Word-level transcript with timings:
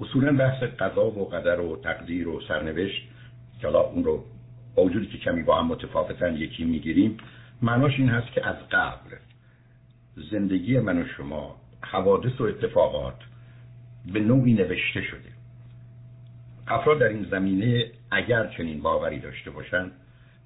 اصولا 0.00 0.32
بحث 0.32 0.62
قضا 0.62 1.06
و 1.06 1.28
قدر 1.28 1.60
و 1.60 1.76
تقدیر 1.76 2.28
و 2.28 2.40
سرنوشت 2.48 3.02
که 3.60 3.66
حالا 3.66 3.80
اون 3.80 4.04
رو 4.04 4.24
با 4.74 4.82
وجودی 4.84 5.06
که 5.06 5.18
کمی 5.18 5.42
با 5.42 5.58
هم 5.58 5.66
متفاوتن 5.66 6.36
یکی 6.36 6.64
می‌گیریم 6.64 7.16
معناش 7.62 7.98
این 7.98 8.08
هست 8.08 8.32
که 8.32 8.46
از 8.46 8.56
قبل 8.70 9.16
زندگی 10.30 10.78
من 10.78 11.02
و 11.02 11.04
شما 11.16 11.56
حوادث 11.80 12.40
و 12.40 12.44
اتفاقات 12.44 13.18
به 14.12 14.20
نوعی 14.20 14.54
نوشته 14.54 15.02
شده. 15.02 15.30
افراد 16.68 16.98
در 16.98 17.08
این 17.08 17.26
زمینه 17.30 17.86
اگر 18.10 18.46
چنین 18.56 18.82
باوری 18.82 19.18
داشته 19.18 19.50
باشند 19.50 19.92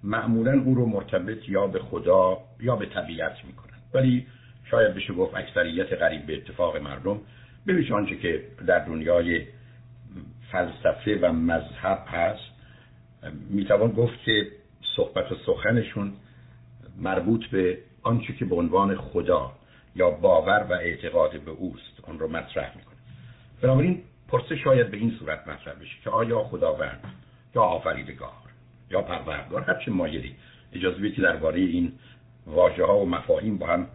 معمولا 0.02 0.61
او 0.61 0.75
رو 0.75 0.86
مرتبط 0.86 1.48
یا 1.48 1.66
به 1.66 1.79
خدا 1.79 2.39
یا 2.61 2.77
به 2.77 2.86
طبیعت 2.86 3.45
می‌کنن. 3.45 3.79
ولی 3.95 4.27
شاید 4.71 4.95
بشه 4.95 5.12
گفت 5.12 5.34
اکثریت 5.34 5.93
قریب 5.93 6.27
به 6.27 6.36
اتفاق 6.36 6.77
مردم 6.77 7.21
ببینید 7.66 7.92
آنچه 7.92 8.16
که 8.16 8.42
در 8.66 8.78
دنیای 8.78 9.46
فلسفه 10.52 11.18
و 11.22 11.32
مذهب 11.32 12.04
هست 12.06 12.54
می‌توان 13.50 13.90
گفت 13.90 14.22
که 14.25 14.46
صحبت 14.96 15.32
و 15.32 15.34
سخنشون 15.46 16.12
مربوط 16.98 17.46
به 17.46 17.79
آنچه 18.03 18.32
که 18.32 18.44
به 18.44 18.54
عنوان 18.54 18.96
خدا 18.96 19.53
یا 19.96 20.11
باور 20.11 20.66
و 20.70 20.72
اعتقاد 20.72 21.40
به 21.40 21.50
اوست 21.50 22.00
آن 22.03 22.18
رو 22.18 22.29
مطرح 22.29 22.76
می‌کنه. 22.76 22.94
بنابراین 23.62 24.03
پرسه 24.28 24.56
شاید 24.56 24.90
به 24.90 24.96
این 24.96 25.17
صورت 25.18 25.48
مطرح 25.48 25.75
بشه 25.75 25.96
که 26.04 26.11
آیا 26.11 26.44
خداوند 26.44 27.00
یا 27.54 27.62
آفریدگار 27.62 28.31
یا 28.90 29.03
پروردگار 29.03 29.62
هر 29.62 29.84
چه 29.84 29.90
مایلی 29.90 30.34
اجازه 30.72 30.98
بدید 30.98 31.14
که 31.14 31.22
درباره 31.22 31.61
این 31.61 31.92
واژه 32.47 32.84
ها 32.84 32.98
و 32.98 33.08
مفاهیم 33.08 33.58
با 33.58 33.67
هم 33.67 33.86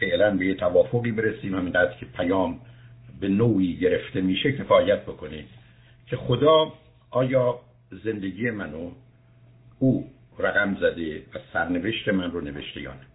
فعلا 0.00 0.36
به 0.36 0.46
یه 0.46 0.54
توافقی 0.54 1.12
برسیم. 1.12 1.54
همینقدر 1.54 1.94
که 2.00 2.06
پیام 2.06 2.60
به 3.20 3.28
نوعی 3.28 3.76
گرفته 3.76 4.20
میشه 4.20 4.52
کفایت 4.52 5.02
بکنید 5.02 5.46
که 6.06 6.16
خدا 6.16 6.72
آیا 7.10 7.60
زندگی 8.04 8.50
منو 8.50 8.90
او 9.78 10.10
رقم 10.38 10.76
زده 10.80 11.18
و 11.18 11.38
سرنوشت 11.52 12.08
من 12.08 12.30
رو 12.30 12.40
نوشته 12.40 12.80
یا 12.80 12.92
نه؟ 12.92 13.06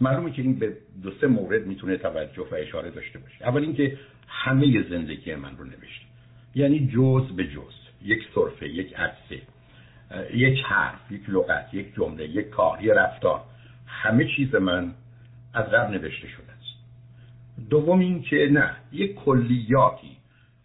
معلومه 0.00 0.32
که 0.32 0.42
این 0.42 0.58
به 0.58 0.76
دو 1.02 1.10
سه 1.20 1.26
مورد 1.26 1.66
می‌تونه 1.66 1.96
توجه 1.96 2.46
و 2.50 2.54
اشاره 2.54 2.90
داشته 2.90 3.18
باشه. 3.18 3.44
اول 3.44 3.62
اینکه 3.62 3.98
همه 4.28 4.88
زندگی 4.90 5.34
من 5.34 5.56
رو 5.56 5.64
نوشته 5.64 6.06
یعنی 6.54 6.90
جز 6.94 7.36
به 7.36 7.44
جز. 7.44 7.80
یک 8.02 8.22
صرفه 8.34 8.68
یک 8.68 8.94
عدسه 8.94 9.42
یک 10.34 10.58
حرف 10.64 11.12
یک 11.12 11.20
لغت 11.28 11.74
یک 11.74 11.94
جمله 11.94 12.24
یک 12.28 12.48
کار 12.48 12.82
یک 12.82 12.90
رفتار. 12.90 13.40
همه 13.86 14.26
چیز 14.36 14.54
من 14.54 14.94
از 15.54 15.64
قبل 15.64 15.94
نوشته 15.94 16.28
شده. 16.28 16.49
دوم 17.70 17.98
اینکه 17.98 18.48
نه 18.52 18.70
یک 18.92 19.14
کلیاتی 19.14 20.16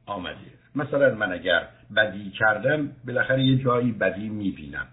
آمده. 0.05 0.37
مثلا 0.75 1.15
من 1.15 1.33
اگر 1.33 1.67
بدی 1.95 2.29
کردم 2.29 2.91
بالاخره 3.07 3.43
یه 3.43 3.63
جایی 3.63 3.91
بدی 3.91 4.29
می‌بینم. 4.29 4.87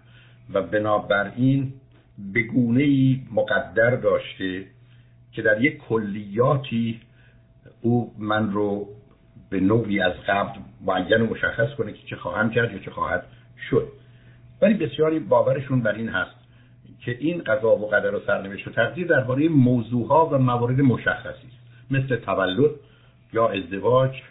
و 0.53 0.61
بنابراین 0.61 1.73
به 2.33 2.43
گونه 2.43 3.17
مقدر 3.31 3.95
داشته 3.95 4.65
که 5.31 5.41
در 5.41 5.61
یک 5.61 5.77
کلیاتی 5.77 7.01
او 7.81 8.13
من 8.17 8.51
رو 8.51 8.87
به 9.49 9.59
نوعی 9.59 9.99
از 9.99 10.13
قبل 10.27 10.59
معین 10.85 11.21
و 11.21 11.25
مشخص 11.25 11.75
کنه 11.77 11.93
که 11.93 12.07
چه 12.09 12.15
خواهم 12.15 12.49
کرد 12.49 12.71
یا 12.71 12.79
چه 12.79 12.91
خواهد 12.91 13.25
شد. 13.69 13.87
ولی 14.61 14.73
بسیاری 14.73 15.19
باورشون 15.19 15.81
بر 15.81 15.95
این 15.95 16.09
هست 16.09 16.35
که 16.99 17.17
این 17.19 17.41
قضا 17.43 17.75
و 17.75 17.87
قدر 17.87 18.15
و 18.15 18.19
سرنوشت 18.27 18.67
و 18.67 18.71
تقدیر 18.71 19.07
درباره 19.07 19.49
موضوعها 19.49 20.29
و 20.29 20.37
موارد 20.37 20.81
مشخصی 20.81 21.52
مثل 21.97 22.15
تولد 22.15 22.71
یا 23.33 23.49
ازدواج 23.49 24.21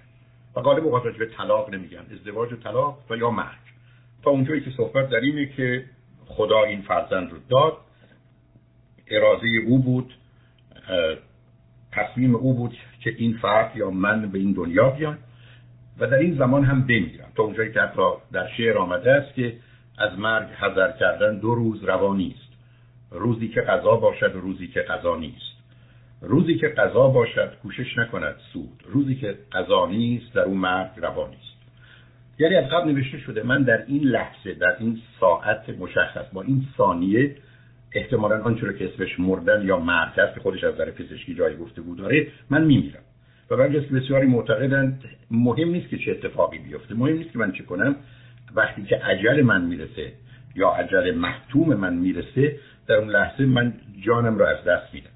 و 0.56 0.60
غالب 0.60 0.84
اوقات 0.84 1.16
به 1.16 1.27
طلاق 1.27 1.74
نمیگن. 1.74 2.06
ازدواج 2.12 2.52
و 2.52 2.56
طلاق 2.56 2.98
و 3.10 3.16
یا 3.16 3.30
مرگ. 3.30 3.62
تا 4.22 4.30
اونجایی 4.30 4.60
که 4.60 4.70
صحبت 4.77 5.08
در 5.08 5.20
اینه 5.20 5.46
که 5.46 5.84
خدا 6.27 6.64
این 6.64 6.82
فرزند 6.82 7.30
رو 7.30 7.38
داد 7.48 7.77
اراده 9.08 9.47
او 9.66 9.78
بود 9.78 10.14
تصمیم 11.92 12.34
او 12.34 12.54
بود 12.54 12.76
که 13.00 13.14
این 13.19 13.38
فرد 13.42 13.76
یا 13.76 13.91
من 13.91 14.31
به 14.31 14.38
این 14.38 14.53
دنیا 14.53 14.91
بیان 14.91 15.19
و 15.98 16.06
در 16.06 16.19
این 16.19 16.38
زمان 16.38 16.64
هم 16.64 16.82
بمیرم 16.82 17.32
تا 17.37 17.42
اونجایی 17.42 17.72
که 17.72 17.81
حتی 17.81 18.03
در 18.32 18.48
شعر 18.56 18.78
آمده 18.78 19.12
است 19.12 19.34
که 19.34 19.56
از 19.98 20.19
مرگ 20.19 20.48
حذر 20.48 20.92
کردن 20.92 21.38
دو 21.38 21.54
روز 21.54 21.84
روانی 21.84 22.34
است. 22.38 22.53
روزی 23.10 23.48
که 23.48 23.60
قضا 23.60 23.97
باشد 23.97 24.37
و 24.37 24.41
روزی 24.41 24.69
که 24.69 24.81
قضا 24.81 25.16
نیست. 25.16 25.51
روزی 26.22 26.55
که 26.59 26.69
قضا 26.69 27.09
باشد 27.09 27.53
کوشش 27.62 27.99
نکند 27.99 28.34
سود. 28.53 28.84
روزی 28.87 29.15
که 29.15 29.34
قضا 29.53 29.87
نیست 29.87 30.34
در 30.34 30.43
اون 30.43 30.56
مرگ 30.56 30.91
روانی 30.97 31.37
است 31.37 31.62
یعنی 32.38 32.55
از 32.55 32.65
قبل 32.71 32.91
نوشته 32.91 33.19
شده 33.19 33.43
من 33.43 33.62
در 33.62 33.84
این 33.87 34.03
لحظه 34.03 34.55
در 34.55 34.77
این 34.78 34.99
ساعت 35.21 35.69
مشخص 35.78 36.25
با 36.32 36.43
این 36.43 36.66
ثانیه 36.77 37.37
احتمالا 37.94 38.43
آنچه 38.43 38.75
که 38.78 38.93
اسمش 38.94 39.21
مردن 39.21 39.66
یا 39.66 39.78
مرگ 39.78 40.19
است 40.21 40.34
که 40.34 40.41
خودش 40.41 40.65
از 40.65 40.75
نظر 40.75 40.91
پزشکی 40.91 41.34
جای 41.34 41.56
گفتگو 41.56 41.94
داره 41.94 42.27
من 42.50 42.65
میمیرم. 42.65 43.03
و 43.50 43.56
برای 43.56 43.81
که 43.81 43.94
بسیاری 43.94 44.27
معتقدند 44.27 45.05
مهم 45.31 45.69
نیست 45.69 45.88
که 45.88 45.99
چه 45.99 46.11
اتفاقی 46.11 46.59
بیفته. 46.59 46.94
مهم 46.94 47.16
نیست 47.16 47.32
که 47.32 47.38
من 47.38 47.53
چه 47.53 47.62
کنم. 47.62 47.97
وقتی 48.55 48.82
که 48.82 48.97
عجل 48.97 49.43
من 49.43 49.65
می‌رسه 49.65 50.12
یا 50.55 50.69
عجل 50.69 51.15
محتوم 51.15 51.75
من 51.75 51.94
می‌رسه 51.94 52.56
در 52.87 52.94
اون 52.94 53.09
لحظه 53.09 53.47
من 53.47 53.72
جانم 54.00 54.38
رو 54.38 54.44
از 54.44 54.65
دست 54.65 54.94
میدم. 54.94 55.12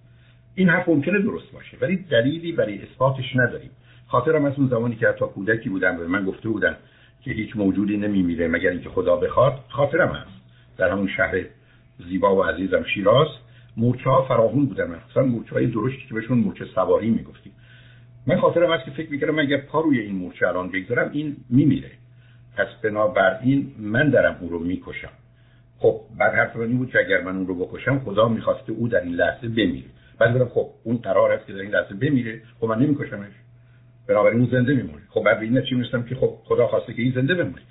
این 0.58 0.68
حرف 0.68 0.88
ممکنه 0.88 1.18
درست 1.18 1.52
باشه 1.52 1.76
ولی 1.80 1.96
دلیلی 1.96 2.52
برای 2.52 2.82
اثباتش 2.82 3.36
نداریم. 3.36 3.70
خاطرم 4.06 4.44
از 4.44 4.52
اون 4.56 4.68
زمانی 4.68 4.96
که 4.96 5.08
حتی 5.08 5.24
کودکی 5.24 5.68
بودم 5.68 5.96
به 5.96 6.06
من 6.06 6.24
گفته 6.24 6.48
بودن 6.48 6.76
که 7.22 7.30
هیچ 7.30 7.56
موجودی 7.56 7.96
نمیمیره 7.96 8.48
مگر 8.48 8.70
اینکه 8.70 8.88
خدا 8.88 9.16
بخواد. 9.16 9.58
خاطرم 9.68 10.08
هست. 10.08 10.30
در 10.76 10.90
همون 10.90 11.08
شهر 11.16 11.44
زیبا 12.08 12.36
و 12.36 12.42
عزیزم 12.42 12.84
شیراز 12.94 13.28
مورچه 13.76 14.10
ها 14.10 14.22
فراغون 14.22 14.66
بودن. 14.66 15.00
مثلا 15.10 15.22
مورچه 15.22 15.50
های 15.54 15.66
درشتی 15.66 16.06
که 16.08 16.14
بهشون 16.14 16.38
مورچه 16.38 16.64
سواری 16.74 17.10
می‌گفتیم. 17.10 17.52
من 18.26 18.40
خاطرم 18.40 18.72
هست 18.72 18.84
که 18.84 18.90
فکر 18.90 19.10
می‌کردم 19.10 19.38
اگر 19.38 19.56
پا 19.56 19.80
روی 19.80 20.00
این 20.00 20.16
مورچه 20.16 20.48
الان 20.48 20.70
بگذارم 20.70 21.10
این 21.12 21.36
میمیره. 21.50 21.90
پس 22.56 22.66
بنابراین 22.82 23.72
من 23.78 24.10
دارم 24.10 24.38
او 24.40 24.48
رو 24.48 24.58
می‌کشم. 24.58 25.12
خب 25.78 26.00
بعد 26.18 26.34
حرف 26.34 26.56
من 26.56 26.78
بود 26.78 26.90
که 26.90 26.98
اگر 26.98 27.22
من 27.22 27.36
اون 27.36 27.46
رو 27.46 27.66
بکشم 27.66 27.98
خدا 27.98 28.28
می‌خواسته 28.28 28.72
او 28.72 28.88
در 28.88 29.00
این 29.00 29.14
لحظه 29.14 29.48
بمیره. 29.48 29.95
بعد 30.18 30.34
برم 30.34 30.48
خب 30.48 30.70
اون 30.84 30.96
قرار 30.96 31.32
است 31.32 31.46
که 31.46 31.52
در 31.52 31.60
این 31.60 31.70
لحظه 31.70 31.94
بمیره. 31.94 32.40
خب 32.60 32.66
من 32.66 32.78
نمیکشمش. 32.78 33.32
بنابراین 34.08 34.40
اون 34.40 34.48
زنده 34.50 34.74
میمونه. 34.74 35.02
خب 35.08 35.22
بعد 35.22 35.38
به 35.38 35.44
این 35.44 35.58
نتیجه 35.58 35.76
می‌رسم 35.76 36.02
که 36.02 36.14
خب 36.14 36.34
خدا 36.44 36.66
خواسته 36.66 36.94
که 36.94 37.02
این 37.02 37.12
زنده 37.12 37.34
بمونه. 37.34 37.62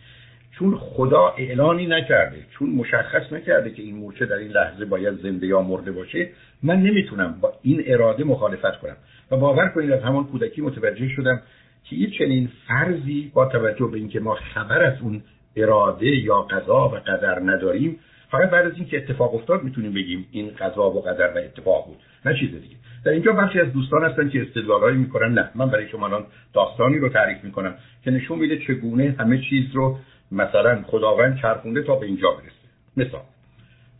چون 0.51 0.77
خدا 0.77 1.33
اعلانی 1.37 1.87
نکرده 1.87 2.37
چون 2.51 2.69
مشخص 2.69 3.33
نکرده 3.33 3.71
که 3.71 3.81
این 3.81 3.95
مورچه 3.95 4.25
در 4.25 4.35
این 4.35 4.51
لحظه 4.51 4.85
باید 4.85 5.21
زنده 5.21 5.47
یا 5.47 5.61
مرده 5.61 5.91
باشه 5.91 6.29
من 6.63 6.75
نمی‌تونم 6.81 7.35
با 7.41 7.53
این 7.61 7.83
اراده 7.85 8.23
مخالفت 8.23 8.79
کنم. 8.79 8.95
و 9.31 9.37
باور 9.37 9.69
کنید 9.69 9.91
از 9.91 10.03
همان 10.03 10.23
کودکی 10.23 10.61
متوجه 10.61 11.09
شدم 11.09 11.41
که 11.83 11.95
یه 11.95 12.09
چنین 12.09 12.49
فرضی 12.67 13.31
با 13.33 13.45
توجه 13.45 13.87
به 13.91 13.97
اینکه 13.97 14.19
ما 14.19 14.35
خبر 14.35 14.83
از 14.83 15.01
اون 15.01 15.21
اراده 15.55 16.05
یا 16.05 16.41
قضا 16.41 16.89
و 16.89 16.91
قدر 16.91 17.39
نداریم 17.39 17.99
فقط 18.37 18.49
بعد 18.49 18.65
از 18.65 18.73
اینکه 18.75 18.97
اتفاق 18.97 19.35
افتاد 19.35 19.63
می‌تونیم 19.63 19.93
بگیم 19.93 20.27
این 20.31 20.51
قضا 20.59 20.91
و 20.91 21.01
قدر 21.01 21.33
و 21.35 21.37
اتفاق 21.37 21.85
بود. 21.85 21.97
نه 22.25 22.39
چیز 22.39 22.51
دیگه. 22.51 22.75
در 23.05 23.11
اینجا 23.11 23.31
بخشی 23.31 23.59
از 23.59 23.73
دوستان 23.73 24.03
هستن 24.03 24.29
که 24.29 24.41
استدلالایی 24.41 24.97
می‌کنن. 24.97 25.33
نه 25.33 25.49
من 25.55 25.69
برای 25.69 25.87
شما 25.87 26.05
الان 26.05 26.25
داستانی 26.53 26.97
رو 26.97 27.09
تعریف 27.09 27.43
می‌کنم 27.43 27.75
که 28.03 28.11
نشون 28.11 28.39
میده 28.39 28.57
چگونه 28.57 29.15
همه 29.19 29.41
چیز 29.49 29.65
رو 29.73 29.97
مثلا 30.31 30.81
خداوند 30.83 31.39
چرخونده 31.41 31.83
تا 31.83 31.95
به 31.95 32.05
اینجا 32.05 32.31
برسه. 32.31 33.07
مثال 33.07 33.21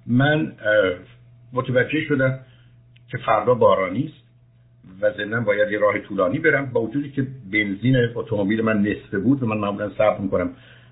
من 0.07 0.51
متوجه 1.53 2.01
شدم 2.01 2.40
که 3.12 3.18
فردا 3.18 3.53
بارانی 3.53 4.06
است 4.06 4.25
و 5.01 5.12
ضمن 5.12 5.44
باید 5.44 5.72
یه 5.72 5.79
راه 5.79 6.00
طولانی 6.00 6.40
برم. 6.40 6.66
با 6.66 6.81
وجودی 6.81 7.12
که 7.12 7.28
بنزین 7.51 7.95
اتومبیل 8.16 8.62
من 8.62 8.81
نصفه 8.81 9.19
بود 9.19 9.44
و 9.44 9.45
من 9.45 9.57
معمولا 9.57 9.90
صبر 9.90 10.18
می‌کنم. 10.19 10.50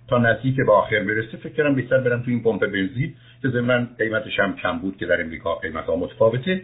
تا 0.07 0.17
نزدیک 0.17 0.55
به 0.55 0.71
آخر 0.71 0.99
برسه 0.99 1.37
فکر 1.37 1.53
کردم 1.53 1.75
بهتر 1.75 1.97
برم 1.97 2.23
تو 2.23 2.31
این 2.31 2.43
پمپ 2.43 2.65
بنزین 2.65 3.13
که 3.41 3.49
ضمن 3.49 3.87
قیمتش 3.97 4.39
هم 4.39 4.55
کم 4.55 4.79
بود 4.79 4.97
که 4.97 5.05
در 5.05 5.21
امریکا 5.21 5.55
قیمت 5.55 5.85
ها 5.85 5.95
متفاوته 5.95 6.61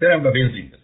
برم 0.00 0.20
و 0.20 0.30
بنزین 0.30 0.66
بزنم. 0.66 0.80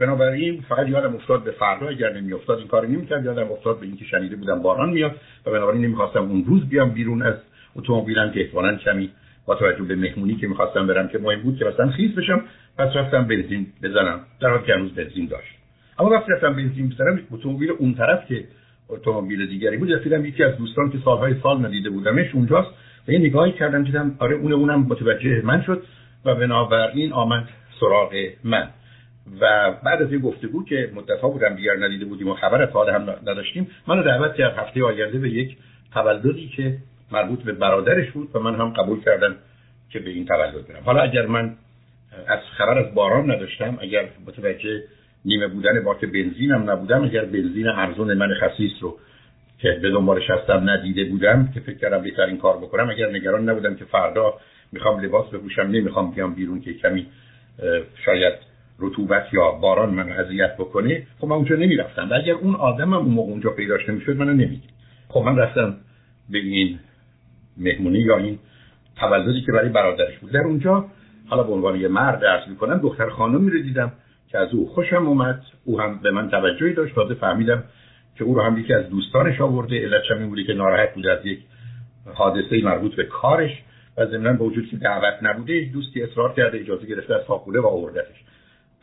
بنابراین 0.00 0.64
فقط 0.68 0.88
یادم 0.88 1.14
افتاد 1.14 1.44
به 1.44 1.50
فردا 1.50 1.88
اگر 1.88 2.12
نمیافتاد 2.12 2.58
این 2.58 2.68
کارو 2.68 2.88
نمی‌کرد 2.88 3.24
یادم 3.24 3.52
افتاد 3.52 3.80
به 3.80 3.86
اینکه 3.86 4.04
شنیده 4.04 4.36
بودم 4.36 4.62
باران 4.62 4.90
میاد 4.90 5.14
و 5.46 5.50
بنابراین 5.50 5.84
نمی‌خواستم 5.84 6.22
اون 6.22 6.44
روز 6.44 6.68
بیام 6.68 6.90
بیرون 6.90 7.22
از 7.22 7.34
اتومبیلم 7.76 8.30
که 8.32 8.40
احتمالاً 8.40 8.76
کمی 8.76 9.10
با 9.46 9.54
توجه 9.54 9.84
به 9.84 9.96
مهمونی 9.96 10.36
که 10.36 10.46
می‌خواستم 10.46 10.86
برم 10.86 11.08
که 11.08 11.18
مهم 11.18 11.42
بود 11.42 11.58
که 11.58 11.64
مثلا 11.64 11.90
خیس 11.90 12.14
بشم 12.14 12.44
پس 12.78 12.96
رفتم 12.96 13.24
بنزین 13.24 13.66
بزنم. 13.82 14.20
در 14.40 14.50
حالی 14.50 14.66
که 14.66 14.74
هنوز 14.74 14.94
بنزین 14.94 15.26
داشت. 15.26 15.54
اما 15.98 16.10
وقتی 16.10 16.32
رفتم 16.32 16.56
بنزین 16.56 16.88
بزنم 16.88 17.20
اتومبیل 17.30 17.70
اون 17.70 17.94
طرف 17.94 18.26
که 18.28 18.44
اتومبیل 18.88 19.46
دیگری 19.46 19.76
بود. 19.76 19.92
رسیدم 19.92 20.24
یکی 20.24 20.44
از 20.44 20.56
دوستان 20.56 20.90
که 20.90 20.98
سالهای 21.04 21.34
سال 21.42 21.66
ندیده 21.66 21.90
بودمش 21.90 22.34
اونجاست. 22.34 22.68
و 23.08 23.12
یه 23.12 23.18
نگاهی 23.18 23.52
کردم 23.52 23.84
دیدم 23.84 24.16
آره 24.18 24.36
اون 24.36 24.52
اونم 24.52 24.80
متوجه 24.80 25.42
من 25.44 25.62
شد 25.62 25.82
و 26.24 26.34
بنابراین 26.34 27.12
آمد 27.12 27.48
سراغ 27.80 28.12
من. 28.44 28.68
و 29.40 29.72
بعد 29.84 30.02
از 30.02 30.12
یه 30.12 30.18
گفتگو 30.18 30.64
که 30.64 30.90
مدتها 30.94 31.28
بودم 31.28 31.54
دیگر 31.54 31.76
ندیده 31.80 32.04
بودیم 32.04 32.28
و 32.28 32.34
خبر 32.34 32.62
از 32.62 32.68
حال 32.68 32.90
هم 32.90 33.02
نداشتیم 33.02 33.70
منو 33.88 34.02
دعوت 34.02 34.34
کرد 34.34 34.58
هفته 34.58 34.84
آینده 34.84 35.18
به 35.18 35.30
یک 35.30 35.56
تولدی 35.92 36.48
که 36.56 36.78
مربوط 37.12 37.42
به 37.42 37.52
برادرش 37.52 38.10
بود 38.10 38.30
و 38.34 38.38
من 38.38 38.54
هم 38.54 38.70
قبول 38.70 39.00
کردم 39.00 39.34
که 39.90 39.98
به 39.98 40.10
این 40.10 40.26
تولد 40.26 40.68
برم. 40.68 40.82
حالا 40.84 41.02
اگر 41.02 41.26
من 41.26 41.56
از 42.26 42.40
خبر 42.56 42.78
از 42.78 42.94
باران 42.94 43.30
نداشتم 43.30 43.78
اگر 43.80 44.08
متوجه 44.26 44.82
نیمه 45.24 45.46
بودن 45.48 45.84
باک 45.84 46.04
بنزینم 46.04 46.70
نبودم 46.70 47.04
اگر 47.04 47.24
بنزین 47.24 47.68
ارزون 47.68 48.14
من 48.14 48.34
خصیص 48.34 48.72
رو 48.80 48.98
که 49.58 49.78
به 49.82 49.90
دنبالش 49.90 50.30
هستم 50.30 50.70
ندیده 50.70 51.04
بودم 51.04 51.48
که 51.54 51.60
فکر 51.60 51.78
کردم 51.78 52.02
بهترین 52.02 52.38
کار 52.38 52.56
بکنم 52.56 52.90
اگر 52.90 53.10
نگران 53.10 53.48
نبودم 53.48 53.74
که 53.74 53.84
فردا 53.84 54.34
می‌خوام 54.72 55.00
لباس 55.00 55.30
بپوشم 55.30 55.62
نمی‌خوام 55.62 56.10
بیام 56.10 56.34
بیرون 56.34 56.60
که 56.60 56.74
کمی 56.74 57.06
شاید 58.04 58.34
رطوبت 58.78 59.26
یا 59.32 59.50
باران 59.50 59.94
من 59.94 60.12
اذیت 60.12 60.56
بکنه 60.56 61.06
خب 61.18 61.26
من 61.26 61.36
اونجا 61.36 61.56
نمی‌رفتم. 61.56 62.10
و 62.10 62.14
اگر 62.14 62.34
اون 62.34 62.54
آدمم 62.54 62.94
اون 62.94 63.14
موقع 63.14 63.30
اونجا 63.30 63.50
پیداش 63.50 63.88
نمی‌شد 63.88 64.16
منو 64.16 64.32
نمی‌دید 64.32 64.70
خب 65.08 65.20
من 65.20 65.36
رفتم 65.36 65.76
به 66.30 66.38
این 66.38 66.78
مهمونی 67.56 67.98
یا 67.98 68.16
این 68.18 68.38
تولدی 68.96 69.40
که 69.40 69.52
برای 69.52 69.68
برادرش 69.68 70.18
بود. 70.18 70.32
در 70.32 70.40
اونجا 70.40 70.84
حالا 71.28 71.42
به 71.42 71.52
عنوان 71.52 71.80
یه 71.80 71.88
مرد 71.88 72.24
عرض 72.24 72.48
می‌کنم 72.48 72.78
دختر 72.78 73.08
خانمی 73.08 73.50
رو 73.50 73.62
دیدم. 73.62 73.92
که 74.28 74.38
از 74.38 74.54
او 74.54 74.68
خوشم 74.68 75.06
اومد. 75.06 75.42
او 75.64 75.80
هم 75.80 75.98
به 75.98 76.10
من 76.10 76.30
توجهی 76.30 76.74
داشت. 76.74 76.94
تازه 76.94 77.14
فهمیدم 77.14 77.64
که 78.16 78.24
او 78.24 78.34
رو 78.34 78.42
هم 78.42 78.58
یکی 78.58 78.74
از 78.74 78.90
دوستانش 78.90 79.40
آورده. 79.40 79.82
علتش 79.84 80.10
هم 80.10 80.28
بودی 80.28 80.44
که 80.44 80.52
ناراحت 80.52 80.94
بود 80.94 81.06
از 81.06 81.26
یک 81.26 81.38
حادثه 82.14 82.62
مربوط 82.62 82.94
به 82.94 83.04
کارش 83.04 83.50
و 83.96 84.06
ضمن 84.06 84.36
با 84.36 84.44
وجود 84.44 84.68
که 84.70 84.76
دعوت 84.76 85.14
نبوده 85.22 85.70
دوستی 85.72 86.02
اصرار 86.02 86.32
کرده 86.32 86.58
اجازه 86.58 86.86
گرفته 86.86 87.14
از 87.14 87.22
خاکوله 87.26 87.60
و 87.60 87.66
آوردتش. 87.66 88.16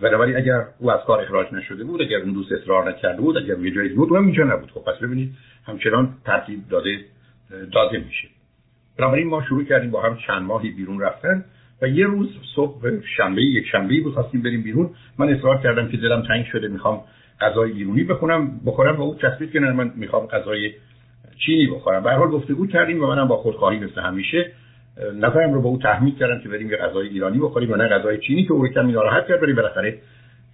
ولی 0.02 0.36
اگر 0.36 0.66
او 0.80 0.92
از 0.92 1.00
کار 1.08 1.22
اخراج 1.22 1.54
نشده 1.54 1.84
بود 1.84 2.02
اگر 2.02 2.18
اون 2.18 2.34
دوست 2.34 2.52
اصرار 2.52 2.90
نکرده 2.90 3.22
بود 3.22 3.38
اگر 3.38 3.60
یه 3.60 3.72
جایی 3.76 3.90
بود 3.90 4.10
اونم 4.10 4.26
اینجا 4.26 4.44
نبود. 4.44 4.72
خب 4.72 4.82
پس 4.82 5.00
ببینید 5.02 5.34
همچنان 5.66 6.14
ترتیب 6.26 6.68
داده 6.70 7.00
داده 7.72 7.98
میشه. 7.98 8.28
بنابراین 8.98 9.28
ما 9.28 9.44
شروع 9.44 9.64
کردیم 9.64 9.92
با 9.92 10.02
هم 10.02 10.18
چند 10.28 10.42
ماهی 10.42 10.72
بیرون 10.72 11.02
رفتن. 11.02 11.46
و 11.82 11.88
یه 11.88 12.06
روز 12.06 12.30
صبح 12.56 12.90
شنبه 13.18 13.42
یک 13.42 13.66
شنبه 13.72 14.02
بود 14.02 14.14
خواستیم 14.14 14.42
بریم 14.42 14.64
بیرون. 14.64 14.90
من 15.18 15.30
اصرار 15.30 15.62
کردم 15.64 15.88
که 15.88 15.98
دلم 15.98 16.22
تنگ 16.22 16.46
شده 16.46 16.68
می‌خوام 16.68 17.02
غذای 17.42 17.72
بیرونی 17.72 18.04
بخونم 18.04 18.60
بخورم 18.66 18.96
و 18.96 19.02
او 19.02 19.16
چسبید 19.16 19.52
که 19.52 19.60
من 19.60 19.92
می‌خوام 19.96 20.26
غذای 20.26 20.72
چینی 21.46 21.68
بخورم. 21.68 22.04
به 22.04 22.12
حال 22.12 22.30
گفتگو 22.30 22.68
کردیم 22.68 23.04
و 23.04 23.08
منم 23.08 23.28
با 23.28 23.38
خودخواهی 23.38 23.80
مثل 23.80 24.02
همیشه 24.02 24.52
نظرم 25.16 25.54
رو 25.54 25.62
با 25.62 25.70
او 25.70 25.78
تحمیل 25.78 26.16
کردم 26.16 26.40
که 26.40 26.50
بریم 26.50 26.72
یه 26.72 26.78
غذای 26.78 27.08
ایرانی 27.08 27.40
بخوریم 27.40 27.72
و 27.72 27.76
نه 27.76 27.88
غذای 27.88 28.18
چینی 28.18 28.46
که 28.46 28.52
او 28.52 28.68
کمی 28.68 28.92
ناراحت 28.92 29.28
کرد 29.28 29.42
بریم 29.42 29.56
بالاخره 29.56 29.98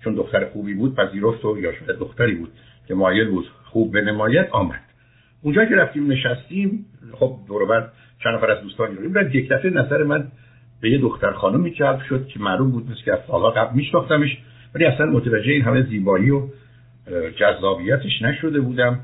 چون 0.04 0.16
دختر 0.16 0.46
خوبی 0.46 0.74
بود 0.74 0.96
پذیرفت 0.96 1.46
و 1.46 1.60
یا 1.60 1.74
شده 1.74 1.94
دختری 1.94 2.36
بود 2.36 2.52
که 2.88 2.96
مایل 2.96 3.30
بود 3.30 3.46
خوب 3.64 3.92
به 3.92 4.02
نمایت 4.02 4.50
آمد. 4.52 4.82
اونجا 5.42 5.66
که 5.66 5.76
رفتیم 5.76 6.12
نشستیم 6.12 6.86
خب 7.14 7.36
دور 7.48 7.90
چند 8.24 8.36
نفر 8.36 8.52
از 8.52 8.62
دوستان 8.64 8.98
رو 8.98 9.10
بعد 9.10 9.36
یک 9.36 9.50
دفعه 9.50 9.72
نظر 9.72 10.04
من 10.04 10.28
به 10.82 10.90
یه 10.90 10.98
دختر 10.98 11.32
خانمی 11.32 11.72
جلب 11.72 12.02
شد 12.10 12.28
که 12.28 12.40
معلوم 12.40 12.72
بود 12.72 12.92
مثل 12.92 13.04
که 13.06 13.14
از 13.14 13.20
سالها 13.28 13.52
قبل 13.52 13.76
میشناختمش. 13.76 14.38
ولی 14.76 14.86
اصلا 14.86 15.06
متوجه 15.06 15.52
این 15.52 15.62
همه 15.62 15.82
زیبایی 15.82 16.32
و 16.32 16.48
جذابیتش 17.40 18.22
نشده 18.22 18.62
بودم. 18.62 19.00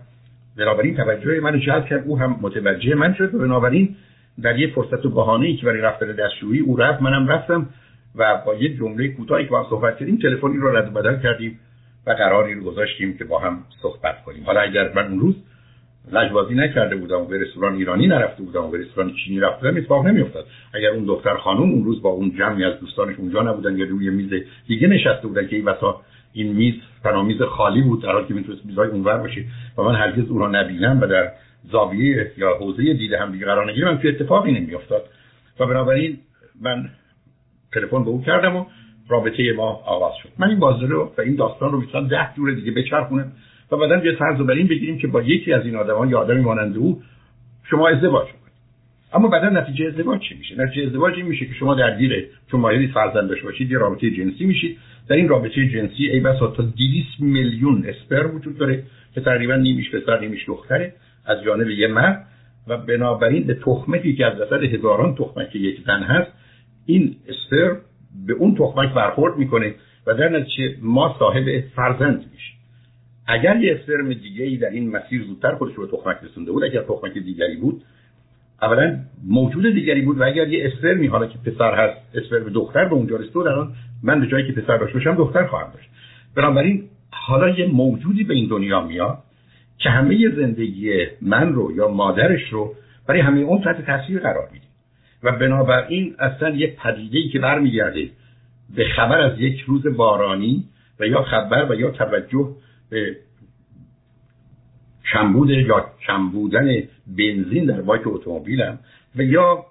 بنابراین 0.57 0.95
توجه 0.95 1.39
من 1.39 1.59
جلب 1.59 1.85
کرد. 1.85 2.03
او 2.07 2.19
هم 2.19 2.39
متوجه 2.41 2.95
من 2.95 3.13
شد 3.13 3.35
و 3.35 3.39
بنابراین 3.39 3.95
در 4.43 4.59
یه 4.59 4.67
فرصت 4.67 5.05
و 5.05 5.09
بهانه‌ای 5.09 5.55
که 5.55 5.65
برای 5.65 5.81
رفتن 5.81 6.11
دستشویی 6.11 6.59
او 6.59 6.77
رفت 6.77 7.01
منم 7.01 7.27
رفتم 7.27 7.69
و 8.15 8.41
با 8.45 8.55
یه 8.55 8.77
جمله 8.77 9.07
کوتاهی 9.07 9.43
که 9.43 9.49
با 9.49 9.63
هم 9.63 9.69
صحبت 9.69 9.97
کردیم 9.99 10.17
تلفنی 10.17 10.57
رو 10.57 10.77
رد 10.77 10.93
بدل 10.93 11.19
کردیم 11.19 11.59
و 12.07 12.11
قراری 12.11 12.53
رو 12.53 12.63
گذاشتیم 12.63 13.17
که 13.17 13.23
با 13.23 13.39
هم 13.39 13.63
صحبت 13.81 14.23
کنیم. 14.23 14.43
حالا 14.43 14.61
اگر 14.61 14.93
من 14.93 15.07
اون 15.07 15.19
روز 15.19 15.35
لجبازی 16.11 16.55
نکرده 16.55 16.95
بودم 16.95 17.21
و 17.21 17.25
به 17.25 17.37
رستوران 17.37 17.75
ایرانی 17.75 18.07
نرفته 18.07 18.43
بودم 18.43 18.63
و 18.63 18.67
به 18.67 18.77
رستوران 18.77 19.13
چینی 19.13 19.39
رفته 19.39 19.67
بودم 19.67 19.77
اتفاق 19.77 20.05
نمیافتاد. 20.05 20.45
اگر 20.73 20.89
اون 20.89 21.05
دختر 21.05 21.37
خانم 21.37 21.61
اون 21.61 21.83
روز 21.83 22.01
با 22.01 22.09
اون 22.09 22.35
جمعی 22.37 22.63
از 22.63 22.79
دوستانش 22.79 23.15
اونجا 23.17 23.41
نبودن 23.41 23.77
یا 23.77 23.85
روی 23.85 24.09
میز 24.09 24.43
دیگه 24.67 24.87
نشسته 24.87 25.27
بودن 25.27 25.47
که 25.47 25.55
این 25.55 25.65
وسا 25.65 26.01
این 26.33 26.53
میز 26.53 26.73
تنها 27.03 27.23
میز 27.23 27.41
خالی 27.41 27.81
بود 27.81 28.03
در 28.03 28.11
حالی 28.11 28.27
که 28.27 28.33
می‌تونست 28.33 28.65
میزای 28.65 28.87
اونور 28.87 29.17
باشه 29.17 29.45
و 29.77 29.81
من 29.81 29.95
هرگز 29.95 30.29
او 30.29 30.39
را 30.39 30.47
نبینم 30.47 31.01
و 31.01 31.07
در 31.07 31.31
زاویه 31.71 32.31
یا 32.37 32.57
حوزه 32.59 32.93
دیده 32.93 33.19
هم 33.19 33.31
دیگه 33.31 33.45
قرار 33.45 33.71
نگیرم 33.71 33.93
من 33.93 34.09
اتفاقی 34.09 34.51
نمیافتاد. 34.51 35.03
و 35.59 35.65
بنابراین 35.65 36.17
من 36.61 36.89
تلفن 37.73 38.03
به 38.03 38.09
او 38.09 38.23
کردم 38.23 38.55
و 38.55 38.65
رابطه 39.09 39.53
ما 39.53 39.69
آغاز 39.85 40.13
شد. 40.23 40.29
من 40.37 40.49
این 40.49 40.59
بازه 40.59 40.85
رو 40.85 41.13
و 41.17 41.21
این 41.21 41.35
داستان 41.35 41.71
رو 41.71 41.79
می‌تونم 41.79 42.07
ده 42.07 42.29
جور 42.35 42.51
دیگه 42.51 42.71
بچرخونم. 42.71 43.31
و 43.71 43.77
بعدا 43.77 44.05
یه 44.05 44.11
فرض 44.11 44.41
بر 44.41 44.53
این 44.53 44.67
بگیریم 44.67 44.97
که 44.97 45.07
با 45.07 45.21
یکی 45.21 45.53
از 45.53 45.65
این 45.65 45.75
آدمان 45.75 46.09
یا 46.09 46.19
آدمی 46.19 46.41
مانند 46.41 46.77
او 46.77 47.01
شما 47.69 47.87
ازدواج 47.89 48.25
کنید. 48.27 48.37
اما 49.13 49.27
بعدا 49.27 49.49
نتیجه 49.49 49.85
ازدواج 49.85 50.21
چی 50.21 50.35
میشه؟ 50.35 50.61
نتیجه 50.61 50.87
ازدواج 50.87 51.13
این 51.15 51.25
میشه 51.25 51.45
که 51.45 51.53
شما 51.53 51.75
درگیر 51.75 52.27
چون 52.51 52.59
مایلی 52.59 52.87
فرزند 52.87 53.29
داشته 53.29 53.45
باشید 53.45 53.71
یه 53.71 53.77
رابطه 53.77 54.11
جنسی 54.11 54.45
میشید. 54.45 54.77
در 55.09 55.15
این 55.15 55.27
رابطه 55.27 55.67
جنسی 55.67 56.03
ای 56.03 56.19
بسا 56.19 56.47
تا 56.47 56.63
200 56.63 57.19
میلیون 57.19 57.85
اسپرم 57.87 58.35
وجود 58.35 58.57
داره 58.57 58.83
که 59.15 59.21
تقریبا 59.21 59.55
نیمیش 59.55 59.91
پسر 59.91 60.19
نیمیش 60.19 60.45
دختره 60.47 60.93
از 61.25 61.43
جانب 61.43 61.69
یه 61.69 61.87
مرد. 61.87 62.27
و 62.67 62.77
بنابراین 62.77 63.43
به 63.43 63.53
تخمکی 63.53 64.15
که 64.15 64.25
از 64.25 64.39
وسط 64.41 64.63
هزاران 64.63 65.15
تخمک 65.15 65.55
یک 65.55 65.83
زن 65.85 66.03
هست 66.03 66.31
این 66.85 67.15
اسپرم 67.27 67.77
به 68.27 68.33
اون 68.33 68.55
تخمک 68.55 68.93
برخورد 68.93 69.37
می‌کنه 69.37 69.75
و 70.07 70.13
در 70.13 70.29
نتیجه 70.29 70.75
ما 70.81 71.15
صاحب 71.19 71.63
فرزند 71.75 72.25
میشه 72.33 72.56
اگر 73.27 73.55
یه 73.55 73.75
اسپرم 73.75 74.13
دیگه 74.13 74.45
ای 74.45 74.57
در 74.57 74.69
این 74.69 74.89
مسیر 74.89 75.23
زودتر 75.23 75.55
خودش 75.55 75.75
رو 75.75 75.87
به 75.87 75.97
تخمک 75.97 76.17
رسونده 76.23 76.51
بود 76.51 76.63
اگر 76.63 76.81
تخمک 76.81 77.13
دیگری 77.13 77.55
بود 77.55 77.81
اولا 78.61 78.99
موجود 79.27 79.73
دیگری 79.73 80.01
بود 80.01 80.19
و 80.19 80.23
اگر 80.23 80.47
یه 80.47 80.65
اسپرمی 80.65 81.07
حالا 81.07 81.27
که 81.27 81.37
پسر 81.37 81.75
هست 81.75 81.97
اسپرم 82.15 82.49
دختر 82.49 82.85
به 82.85 82.93
اونجا 82.93 83.15
رسید 83.15 83.37
الان 83.37 83.73
من 84.03 84.21
به 84.21 84.27
جایی 84.27 84.47
که 84.47 84.61
پسر 84.61 84.77
داشته 84.77 84.93
باشم 84.93 85.15
دختر 85.15 85.45
خواهم 85.45 85.71
داشت. 85.73 85.89
بنابراین 86.35 86.83
حالا 87.11 87.49
یه 87.49 87.65
موجودی 87.65 88.23
به 88.23 88.33
این 88.33 88.47
دنیا 88.47 88.81
میاد 88.81 89.17
که 89.77 89.89
همه 89.89 90.29
زندگی 90.29 91.05
من 91.21 91.53
رو 91.53 91.75
یا 91.75 91.87
مادرش 91.87 92.49
رو 92.49 92.75
برای 93.07 93.21
همه 93.21 93.39
اون 93.39 93.61
تحت 93.61 93.85
تاثیر 93.85 94.19
قرار 94.19 94.49
میده. 94.53 94.65
و 95.23 95.31
بنابراین 95.31 96.15
اصلا 96.19 96.49
یه 96.49 96.75
پدیده 96.83 97.29
که 97.29 97.39
برمیگرده 97.39 98.09
به 98.75 98.85
خبر 98.95 99.21
از 99.21 99.39
یک 99.39 99.59
روز 99.59 99.87
بارانی 99.87 100.63
و 100.99 101.07
یا 101.07 101.21
خبر 101.21 101.71
و 101.71 101.75
یا 101.75 101.91
توجه 101.91 102.55
به 102.89 103.15
کمبود 105.13 105.49
یا 105.49 105.85
کم 106.07 106.29
بودن 106.29 106.67
بنزین 107.17 107.65
در 107.65 107.81
باک 107.81 108.01
اتومبیلم 108.05 108.79
و 109.15 109.21
یا 109.21 109.65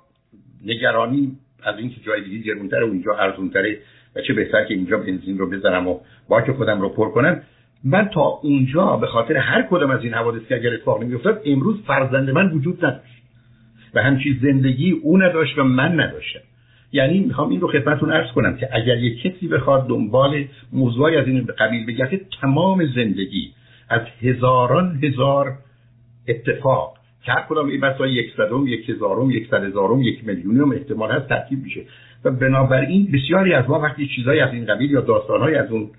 نگرانی 0.67 1.37
از 1.63 1.79
اینکه 1.79 2.01
جای 2.01 2.25
دیگه 2.25 2.39
گرونتر 2.39 2.83
و 2.83 2.93
اینجا 2.93 3.15
ارزونتره 3.15 3.79
و 4.17 4.21
چه 4.21 4.35
بهتر 4.35 4.65
که 4.65 4.75
اینجا 4.75 4.99
بنزین 4.99 5.39
رو 5.39 5.51
بذارم 5.51 5.89
و 5.89 6.01
باک 6.29 6.51
خودم 6.51 6.81
رو 6.81 6.89
پر 6.89 7.11
کنم. 7.11 7.43
من 7.85 8.09
تا 8.09 8.21
اونجا 8.21 8.97
به 8.97 9.07
خاطر 9.07 9.37
هر 9.37 9.63
کدام 9.63 9.91
از 9.91 10.05
این 10.05 10.15
حوادث 10.15 10.43
که 10.49 10.55
اگر 10.55 10.75
اتفاق 10.75 11.03
نمیافتاد 11.03 11.43
امروز 11.45 11.83
فرزند 11.87 12.31
من 12.31 12.53
وجود 12.53 12.85
نداشت. 12.85 13.23
و 13.95 14.03
همچی 14.03 14.39
زندگی 14.43 14.91
او 14.91 15.19
نداشت 15.19 15.59
و 15.59 15.65
من 15.65 16.01
نداشتم. 16.01 16.41
یعنی 16.93 17.21
می‌خوام 17.21 17.51
این 17.51 17.61
رو 17.61 17.69
خدمتتون 17.69 18.13
عرض 18.13 18.33
کنم 18.33 18.57
که 18.57 18.69
اگر 18.73 18.99
یک 18.99 19.23
کسی 19.23 19.49
بخواد 19.49 19.89
دنبال 19.89 20.45
موضوعی 20.73 21.17
از 21.17 21.27
این 21.27 21.47
قبیل 21.59 21.87
بگرده 21.87 22.21
تمام 22.41 22.87
زندگی 22.87 23.53
از 23.89 24.01
هزاران 24.23 25.01
هزار 25.03 25.53
اتفاق 26.29 26.97
که 27.23 27.33
هر 27.33 27.47
کدام 27.49 27.69
این 27.69 27.81
بسا 27.81 28.07
یک 28.07 28.33
صدم 28.37 28.67
یک 28.67 28.91
هزارم 28.91 29.31
یک 29.31 29.49
صد 29.51 29.65
هزارم 29.65 30.03
یک 30.03 30.27
میلیونیم 30.27 30.73
احتمال 30.73 31.11
هست 31.11 31.29
ترکیب 31.29 31.63
میشه. 31.63 31.81
و 32.25 32.31
بنابراین 32.31 33.09
بسیاری 33.13 33.53
از 33.53 33.69
ما 33.69 33.81
وقتی 33.81 34.09
چیزایی 34.17 34.41
از 34.41 34.53
این 34.53 34.65
قبیل 34.65 34.91
یا 34.91 35.01
داستانهایی 35.01 35.57
از 35.57 35.71
اون 35.71 35.91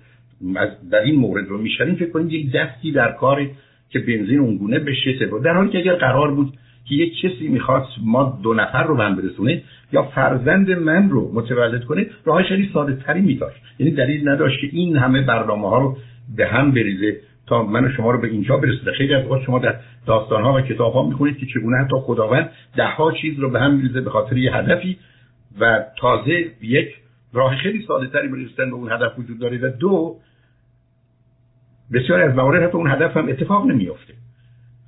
از 0.56 0.68
در 0.90 0.98
این 0.98 1.14
مورد 1.14 1.48
رو 1.48 1.58
میشنیم 1.58 1.94
فکر 1.94 2.10
کنیم 2.10 2.28
یک 2.30 2.52
دستی 2.52 2.92
در 2.92 3.12
کار 3.12 3.50
که 3.90 3.98
بنزین 3.98 4.38
اونگونه 4.38 4.78
بشه 4.78 5.12
در 5.44 5.54
حالی 5.54 5.70
که 5.70 5.78
اگر 5.78 5.94
قرار 5.94 6.34
بود 6.34 6.52
که 6.88 6.94
یک 6.94 7.20
کسی 7.20 7.48
می‌خواست 7.48 7.92
ما 8.02 8.38
دو 8.42 8.54
نفر 8.54 8.82
رو 8.82 8.96
هم 8.96 9.16
برسونه 9.16 9.62
یا 9.92 10.02
فرزند 10.02 10.70
من 10.70 11.10
رو 11.10 11.30
متولد 11.34 11.84
کنه 11.84 12.06
راه 12.24 12.42
خیلی 12.42 12.70
ساده 12.72 12.96
تری 12.96 13.20
میداشت. 13.20 13.60
یعنی 13.78 13.92
دلیل 13.92 14.28
نداشت 14.28 14.60
که 14.60 14.68
این 14.72 14.96
همه 14.96 15.22
برنامه 15.22 15.68
ها 15.68 15.78
رو 15.78 15.96
به 16.36 16.46
هم 16.46 16.70
بریزه 16.70 17.20
تا 17.46 17.62
من 17.62 17.84
و 17.84 17.88
شما 17.96 18.10
رو 18.10 18.20
به 18.20 18.28
اینجا 18.28 18.56
برسونه. 18.56 18.92
خیلی 18.92 19.14
از 19.14 19.24
شما 19.46 19.58
در 19.58 19.74
داستان 20.06 20.42
ها 20.42 20.54
و 20.54 20.60
کتاب 20.60 20.92
ها 20.92 21.02
می‌خونید 21.02 21.38
که 21.38 21.46
چگونه 21.46 21.76
حتی 21.76 21.96
خداوند 21.96 22.50
ده 22.76 22.86
ها 22.86 23.12
چیز 23.12 23.38
رو 23.38 23.50
به 23.50 23.60
هم 23.60 23.74
میریزه 23.74 24.00
به 24.00 24.10
خاطر 24.10 24.36
یه 24.36 24.56
هدفی 24.56 24.98
و 25.60 25.84
تازه 26.00 26.46
یک 26.62 26.88
راه 27.32 27.56
خیلی 27.56 27.84
ساده 27.88 28.06
تری 28.06 28.28
برسیدن 28.28 28.70
به 28.70 28.76
اون 28.76 28.92
هدف 28.92 29.18
وجود 29.18 29.38
داره 29.38 29.58
و 29.58 29.70
دو 29.80 30.16
بسیاری 31.92 32.22
از 32.22 32.34
موارد 32.34 32.62
حتی 32.62 32.76
اون 32.76 32.90
هدف 32.90 33.16
هم 33.16 33.28
اتفاق 33.28 33.66
نمیافته. 33.66 34.14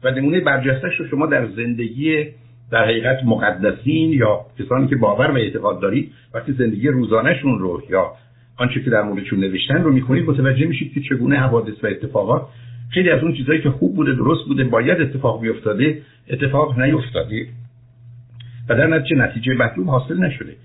و 0.04 0.11
نمونه 0.11 0.40
برجستش 0.40 0.97
رو 1.00 1.09
شما 1.09 1.26
در 1.26 1.47
زندگی 1.47 2.26
در 2.71 2.85
حقیقت 2.85 3.25
مقدسین 3.25 4.12
یا 4.12 4.40
کسانی 4.59 4.88
که 4.88 4.97
باور 4.97 5.30
و 5.30 5.37
اعتقاد 5.37 5.80
دارید 5.80 6.12
وقتی 6.35 6.52
زندگی 6.52 6.88
روزانهشون 6.88 7.59
رو 7.59 7.83
یا 7.90 8.12
آنچه 8.57 8.83
که 8.83 8.90
در 8.90 9.02
موردشون 9.02 9.40
نوشتن 9.40 9.83
رو 9.83 9.92
می‌خونید 9.92 10.25
متوجه 10.25 10.66
میشید 10.66 10.92
که 10.92 11.00
چگونه 11.00 11.37
حوادث 11.37 11.85
و 11.85 11.87
اتفاقات 11.87 12.42
خیلی 12.90 13.11
از 13.11 13.23
اون 13.23 13.35
چیزهایی 13.35 13.61
که 13.61 13.71
خوب 13.71 13.97
بوده 13.97 14.14
درست 14.14 14.49
بوده 14.49 14.64
باید 14.64 15.00
اتفاق 15.00 15.42
بیفتاده 15.42 16.02
اتفاق 16.30 16.80
نیفتاده 16.80 17.47
و 18.69 18.75
در 18.75 18.87
نتیجه 18.87 19.16
نتیجه 19.16 19.54
مطلوب 19.54 19.88
حاصل 19.88 20.19
نشده. 20.19 20.57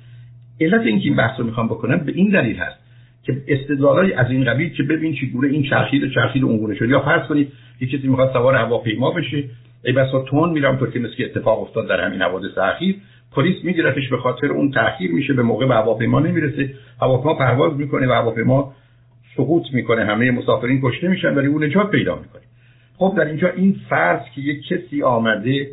علت 0.62 0.82
اینکه 0.82 1.06
این 1.06 1.16
بحث 1.16 1.40
رو 1.40 1.46
می‌خوام 1.46 1.68
بکنم 1.68 1.98
به 1.98 2.12
این 2.12 2.30
دلیل 2.30 2.56
هست. 2.56 2.85
که 3.26 3.42
استدلالای 3.48 4.14
از 4.14 4.32
این 4.32 4.44
قبیل 4.44 4.70
که 4.70 4.84
ببین 4.84 5.16
چگونه 5.16 5.48
این 5.48 5.64
چرخید 5.64 6.04
و 6.04 6.10
چرخید 6.10 6.44
اونگونه 6.44 6.76
شد. 6.76 6.90
یا 6.90 7.00
فرض 7.00 7.28
کنید 7.28 7.52
یه 7.82 7.88
کسی 7.88 8.08
می‌خواد 8.08 8.34
سوار 8.34 8.56
هواپیما 8.56 9.12
بشه 9.12 9.44
ای 9.86 9.94
بسا 9.94 10.22
تون 10.22 10.50
میرم 10.50 10.78
تو 10.78 10.88
که 10.88 11.00
مثل 11.00 11.16
اتفاق 11.20 11.62
افتاد 11.62 11.88
در 11.90 12.00
همین 12.00 12.22
حوادث 12.22 12.58
اخیر. 12.58 12.96
پلیس 13.32 13.64
میگیرتش 13.64 14.10
به 14.10 14.18
خاطر 14.18 14.48
اون 14.48 14.72
تاخیر 14.72 15.12
میشه 15.12 15.34
به 15.34 15.44
موقع 15.44 15.66
به 15.66 15.74
هواپیما 15.74 16.20
نمی‌رسه. 16.20 16.74
هواپیما 17.02 17.34
پرواز 17.34 17.78
می‌کنه 17.78 18.08
و 18.08 18.12
هواپیما 18.12 18.74
سقوط 19.38 19.64
می‌کنه 19.74 20.06
همه 20.06 20.32
مسافرین 20.32 20.82
کشته 20.84 21.08
میشن 21.08 21.36
ولی 21.36 21.48
اون 21.48 21.64
نجات 21.64 21.92
پیدا 21.92 22.16
می‌کنه. 22.16 22.42
خب 22.98 23.14
در 23.18 23.26
اینجا 23.26 23.50
این 23.50 23.76
فرض 23.90 24.22
که 24.36 24.42
یک 24.42 24.68
کسی 24.68 25.04
آمده 25.04 25.68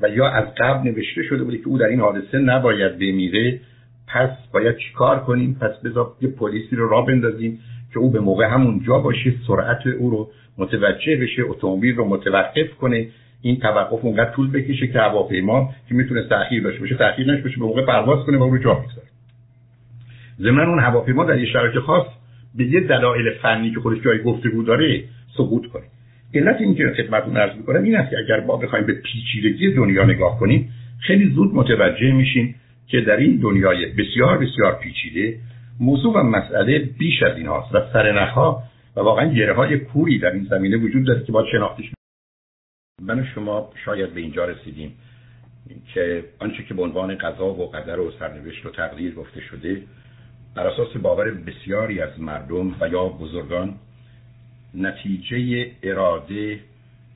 و 0.00 0.08
یا 0.08 0.28
از 0.28 0.44
قبل 0.58 0.88
نوشته 0.88 1.22
شده 1.22 1.44
بوده 1.44 1.58
که 1.58 1.68
او 1.68 1.78
در 1.78 1.86
این 1.86 2.00
حادثه 2.00 2.38
نباید 2.38 2.98
بمیره 2.98 3.60
پس 4.08 4.30
باید 4.52 4.76
چیکار 4.76 5.20
کنیم؟ 5.20 5.54
پس 5.60 5.80
بذار 5.84 6.12
یه 6.20 6.28
پلیسی 6.28 6.76
رو 6.76 6.88
را 6.88 7.02
بندازیم 7.02 7.58
که 7.92 7.98
او 7.98 8.10
به 8.10 8.20
موقع 8.20 8.44
همونجا 8.44 8.98
باشه 8.98 9.34
سرعت 9.46 9.86
او 9.86 10.10
رو 10.10 10.30
متوجه 10.58 11.16
بشه 11.16 11.42
اتومبیل 11.48 11.96
رو 11.96 12.04
متوقف 12.08 12.70
کنه. 12.80 13.06
این 13.42 13.56
توقف 13.60 14.04
اونقدر 14.04 14.30
طول 14.30 14.50
بکشه 14.50 14.86
که 14.86 14.98
هواپیما 14.98 15.74
که 15.88 15.94
می‌تونه 15.94 16.22
تاخیر 16.22 16.62
داشته 16.62 16.80
باشه. 16.80 16.94
تاخیر 16.94 17.32
نشه 17.32 17.42
باشه 17.42 17.56
به 17.56 17.64
موقع 17.64 17.84
پرواز 17.84 18.26
کنه 18.26 18.38
و 18.38 18.50
رو 18.50 18.58
جا 18.58 18.74
بگذاره 18.74 19.06
ضمن 20.40 20.68
اون 20.68 20.78
هواپیما 20.78 21.24
در 21.24 21.38
یه 21.38 21.46
شرایط 21.46 21.78
خاص 21.78 22.06
به 22.54 22.64
یه 22.64 22.80
دلایل 22.80 23.30
فنی 23.42 23.70
که 23.70 23.80
خودش 23.80 24.02
جای 24.02 24.22
گفتگو 24.22 24.62
داره 24.62 25.04
سقوط 25.36 25.66
کنه. 25.66 25.82
علت 26.34 26.60
این 26.60 26.74
که 26.74 26.94
خدمتتون 26.96 27.36
عرض 27.36 27.56
می‌کنم 27.56 27.82
این 27.82 27.96
است 27.96 28.10
که 28.10 28.16
اگر 28.18 28.40
ما 28.40 28.56
بخوایم 28.56 28.86
به 28.86 28.92
پیچیدگی 28.92 29.72
دنیا 29.72 30.04
نگاه 30.04 30.38
کنیم 30.38 30.68
خیلی 31.00 31.30
زود 31.34 31.54
متوجه 31.54 32.12
میشیم 32.12 32.54
که 32.88 33.00
در 33.00 33.16
این 33.16 33.36
دنیای 33.36 33.86
بسیار 33.86 34.38
بسیار 34.38 34.78
پیچیده 34.78 35.38
موضوع 35.80 36.14
و 36.14 36.22
مسئله 36.22 36.78
بیش 36.78 37.22
از 37.22 37.36
این 37.36 37.46
هاست 37.46 37.74
و 37.74 37.80
سرنخها 37.92 38.62
و 38.96 39.00
واقعا 39.00 39.32
گره 39.32 39.54
های 39.54 39.78
کوری 39.78 40.18
در 40.18 40.30
این 40.30 40.46
زمینه 40.50 40.76
وجود 40.76 41.06
داره 41.06 41.24
که 41.24 41.32
باید 41.32 41.46
شناختش 41.52 41.84
من 43.02 43.20
و 43.20 43.24
شما 43.34 43.70
شاید 43.84 44.14
به 44.14 44.20
اینجا 44.20 44.44
رسیدیم 44.44 44.92
که 45.94 46.24
آنچه 46.38 46.62
که 46.62 46.74
به 46.74 46.82
عنوان 46.82 47.14
قضا 47.14 47.46
و 47.46 47.70
قدر 47.70 48.00
و 48.00 48.12
سرنوشت 48.18 48.66
و 48.66 48.70
تقدیر 48.70 49.14
گفته 49.14 49.40
شده 49.40 49.82
بر 50.54 50.66
اساس 50.66 50.96
باور 50.96 51.30
بسیاری 51.30 52.00
از 52.00 52.20
مردم 52.20 52.76
و 52.80 52.88
یا 52.88 53.04
بزرگان 53.04 53.74
نتیجه 54.74 55.70
اراده 55.82 56.60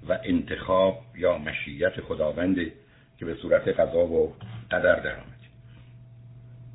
و 0.08 0.18
انتخاب 0.24 0.98
یا 1.16 1.38
مشیت 1.38 2.00
خداونده 2.00 2.72
که 3.18 3.24
به 3.24 3.34
صورت 3.34 3.68
قضا 3.68 4.06
و 4.06 4.34
قدر 4.70 5.00
درآمد 5.00 5.39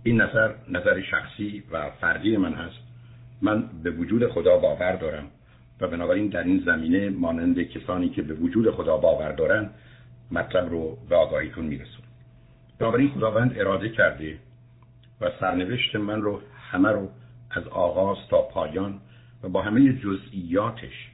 این 0.06 0.22
نظر 0.22 0.54
نظر 0.70 1.02
شخصی 1.02 1.64
و 1.72 1.90
فردی 1.90 2.38
من 2.38 2.54
هست. 2.54 2.76
من 3.42 3.64
به 3.84 3.92
وجود 3.92 4.28
خدا 4.28 4.58
باور 4.58 4.96
دارم 4.96 5.28
و 5.82 5.88
بنابراین 5.88 6.28
در 6.28 6.44
این 6.44 6.64
زمینه 6.66 7.10
مانند 7.10 7.64
کسانی 7.64 8.10
که 8.10 8.22
به 8.22 8.34
وجود 8.34 8.72
خدا 8.72 8.98
باور 8.98 9.32
دارن 9.32 9.70
مطلب 10.32 10.70
رو 10.70 10.98
به 11.10 11.16
آگاهیتون 11.16 11.66
میرسون 11.66 12.06
بنابراین 12.80 13.10
خداوند 13.10 13.60
اراده 13.60 13.90
کرده 13.90 14.38
و 15.22 15.32
سرنوشت 15.40 15.96
من 15.96 16.22
رو 16.22 16.42
همه 16.72 16.90
رو 16.90 17.10
از 17.52 17.68
آغاز 17.68 18.18
تا 18.30 18.42
پایان 18.42 19.00
و 19.44 19.50
با 19.50 19.62
همه 19.62 19.94
جزئیاتش 19.94 21.10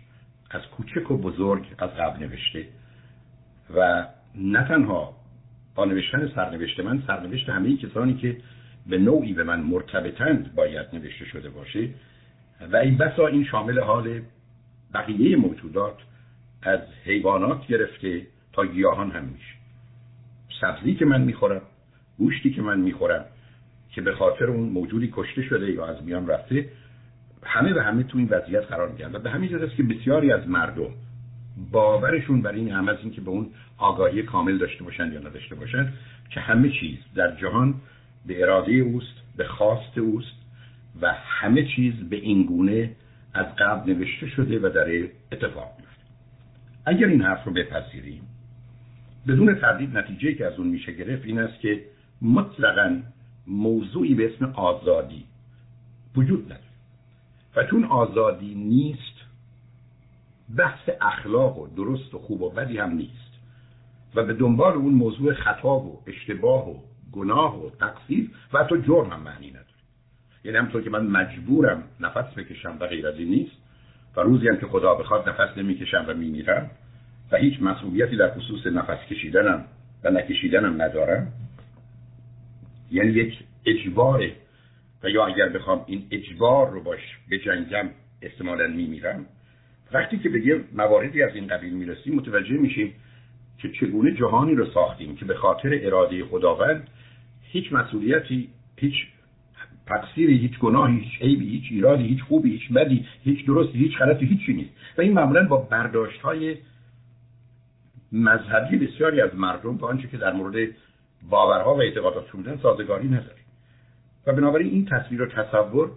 از 0.50 0.62
کوچک 0.78 1.12
و 1.12 1.18
بزرگ 1.18 1.66
از 1.80 1.90
قبل 1.90 2.24
نوشته 2.24 2.68
و 3.76 4.08
نه 4.36 4.68
تنها 4.68 5.14
با 5.76 5.86
نوشتن 5.86 6.32
سرنوشت 6.36 6.80
من 6.80 7.04
سرنوشت 7.08 7.50
همه 7.50 7.78
کسانی 7.78 8.14
که 8.14 8.38
به 8.88 8.98
نوعی 8.98 9.34
به 9.34 9.44
من 9.44 9.60
مرتبطند 9.60 10.56
باید 10.56 10.86
نوشته 10.94 11.26
شده 11.26 11.50
باشه 11.50 11.90
و 12.72 12.76
این 12.76 12.98
بسا 12.98 13.28
این 13.28 13.46
شامل 13.46 13.80
حال 13.80 14.22
بقیه 14.94 15.38
موجودات 15.38 15.98
از 16.62 16.80
حیوانات 17.06 17.68
گرفته 17.68 18.22
تا 18.54 18.66
گیاهان 18.66 19.12
هم 19.12 19.24
میشه. 19.24 19.54
سبزی 20.62 20.96
که 20.96 21.06
من 21.06 21.22
می‌خورم 21.22 21.62
گوشتی 22.18 22.52
که 22.54 22.62
من 22.62 22.80
می‌خورم 22.80 23.26
که 23.92 24.02
به 24.02 24.16
خاطر 24.16 24.46
اون 24.46 24.70
موجودی 24.70 25.10
کشته 25.14 25.42
شده 25.42 25.72
یا 25.72 25.86
از 25.86 26.04
میان 26.04 26.28
رفته 26.28 26.70
همه 27.44 27.74
به 27.74 27.84
همه 27.84 28.04
تو 28.04 28.18
این 28.18 28.28
وضعیت 28.32 28.64
قرار 28.64 28.90
می‌گیرن 28.90 29.16
و 29.16 29.20
به 29.20 29.30
همین 29.30 29.50
جهت 29.50 29.76
که 29.76 29.84
بسیاری 29.84 30.32
از 30.32 30.48
مردم 30.48 30.90
باورشون 31.72 32.42
بر 32.42 32.52
این 32.52 32.72
هم 32.72 32.90
از 32.90 32.98
اینکه 33.02 33.22
به 33.22 33.30
اون 33.30 33.50
آگاهی 33.78 34.24
کامل 34.24 34.58
داشته 34.58 34.84
باشن 34.84 35.12
یا 35.12 35.20
نداشته 35.20 35.56
باشن 35.56 35.94
که 36.30 36.40
همه 36.40 36.70
چیز 36.70 36.98
در 37.16 37.36
جهان 37.36 37.76
به 38.26 38.42
اراده 38.42 38.72
اوست 38.72 39.22
به 39.38 39.48
خواست 39.48 39.98
اوست 39.98 40.36
و 41.02 41.14
همه 41.14 41.68
چیز 41.76 41.94
به 42.10 42.16
این 42.16 42.44
گونه 42.44 42.96
از 43.34 43.46
قبل 43.58 43.94
نوشته 43.94 44.28
شده 44.28 44.60
و 44.60 44.70
در 44.70 45.10
اتفاق 45.32 45.74
میفته 45.78 46.04
اگر 46.86 47.08
این 47.08 47.22
حرف 47.22 47.44
رو 47.44 47.54
بپذیریم 47.54 48.22
بدون 49.28 49.56
تردید 49.56 49.98
نتیجه 49.98 50.34
که 50.34 50.46
از 50.46 50.60
اون 50.60 50.68
میشه 50.68 50.92
گرفت 50.92 51.26
این 51.26 51.40
است 51.40 51.60
که 51.60 51.82
مطلقا 52.22 53.02
موضوعی 53.48 54.16
به 54.16 54.34
اسم 54.36 54.46
آزادی 54.46 55.26
وجود 56.16 56.46
نداره. 56.46 56.62
و 57.56 57.64
چون 57.64 57.84
آزادی 57.84 58.56
نیست 58.56 59.16
بحث 60.58 60.90
اخلاق 61.02 61.58
و 61.58 61.68
درست 61.68 62.14
و 62.14 62.20
خوب 62.20 62.42
و 62.42 62.50
بدی 62.50 62.78
هم 62.78 62.94
نیست. 62.94 63.32
و 64.16 64.24
به 64.24 64.34
دنبال 64.34 64.74
اون 64.74 64.94
موضوع 64.94 65.34
خطا 65.34 65.80
و 65.80 66.02
اشتباه 66.08 66.70
و 66.70 66.80
گناه 67.14 67.66
و 67.66 67.70
تقصیر 67.70 68.30
و 68.54 68.60
حتی 68.60 68.82
جرم 68.82 69.10
هم 69.10 69.22
معنی 69.22 69.50
نداره 69.50 69.66
یعنی 70.44 70.58
همطور 70.58 70.82
که 70.82 70.90
من 70.90 71.08
مجبورم 71.08 71.84
نفس 72.00 72.34
بکشم 72.38 72.78
و 72.80 72.88
غیر 72.88 73.08
از 73.08 73.16
این 73.16 73.30
نیست 73.30 73.56
و 74.16 74.22
روزی 74.22 74.48
هم 74.48 74.58
که 74.58 74.66
خدا 74.66 74.96
بخواد 74.96 75.30
نفس 75.30 75.58
نمی‌کشم 75.58 76.06
و 76.08 76.14
میمیرم 76.14 76.72
و 77.32 77.38
هیچ 77.38 77.62
مسئولیتی 77.62 78.18
در 78.18 78.32
خصوص 78.32 78.68
نفس 78.68 79.00
کشیدنم 79.10 79.66
و 80.04 80.12
نکشیدنم 80.12 80.82
ندارم 80.82 81.28
یعنی 82.92 83.12
یک 83.12 83.40
اجباره. 83.66 84.36
و 85.04 85.10
یا 85.10 85.26
اگر 85.26 85.50
بخوام 85.50 85.84
این 85.88 86.08
اجبار 86.12 86.70
رو 86.72 86.84
باش 86.84 87.00
به 87.30 87.40
جنگم 87.40 87.90
احتمالا 88.22 88.68
میمیرم. 88.68 89.26
وقتی 89.92 90.20
که 90.20 90.30
به 90.30 90.64
مواردی 90.74 91.24
از 91.24 91.36
این 91.36 91.48
قبیل 91.48 91.74
می‌رسیم 91.74 92.16
متوجه 92.16 92.58
میشیم 92.58 92.94
که 93.58 93.70
چگونه 93.70 94.12
جهانی 94.12 94.56
رو 94.56 94.66
ساختیم 94.66 95.16
که 95.16 95.26
به 95.26 95.36
خاطر 95.36 95.80
اراده 95.82 96.26
خداوند 96.26 96.88
هیچ 97.52 97.74
مسئولیتی 97.74 98.50
هیچ 98.78 99.08
تقصیری 99.88 100.38
هیچ 100.38 100.60
گناهی 100.60 101.00
هیچ 101.00 101.22
عیبی 101.22 101.50
هیچ 101.50 101.64
ایرادی 101.72 102.04
هیچ 102.04 102.24
خوبی 102.24 102.52
هیچ 102.52 102.72
بدی 102.74 103.06
هیچ 103.24 103.46
درستی 103.46 103.78
هیچ 103.78 103.98
غلطی 103.98 104.26
هیچی 104.26 104.54
نیست. 104.54 104.72
و 104.98 105.02
این 105.02 105.14
معمولا 105.14 105.48
با 105.48 105.58
برداشت 105.58 106.22
های 106.22 106.58
مذهبی 108.12 108.78
بسیاری 108.78 109.22
از 109.22 109.36
مردم 109.36 109.78
با 109.78 109.88
آنچه 109.88 110.08
که 110.08 110.18
در 110.18 110.34
مورد 110.34 110.70
باورها 111.30 111.76
و 111.76 111.82
اعتقادات 111.82 112.30
بودن 112.32 112.58
سازگاری 112.58 113.08
نداره 113.08 113.42
و 114.28 114.34
بنابراین 114.34 114.72
این 114.72 114.86
تصویر 114.86 115.22
و 115.22 115.26
تصور 115.26 115.92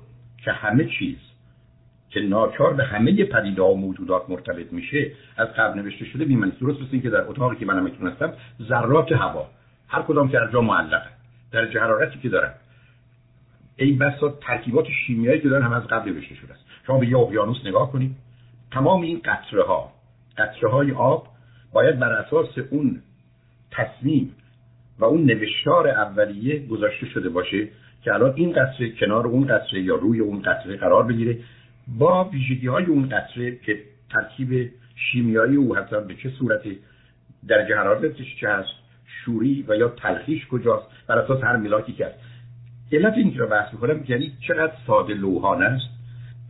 که 0.44 0.52
همه 0.52 0.84
چیز 0.98 1.16
که 2.10 2.20
ناچار 2.20 2.74
به 2.74 2.84
همه 2.84 3.24
پدیده 3.24 3.62
و 3.62 3.74
موجودات 3.74 4.30
مرتبط 4.30 4.72
میشه 4.72 5.12
از 5.36 5.48
قبل 5.48 5.80
نوشته 5.80 6.04
شده 6.04 6.24
بیمنی 6.24 6.52
درست 6.60 6.80
مثل 6.80 6.98
که 6.98 7.10
در 7.10 7.20
اتاقی 7.20 7.56
که 7.56 7.66
من 7.66 7.88
هستم 7.88 8.32
ذرات 8.68 9.12
هوا. 9.12 9.50
هر 9.88 10.02
کدام 10.02 10.28
که 10.28 10.36
در 10.36 10.52
جا 10.52 10.60
معلقه. 10.60 11.23
در 11.52 11.64
حرارتی 11.66 12.18
که 12.18 12.28
دارن. 12.28 12.52
ای 13.76 13.92
بسا 13.92 14.28
ترکیبات 14.28 14.86
شیمیایی 15.06 15.40
که 15.40 15.48
دارن 15.48 15.62
هم 15.62 15.72
از 15.72 15.82
قبل 15.82 16.12
نوشته 16.12 16.34
شده 16.34 16.52
است. 16.52 16.64
شما 16.86 16.98
به 16.98 17.08
یه 17.08 17.18
اقیانوس 17.18 17.56
نگاه 17.64 17.92
کنید. 17.92 18.16
تمام 18.72 19.02
این 19.02 19.20
قطره 19.24 19.64
ها 19.64 19.92
قطره 20.38 20.70
های 20.70 20.92
آب 20.92 21.28
باید 21.72 21.98
بر 21.98 22.12
اساس 22.12 22.58
اون 22.70 23.02
تصمیم 23.70 24.34
و 24.98 25.04
اون 25.04 25.24
نوشتار 25.24 25.88
اولیه 25.88 26.66
گذاشته 26.66 27.06
شده 27.06 27.28
باشه 27.28 27.68
که 28.02 28.14
الان 28.14 28.32
این 28.36 28.52
قطره 28.52 28.90
کنار 28.90 29.26
اون 29.26 29.46
قطره 29.46 29.82
یا 29.82 29.94
روی 29.94 30.20
اون 30.20 30.42
قطره 30.42 30.76
قرار 30.76 31.02
بگیره. 31.02 31.38
با 31.98 32.24
ویژگی 32.24 32.66
های 32.66 32.84
اون 32.84 33.08
قطره 33.08 33.56
که 33.56 33.78
ترکیب 34.10 34.70
شیمیایی 34.96 35.56
او 35.56 35.76
حتی 35.76 36.00
به 36.00 36.14
چه 36.14 36.30
صورتی 36.30 36.78
درجه 37.48 37.76
حرارتش 37.76 38.36
چه 38.40 38.48
هست 38.48 38.83
شوری 39.24 39.64
و 39.68 39.76
یا 39.76 39.88
تلخیش 39.88 40.46
کجاست 40.46 40.86
بر 41.06 41.18
اساس 41.18 41.44
هر 41.44 41.56
ملاکی 41.56 41.92
که 41.92 42.06
هست. 42.06 42.14
علت 42.92 43.14
این 43.14 43.38
رو 43.38 43.46
بحث 43.46 43.72
می‌کنم 43.72 44.04
یعنی 44.08 44.32
چقدر 44.48 44.72
ساده 44.86 45.14
لوحانه 45.14 45.64
است 45.64 45.86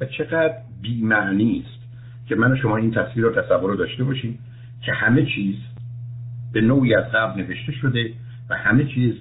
و 0.00 0.04
چقدر 0.04 0.54
بیمعنی 0.82 1.64
است 1.66 1.84
که 2.28 2.34
من 2.34 2.52
و 2.52 2.56
شما 2.56 2.76
این 2.76 2.90
تصویر 2.90 3.26
و 3.26 3.42
تصور 3.42 3.70
رو 3.70 3.76
داشته 3.76 4.04
باشیم 4.04 4.38
که 4.84 4.92
همه 4.92 5.26
چیز 5.26 5.56
به 6.52 6.60
نوعی 6.60 6.94
از 6.94 7.04
قبل 7.04 7.40
نوشته 7.40 7.72
شده 7.72 8.12
و 8.50 8.56
همه 8.56 8.84
چیز 8.84 9.14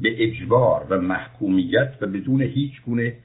به 0.00 0.24
اجبار 0.24 0.86
و 0.90 1.00
محکومیت 1.00 1.92
و 2.00 2.06
بدون 2.06 2.42
هیچ 2.42 2.82
گونه 2.82 3.16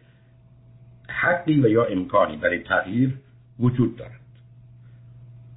حقی 1.10 1.60
و 1.62 1.68
یا 1.68 1.86
امکانی 1.86 2.38
برای 2.38 2.60
تغییر 2.60 3.14
وجود 3.60 3.98
دارد. 3.98 4.12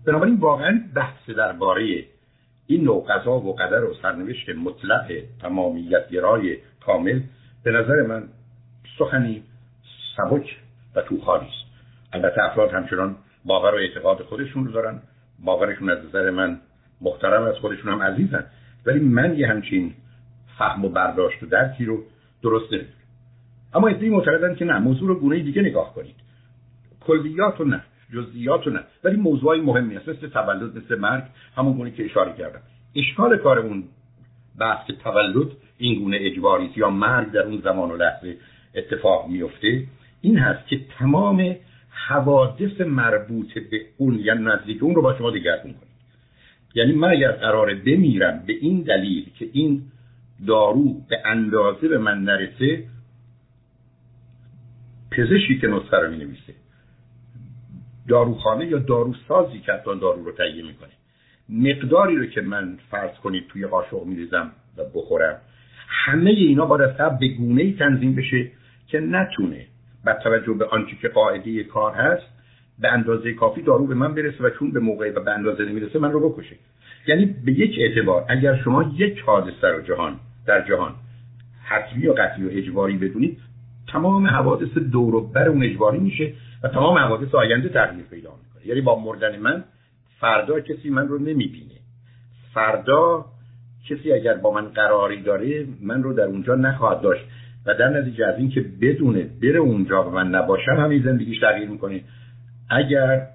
بنابراین 0.06 0.34
واقعا 0.34 0.80
بحث 0.94 1.30
درباره 1.30 2.04
این 2.70 2.84
نوع 2.84 3.06
قضا 3.08 3.32
و 3.32 3.54
قدر 3.54 3.84
و 3.84 3.94
سرنوشت 4.02 4.48
مطلق 4.48 5.22
تمامیت 5.42 6.08
گرای 6.10 6.56
کامل 6.80 7.20
به 7.62 7.70
نظر 7.70 8.02
من 8.02 8.28
سخنی 8.98 9.42
سبک 10.16 10.56
و 10.94 11.02
توخالی 11.02 11.46
است. 11.46 11.68
البته 12.12 12.44
افراد 12.44 12.70
همچنان 12.70 13.16
باور 13.44 13.74
و 13.74 13.78
اعتقاد 13.78 14.22
خودشون 14.22 14.64
رو 14.64 14.72
دارن. 14.72 15.02
باورشون 15.44 15.90
از 15.90 15.98
نظر 16.04 16.30
من 16.30 16.60
محترم 17.00 17.42
از 17.42 17.54
خودشون 17.54 17.92
هم 17.92 18.02
عزیزن. 18.02 18.44
ولی 18.86 19.00
من 19.00 19.38
یه 19.38 19.48
همچین 19.48 19.94
فهم 20.58 20.84
و 20.84 20.88
برداشت 20.88 21.42
و 21.42 21.46
درکی 21.46 21.84
رو 21.84 22.02
درست 22.42 22.72
نمی‌دونم. 22.72 22.92
اما 23.74 23.88
ادعی 23.88 24.08
معتقدن 24.08 24.54
که 24.54 24.64
نه 24.64 24.78
موضوع 24.78 25.08
رو 25.08 25.20
گونه 25.20 25.38
دیگه 25.38 25.62
نگاه 25.62 25.94
کنید. 25.94 26.16
کلیات 27.00 27.60
و 27.60 27.64
نه. 27.64 27.82
جزئیات 28.12 28.66
و 28.66 28.70
نه 28.70 28.80
ولی 29.04 29.16
موضوعی 29.16 29.60
مهمی 29.60 29.94
هست 29.94 30.08
مثل 30.08 30.28
تولد 30.28 30.76
مثل 30.76 30.98
مرگ 30.98 31.24
همون 31.56 31.72
گونه 31.72 31.90
که 31.90 32.04
اشاره 32.04 32.32
کردم. 32.32 32.60
اشکال 32.96 33.36
کار 33.36 33.58
اون 33.58 33.84
بحث 34.58 34.86
که 34.86 34.92
تولد 34.92 35.48
این 35.78 36.02
گونه 36.02 36.18
اجباری 36.20 36.70
یا 36.76 36.90
مرگ 36.90 37.32
در 37.32 37.40
اون 37.40 37.60
زمان 37.64 37.90
و 37.90 37.96
لحظه 37.96 38.36
اتفاق 38.74 39.28
میفته 39.28 39.84
این 40.20 40.38
هست 40.38 40.68
که 40.68 40.80
تمام 40.98 41.56
حوادث 41.90 42.80
مربوط 42.80 43.58
به 43.58 43.80
اون 43.96 44.18
یعنی 44.18 44.44
نزدیک 44.44 44.82
اون 44.82 44.94
رو 44.94 45.02
با 45.02 45.18
شما 45.18 45.30
دگرگون 45.30 45.72
کنید 45.72 45.88
یعنی 46.74 46.92
من 46.92 47.10
اگر 47.10 47.32
قراره 47.32 47.74
بمیرم 47.74 48.42
به 48.46 48.52
این 48.52 48.82
دلیل 48.82 49.30
که 49.38 49.48
این 49.52 49.82
دارو 50.46 50.94
به 51.08 51.22
اندازه 51.24 51.88
به 51.88 51.98
من 51.98 52.22
نرسه 52.22 52.84
پزشکی 55.10 55.58
که 55.60 55.66
نسخه 55.66 55.96
رو 55.96 56.10
می 56.10 56.16
نویسه 56.16 56.54
داروخانه 58.08 58.66
یا 58.66 58.78
داروسازی 58.78 59.58
که 59.58 59.72
حتی 59.72 60.00
دارو 60.00 60.24
رو 60.24 60.32
تهیه 60.32 60.64
می‌کنه. 60.64 60.90
مقداری 61.48 62.16
رو 62.16 62.26
که 62.26 62.40
من 62.40 62.78
فرض 62.90 63.16
کنید 63.16 63.46
توی 63.48 63.66
قاشق 63.66 64.04
میریزم 64.04 64.50
و 64.76 64.82
بخورم 64.94 65.36
همه 65.88 66.30
اینا 66.30 66.66
باید 66.66 66.82
از 66.82 67.18
به 67.18 67.28
گونه 67.28 67.62
ای 67.62 67.72
تنظیم 67.72 68.14
بشه 68.14 68.50
که 68.86 69.00
نتونه 69.00 69.66
با 70.06 70.12
توجه 70.12 70.52
به 70.52 70.64
آنچه 70.64 70.96
که 71.02 71.08
قاعده 71.08 71.64
کار 71.64 71.94
هست 71.94 72.26
به 72.78 72.92
اندازه 72.92 73.32
کافی 73.32 73.62
دارو 73.62 73.86
به 73.86 73.94
من 73.94 74.14
برسه 74.14 74.44
و 74.44 74.50
چون 74.50 74.70
به 74.70 74.80
موقع 74.80 75.12
و 75.16 75.20
به 75.20 75.30
اندازه 75.30 75.64
نمی‌رسه 75.64 75.98
من 75.98 76.12
رو 76.12 76.28
بکشه. 76.28 76.56
یعنی 77.06 77.26
به 77.26 77.52
یک 77.52 77.76
اعتبار 77.78 78.24
اگر 78.28 78.56
شما 78.56 78.94
یک 78.96 79.20
حادثه 79.20 79.68
رو 79.68 79.82
جهان 79.82 80.16
در 80.46 80.68
جهان 80.68 80.94
حتمی 81.64 82.06
و 82.06 82.12
قطعی 82.12 82.44
و 82.44 82.48
اجباری 82.50 82.96
بدونید 82.96 83.38
تمام 83.92 84.26
حوادث 84.26 84.78
دور 84.78 85.14
و 85.14 85.20
بر 85.20 85.48
اون 85.48 85.62
اجباری 85.62 85.98
میشه 85.98 86.32
و 86.62 86.68
تمام 86.68 86.98
حوادث 86.98 87.34
آینده 87.34 87.68
تغییر 87.68 88.04
پیدا 88.04 88.30
می‌کنه. 88.30 88.66
یعنی 88.66 88.80
با 88.80 89.00
مردن 89.00 89.38
من 89.38 89.64
فردا 90.20 90.60
کسی 90.60 90.90
من 90.90 91.08
رو 91.08 91.18
نمی‌بینه. 91.18 91.74
فردا 92.54 93.24
کسی 93.88 94.12
اگر 94.12 94.34
با 94.34 94.50
من 94.50 94.68
قراری 94.68 95.22
داره 95.22 95.66
من 95.80 96.02
رو 96.02 96.12
در 96.12 96.24
اونجا 96.24 96.54
نخواهد 96.54 97.00
داشت. 97.00 97.24
و 97.66 97.74
در 97.74 97.88
نتیجه 97.88 98.26
از 98.26 98.38
اینکه 98.38 98.64
بدونه 98.80 99.30
بره 99.42 99.58
اونجا 99.58 100.04
و 100.04 100.10
من 100.10 100.28
نباشم 100.28 100.72
همین 100.72 101.02
زندگیش 101.02 101.40
تغییر 101.40 101.68
می‌کنه. 101.68 102.00
اگر 102.70 103.26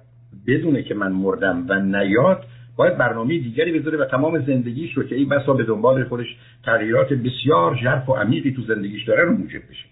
بدونه 0.46 0.82
که 0.82 0.94
من 0.94 1.12
مردم 1.12 1.66
و 1.68 1.80
نیاد 1.80 2.44
باید 2.76 2.98
برنامه 2.98 3.38
دیگری 3.38 3.78
بذاره 3.78 3.98
و 3.98 4.04
تمام 4.04 4.40
زندگیش 4.40 4.94
رو 4.94 5.02
که 5.02 5.14
این 5.14 5.28
بسا 5.28 5.52
به 5.52 5.64
دنبال 5.64 6.04
خودش 6.04 6.36
تغییرات 6.64 7.12
بسیار 7.12 7.76
ژرف 7.76 8.08
و 8.08 8.12
عمیقی 8.12 8.52
تو 8.52 8.62
زندگیش 8.62 9.04
داره 9.04 9.24
رو 9.24 9.32
موجب 9.32 9.62
بشه. 9.70 9.84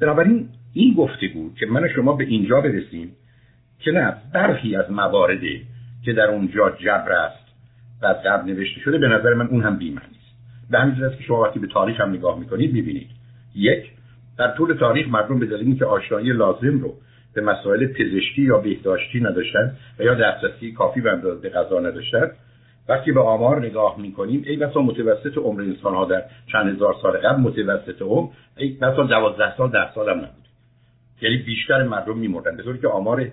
بنابراین 0.00 0.48
این 0.76 0.94
گفتگو 0.94 1.54
که 1.54 1.66
من 1.66 1.88
شما 1.88 2.12
به 2.12 2.24
اینجا 2.24 2.60
برسیم 2.60 3.12
که 3.80 3.90
نه 3.90 4.14
برخی 4.32 4.76
از 4.76 4.90
مواردی 4.90 5.62
که 6.04 6.12
در 6.12 6.30
اونجا 6.30 6.70
جبر 6.70 7.12
است 7.12 7.46
و 8.02 8.06
از 8.06 8.44
نوشته 8.46 8.80
شده 8.80 8.98
به 8.98 9.08
نظر 9.08 9.34
من 9.34 9.46
اون 9.46 9.62
هم 9.62 9.76
بیمعنی 9.76 10.06
است. 10.06 10.70
به 10.70 10.78
همین 10.78 10.94
که 10.94 11.22
شما 11.22 11.42
وقتی 11.42 11.58
به 11.58 11.66
تاریخ 11.66 12.00
هم 12.00 12.10
نگاه 12.10 12.38
می‌کنید 12.38 12.72
می‌بینید. 12.72 13.08
یک 13.54 13.90
در 14.38 14.50
طول 14.50 14.74
تاریخ 14.74 15.08
مردم 15.08 15.38
به 15.38 15.46
دلیل 15.46 15.78
که 15.78 15.84
آشنایی 15.84 16.32
لازم 16.32 16.78
رو 16.78 16.94
به 17.34 17.40
مسائل 17.40 17.86
پزشکی 17.86 18.42
یا 18.42 18.58
بهداشتی 18.58 19.20
نداشتن 19.20 19.76
و 19.98 20.02
یا 20.02 20.14
دسترسی 20.14 20.72
کافی 20.72 21.00
به 21.00 21.12
اندازه 21.12 21.48
غذا 21.48 21.80
نداشتن 21.80 22.30
وقتی 22.88 23.12
به 23.12 23.20
آمار 23.20 23.66
نگاه 23.66 24.00
می‌کنیم 24.00 24.42
ای 24.46 24.56
بسا 24.56 24.80
متوسط 24.80 25.38
عمر 25.38 25.60
انسان 25.60 25.94
ها 25.94 26.04
در 26.04 26.22
چند 26.52 26.74
هزار 26.74 26.94
سال 27.02 27.16
قبل 27.16 27.40
متوسط 27.40 28.02
عمر 28.02 28.28
ای 28.56 28.68
بسا 28.68 29.02
دوازده 29.02 29.56
سال 29.56 29.70
ده 29.70 29.94
سال 29.94 30.08
هم 30.08 30.16
نبود. 30.16 30.45
یعنی 31.20 31.36
بیشتر 31.36 31.82
مردم 31.82 32.18
میمردن 32.18 32.56
به 32.56 32.62
طوری 32.62 32.78
که 32.78 32.88
آمار 32.88 33.30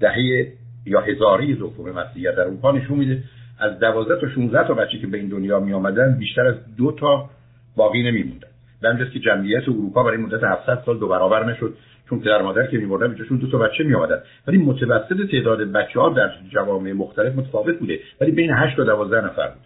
دهه 0.00 0.52
یا 0.86 1.00
هزاری 1.00 1.54
زوفوم 1.54 1.90
مسیحیت 1.90 2.34
در 2.34 2.42
اروپا 2.42 2.72
نشون 2.72 2.98
میده. 2.98 3.22
از 3.58 3.78
دوازده 3.78 4.20
تا 4.20 4.28
16 4.28 4.68
تا 4.68 4.74
بچه 4.74 4.98
که 4.98 5.06
به 5.06 5.18
این 5.18 5.28
دنیا 5.28 5.60
می 5.60 5.72
آمدن 5.72 6.16
بیشتر 6.18 6.46
از 6.46 6.76
دو 6.76 6.92
تا 6.92 7.30
باقی 7.76 8.02
نمیموندن. 8.02 8.48
به 8.82 9.10
که 9.12 9.20
جمعیت 9.20 9.62
اروپا 9.62 10.02
برای 10.02 10.16
مدت 10.16 10.44
700 10.44 10.82
سال 10.86 10.98
دو 10.98 11.08
برابر 11.08 11.52
نشد 11.52 11.74
چون 12.10 12.20
پدر 12.20 12.42
مادر 12.42 12.66
که 12.66 12.78
میمردن 12.78 13.08
بیشترشون 13.08 13.38
دو 13.38 13.50
تا 13.50 13.58
بچه 13.58 13.84
می 13.84 13.94
آمدن 13.94 14.18
ولی 14.46 14.58
متوسط 14.58 15.30
تعداد 15.30 15.72
بچه 15.72 16.00
ها 16.00 16.08
در 16.08 16.30
جوامع 16.48 16.92
مختلف 16.92 17.34
متفاوت 17.34 17.78
بوده. 17.78 18.00
ولی 18.20 18.30
بین 18.30 18.50
8 18.50 18.76
تا 18.76 18.84
12 18.84 19.26
نفر 19.26 19.48
بود. 19.48 19.62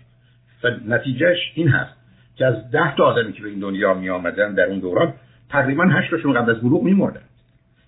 و 0.65 0.95
نتیجهش 0.95 1.53
این 1.55 1.69
هست 1.69 1.97
که 2.37 2.47
از 2.47 2.71
10 2.71 2.97
تا 2.97 3.05
آدمی 3.05 3.33
که 3.33 3.43
به 3.43 3.49
این 3.49 3.61
دنیا 3.61 3.95
می 3.95 4.11
آمدن 4.11 4.55
در 4.55 4.65
اون 4.65 4.79
دوران 4.79 5.15
تقریبا 5.51 5.85
8 5.85 6.11
تاشون 6.11 6.33
قبل 6.33 6.51
از 6.51 6.61
بلوغ 6.61 6.83
میمردن. 6.83 7.21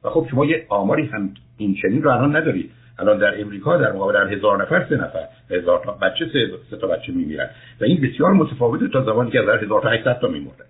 و 0.04 0.10
خب 0.10 0.26
شما 0.30 0.44
یه 0.44 0.66
آماری 0.68 1.06
هم 1.06 1.34
این 1.56 1.74
چنین 1.82 2.02
رو 2.02 2.10
الان 2.10 2.36
ندارید 2.36 2.70
الان 2.98 3.18
در 3.18 3.40
امریکا 3.40 3.76
در 3.76 3.92
مقابل 3.92 4.14
در 4.14 4.32
هزار 4.32 4.62
نفر 4.62 4.86
سه 4.88 4.96
نفر 4.96 5.24
هزار 5.50 5.82
تا 5.84 5.92
بچه 5.92 6.26
سه, 6.32 6.50
سه 6.70 6.76
تا 6.76 6.86
بچه 6.86 7.12
میمیرن. 7.12 7.50
و 7.80 7.84
این 7.84 8.00
بسیار 8.00 8.32
متفاوته 8.32 8.88
تا 8.88 9.04
زمانی 9.04 9.30
که 9.30 9.42
در 9.42 9.64
هزار 9.64 9.82
تا 9.82 9.88
800 9.88 10.18
تا 10.20 10.28
میمردن. 10.28 10.64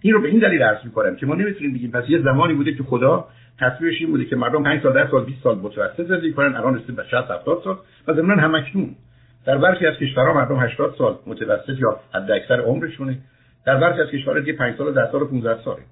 این 0.00 0.14
رو 0.14 0.20
به 0.20 0.28
این 0.28 0.38
دلیل 0.38 0.62
عرض 0.62 0.84
می‌کنم 0.84 1.16
که 1.16 1.26
ما 1.26 1.34
نمی‌تونیم 1.34 1.74
بگیم 1.74 1.90
پس 1.90 2.04
یه 2.08 2.22
زمانی 2.22 2.54
بوده 2.54 2.74
که 2.74 2.82
خدا 2.82 3.28
تصویرش 3.60 4.00
این 4.00 4.10
بوده 4.10 4.24
که 4.24 4.36
مردم 4.36 4.62
5 4.62 4.82
سال 4.82 4.92
10 4.92 5.10
سال 5.10 5.24
20 5.24 5.42
سال 5.42 5.58
متوسط 5.58 6.06
زندگی 6.06 6.32
کنن 6.32 6.56
الان 6.56 6.76
رسید 6.76 6.96
به 6.96 7.04
60 7.10 7.30
70 7.30 7.60
سال. 7.64 7.78
و 8.08 8.14
ضمن 8.14 8.38
هم 8.38 8.54
اکنون 8.54 8.96
در 9.46 9.58
برخی 9.58 9.86
از 9.86 9.96
کشورها 9.96 10.34
مردم 10.34 10.56
80 10.56 10.94
سال 10.98 11.18
متوسط 11.26 11.78
یا 11.78 12.00
حد 12.14 12.30
اکثر 12.30 12.60
عمرشونه. 12.60 13.18
در 13.66 13.76
برخی 13.76 14.00
از 14.00 14.08
کشورها 14.08 14.40
دیگه 14.40 14.52
5 14.52 14.78
سال 14.78 14.94
10 14.94 15.12
سال 15.12 15.22
و 15.22 15.26
15 15.26 15.64
ساله. 15.64 15.82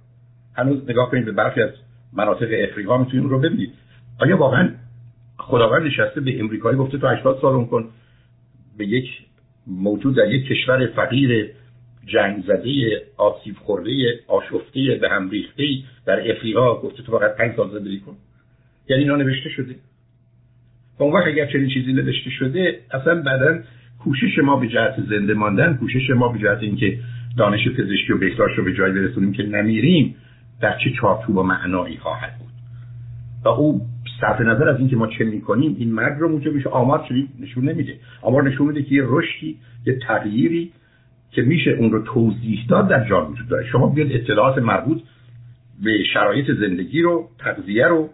هنوز 0.57 0.91
نگاه 0.91 1.11
کنید 1.11 1.25
به 1.25 1.33
برخی 1.33 1.63
از 1.63 1.71
مناطق 2.13 2.49
افریقا 2.71 2.99
می‌تونید 2.99 3.31
رو 3.31 3.39
ببینید. 3.39 3.73
آیا 4.21 4.37
واقعا 4.37 4.71
خداوند 5.39 5.83
نشسته 5.83 6.21
به 6.21 6.41
امریکایی 6.41 6.79
گفته 6.79 6.99
تو 6.99 7.09
80 7.09 7.39
سال 7.41 7.55
اون 7.55 7.67
کن؟ 7.67 7.89
به 8.79 8.87
یک 8.87 9.05
موجود 9.67 10.17
در 10.17 10.33
یک 10.33 10.47
کشور 10.47 10.87
فقیر 10.87 11.51
جنگ 12.07 12.45
زده 12.45 13.03
آسیب 13.17 13.57
خورده 13.57 14.21
آشفته 14.29 14.99
به 15.01 15.09
هم 15.09 15.31
ریخته 15.31 15.65
در 16.07 16.31
افریقا 16.31 16.75
گفته 16.75 17.03
تو 17.03 17.19
فقط 17.19 17.37
5 17.37 17.57
سال 17.57 17.79
زندگی 17.79 18.01
کن. 18.01 18.17
یعنی 18.89 19.03
اینا 19.03 19.17
نوشته 19.17 19.49
شده. 19.49 19.75
و 20.99 21.03
اون 21.03 21.13
وقت 21.13 21.27
اگر 21.27 21.47
چنین 21.47 21.69
چیزی 21.69 21.93
نوشته 21.93 22.31
شده 22.31 22.79
اصلا 22.91 23.23
بعدا 23.23 23.59
کوشش 24.05 24.39
ما 24.39 24.57
به 24.57 24.69
جهت 24.69 24.95
زنده 25.09 25.35
ماندن 25.35 25.77
کوشش 25.77 26.11
ما 26.11 26.29
به 26.29 26.39
جهت 26.39 26.59
اینکه 26.63 26.99
دانش 27.39 27.69
پزشکی 27.69 28.13
و 28.13 28.19
بهداشت 28.19 28.59
رو 28.59 28.65
به 28.65 28.75
جای 28.75 28.93
برسونیم 28.93 29.33
که 29.33 29.43
نمیریم 29.43 30.15
در 30.61 30.79
چه 30.85 30.91
چارچوب 31.01 31.37
و 31.37 31.43
معنایی 31.43 31.97
خواهد 31.97 32.39
بود. 32.39 32.49
و 33.45 33.49
او 33.49 33.81
صرف 34.21 34.41
نظر 34.41 34.69
از 34.69 34.79
اینکه 34.79 34.97
ما 34.97 35.07
چه 35.07 35.25
می‌کنیم 35.25 35.77
این 35.79 35.93
مرگ 35.93 36.19
رو 36.19 36.29
موجب 36.29 36.53
میشه 36.53 36.69
آمار 36.69 37.07
چنین 37.09 37.29
نشون 37.41 37.69
نمیده. 37.69 37.97
آمار 38.23 38.43
نشون 38.43 38.67
میده 38.67 38.83
که 38.83 38.95
یه 38.95 39.03
رشدی 39.07 39.59
یه 39.87 39.99
تغییری 40.09 40.73
که 41.31 41.43
میشه 41.43 41.71
اون 41.71 41.91
رو 41.91 42.03
توضیح 42.03 42.67
داد 42.69 42.89
در 42.89 43.09
جان 43.09 43.27
وجود 43.33 43.49
داره. 43.49 43.67
شما 43.67 43.87
بیاد 43.87 44.13
اطلاعات 44.13 44.59
مربوط 44.59 45.03
به 45.85 46.05
شرایط 46.15 46.47
زندگی 46.61 47.03
رو 47.03 47.29
تغذیه 47.39 47.87
رو 47.87 48.09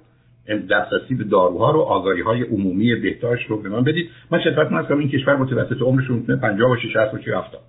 دسترسی 0.71 1.15
به 1.15 1.25
داروها 1.25 1.71
رو 1.71 1.81
آگاهی 1.81 2.21
های 2.21 2.43
عمومی 2.43 2.95
بهداشت 2.95 3.51
رو 3.51 3.63
به 3.63 3.69
من 3.69 3.85
بدید. 3.85 4.11
من 4.31 4.41
شدت 4.41 4.73
هستم 4.73 4.99
این 4.99 5.09
کشور 5.09 5.37
متوسط 5.37 5.83
عمرشون 5.83 6.17
می‌تونه 6.17 6.39
50 6.39 6.69
باشه 6.69 6.89
60 6.89 7.13
باشه 7.13 7.39
70 7.39 7.61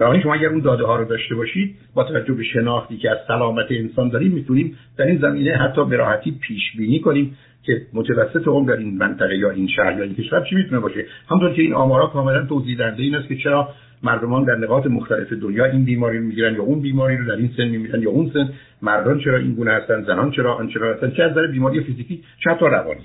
بنابراین 0.00 0.22
شما 0.22 0.34
اگر 0.34 0.48
اون 0.48 0.60
داده 0.60 0.84
ها 0.84 0.96
رو 0.96 1.04
داشته 1.04 1.34
باشید 1.34 1.76
با 1.94 2.04
توجه 2.04 2.34
به 2.34 2.44
شناختی 2.44 2.96
که 2.96 3.10
از 3.10 3.18
سلامت 3.28 3.66
انسان 3.70 4.08
داریم 4.08 4.32
می‌تونیم 4.32 4.76
در 4.96 5.04
این 5.04 5.18
زمینه 5.18 5.56
حتی 5.56 5.84
به 5.84 5.96
راحتی 5.96 6.38
پیش 6.40 6.76
بینی 6.78 7.00
کنیم 7.00 7.36
که 7.62 7.82
متوسط 7.92 8.48
عمر 8.48 8.72
در 8.72 8.76
این 8.76 8.98
منطقه 8.98 9.36
یا 9.36 9.50
این 9.50 9.68
شهر 9.68 9.98
یا 9.98 10.04
این 10.04 10.14
کشور 10.14 10.44
چی 10.50 10.56
می‌تونه 10.56 10.80
باشه. 10.80 11.06
همونطور 11.30 11.52
که 11.52 11.62
این 11.62 11.72
آمارا 11.72 12.06
کاملا 12.06 12.46
توضیح 12.46 12.78
دهنده 12.78 13.02
این 13.02 13.14
است 13.14 13.28
که 13.28 13.36
چرا 13.36 13.68
مردمان 14.02 14.44
در 14.44 14.56
نقاط 14.56 14.86
مختلف 14.86 15.32
دنیا 15.32 15.64
این 15.64 15.84
بیماری 15.84 16.18
رو 16.18 16.24
می‌گیرن 16.24 16.54
یا 16.54 16.62
اون 16.62 16.80
بیماری 16.80 17.16
رو 17.16 17.26
در 17.26 17.36
این 17.36 17.50
سن 17.56 17.68
میمیرن 17.68 18.02
یا 18.02 18.10
اون 18.10 18.30
سن 18.34 18.52
مردان 18.82 19.20
چرا 19.20 19.38
این 19.38 19.54
گونه 19.54 19.70
هستن 19.70 20.02
زنان 20.02 20.30
چرا 20.30 20.54
آن 20.54 20.68
چرا 20.68 20.94
هستن 20.94 21.10
چه 21.10 21.22
از 21.22 21.30
نظر 21.30 21.46
بیماری 21.46 21.80
فیزیکی 21.80 22.22
چه 22.44 22.54
تا 22.60 22.66
روانی. 22.66 23.04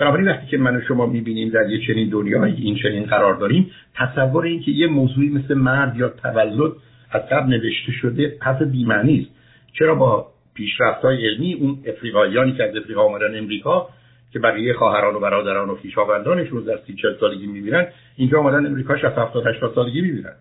بنابراین 0.00 0.28
وقتی 0.28 0.46
که 0.46 0.58
من 0.58 0.76
و 0.76 0.80
شما 0.80 1.06
می‌بینیم 1.06 1.48
در 1.48 1.70
یه 1.70 1.86
چنین 1.86 2.08
دنیایی 2.08 2.62
این 2.62 2.78
چنین 2.82 3.04
قرار 3.04 3.34
داریم 3.34 3.70
تصور 3.94 4.44
این 4.44 4.62
که 4.62 4.70
یه 4.70 4.86
موضوعی 4.86 5.28
مثل 5.28 5.54
مرد 5.54 5.96
یا 5.96 6.08
تولد 6.08 6.72
از 7.10 7.22
قبل 7.32 7.50
نوشته 7.50 7.92
شده 7.92 8.36
حرف 8.40 8.62
بی‌معنی 8.62 9.20
است. 9.20 9.30
چرا 9.78 9.94
با 9.94 10.26
پیشرفت 10.54 11.02
های 11.02 11.26
علمی 11.26 11.54
اون 11.54 11.78
افریقاییانی 11.86 12.52
که 12.52 12.64
از 12.64 12.76
افریقا 12.76 13.02
آمدن 13.02 13.38
امریکا 13.38 13.88
که 14.32 14.38
بقیه 14.38 14.74
خواهران 14.74 15.14
و 15.14 15.20
برادران 15.20 15.70
و 15.70 15.76
خویشاوندانشون 15.76 16.64
در 16.64 16.78
سی 16.86 16.94
چل 16.94 17.14
سالگی 17.20 17.46
میمیرن 17.46 17.86
اینجا 18.16 18.38
آمدن 18.38 18.66
امریکا 18.66 18.96
60 18.96 19.04
70 19.04 19.46
80 19.46 19.74
سالگی 19.74 20.00
میمیرن 20.00 20.34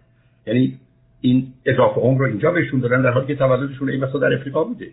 یعنی 0.47 0.79
این 1.21 1.47
اضافه 1.65 2.01
عمر 2.01 2.19
رو 2.19 2.25
اینجا 2.25 2.51
بهشون 2.51 2.79
دادن 2.79 3.01
در 3.01 3.09
حالی 3.09 3.27
که 3.27 3.35
تولدشون 3.35 3.89
این 3.89 4.03
مثلا 4.03 4.19
در 4.19 4.33
افریقا 4.33 4.63
بوده. 4.63 4.87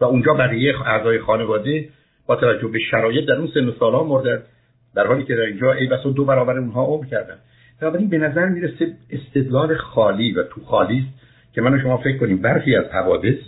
و 0.00 0.04
اونجا 0.04 0.34
بقیه 0.34 0.82
اعضای 0.86 1.18
خانواده 1.18 1.88
با 2.26 2.36
توجه 2.36 2.68
به 2.68 2.78
شرایط 2.78 3.28
در 3.28 3.34
اون 3.34 3.48
سن 3.54 3.68
و 3.68 3.72
سالها 3.72 4.04
مردن 4.04 4.42
در 4.94 5.06
حالی 5.06 5.24
که 5.24 5.34
در 5.34 5.42
اینجا 5.42 5.72
ای 5.72 5.86
بسا 5.86 6.10
دو 6.10 6.24
برابر 6.24 6.58
اونها 6.58 6.84
عمر 6.84 7.06
کردن. 7.06 7.34
بنابراین 7.80 8.08
به 8.08 8.18
نظر 8.18 8.48
می‌رسه 8.48 8.92
استدلال 9.10 9.76
خالی 9.76 10.32
و 10.32 10.42
تو 10.42 10.64
خالی 10.64 10.98
است 10.98 11.22
که 11.54 11.60
من 11.60 11.74
و 11.74 11.80
شما 11.80 11.96
فکر 11.96 12.18
کنیم 12.18 12.42
برخی 12.42 12.76
از 12.76 12.84
حوادث 12.84 13.38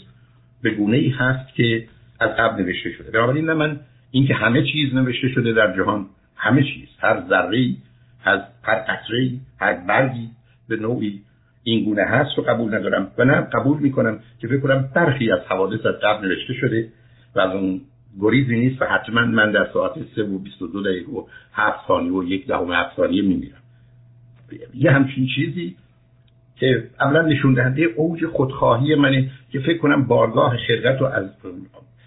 به 0.62 0.70
گونه 0.70 0.96
ای 0.96 1.08
هست 1.08 1.54
که 1.54 1.84
از 2.20 2.30
قبل 2.30 2.62
نوشته 2.62 2.90
شده. 2.90 3.10
بنابراین 3.10 3.52
من 3.52 3.80
اینکه 4.10 4.34
همه 4.34 4.62
چیز 4.62 4.94
نوشته 4.94 5.28
شده 5.28 5.52
در 5.52 5.76
جهان 5.76 6.06
همه 6.36 6.62
چیز 6.62 6.88
هر 6.98 7.22
ذره 7.28 7.68
از 8.24 8.40
هر 8.62 8.74
قطره 8.74 9.30
هر 9.60 9.72
برگی 9.88 10.28
به 10.68 10.76
نوعی 10.76 11.20
این 11.64 11.84
گونه 11.84 12.02
هست 12.02 12.38
رو 12.38 12.44
قبول 12.44 12.74
ندارم. 12.74 13.10
و 13.18 13.24
نه 13.24 13.34
قبول 13.40 13.78
می‌کنم 13.78 14.18
که 14.40 14.48
فکر 14.48 14.60
کنم 14.60 14.90
برخی 14.94 15.32
از 15.32 15.40
حوادث 15.48 15.86
از 15.86 15.94
قبل 16.02 16.28
نوشته 16.28 16.54
شده 16.54 16.88
و 17.34 17.40
از 17.40 17.54
اون 17.54 17.80
گریزی 18.20 18.56
نیست 18.56 18.82
و 18.82 18.84
حتما 18.84 19.20
من 19.20 19.52
در 19.52 19.68
ساعت 19.72 19.92
3 20.14 20.22
و 20.22 20.38
22 20.38 20.82
دقیقه 20.82 21.12
و 21.12 21.26
7 21.52 21.88
ثانیه 21.88 22.12
و 22.12 22.24
یک 22.24 22.46
دهم 22.46 22.72
7 22.72 22.96
ثانیه 22.96 23.22
میمیرم. 23.22 23.62
یه 24.74 24.90
همچین 24.90 25.28
چیزی 25.36 25.76
که 26.56 26.90
اولا 27.00 27.22
نشون 27.22 27.54
دهنده 27.54 27.82
اوج 27.82 28.26
خودخواهی 28.26 28.94
منه 28.94 29.30
که 29.50 29.60
فکر 29.60 29.78
کنم 29.78 30.04
بارگاه 30.04 30.56
خلقت 30.56 31.00
رو 31.00 31.06
از 31.06 31.30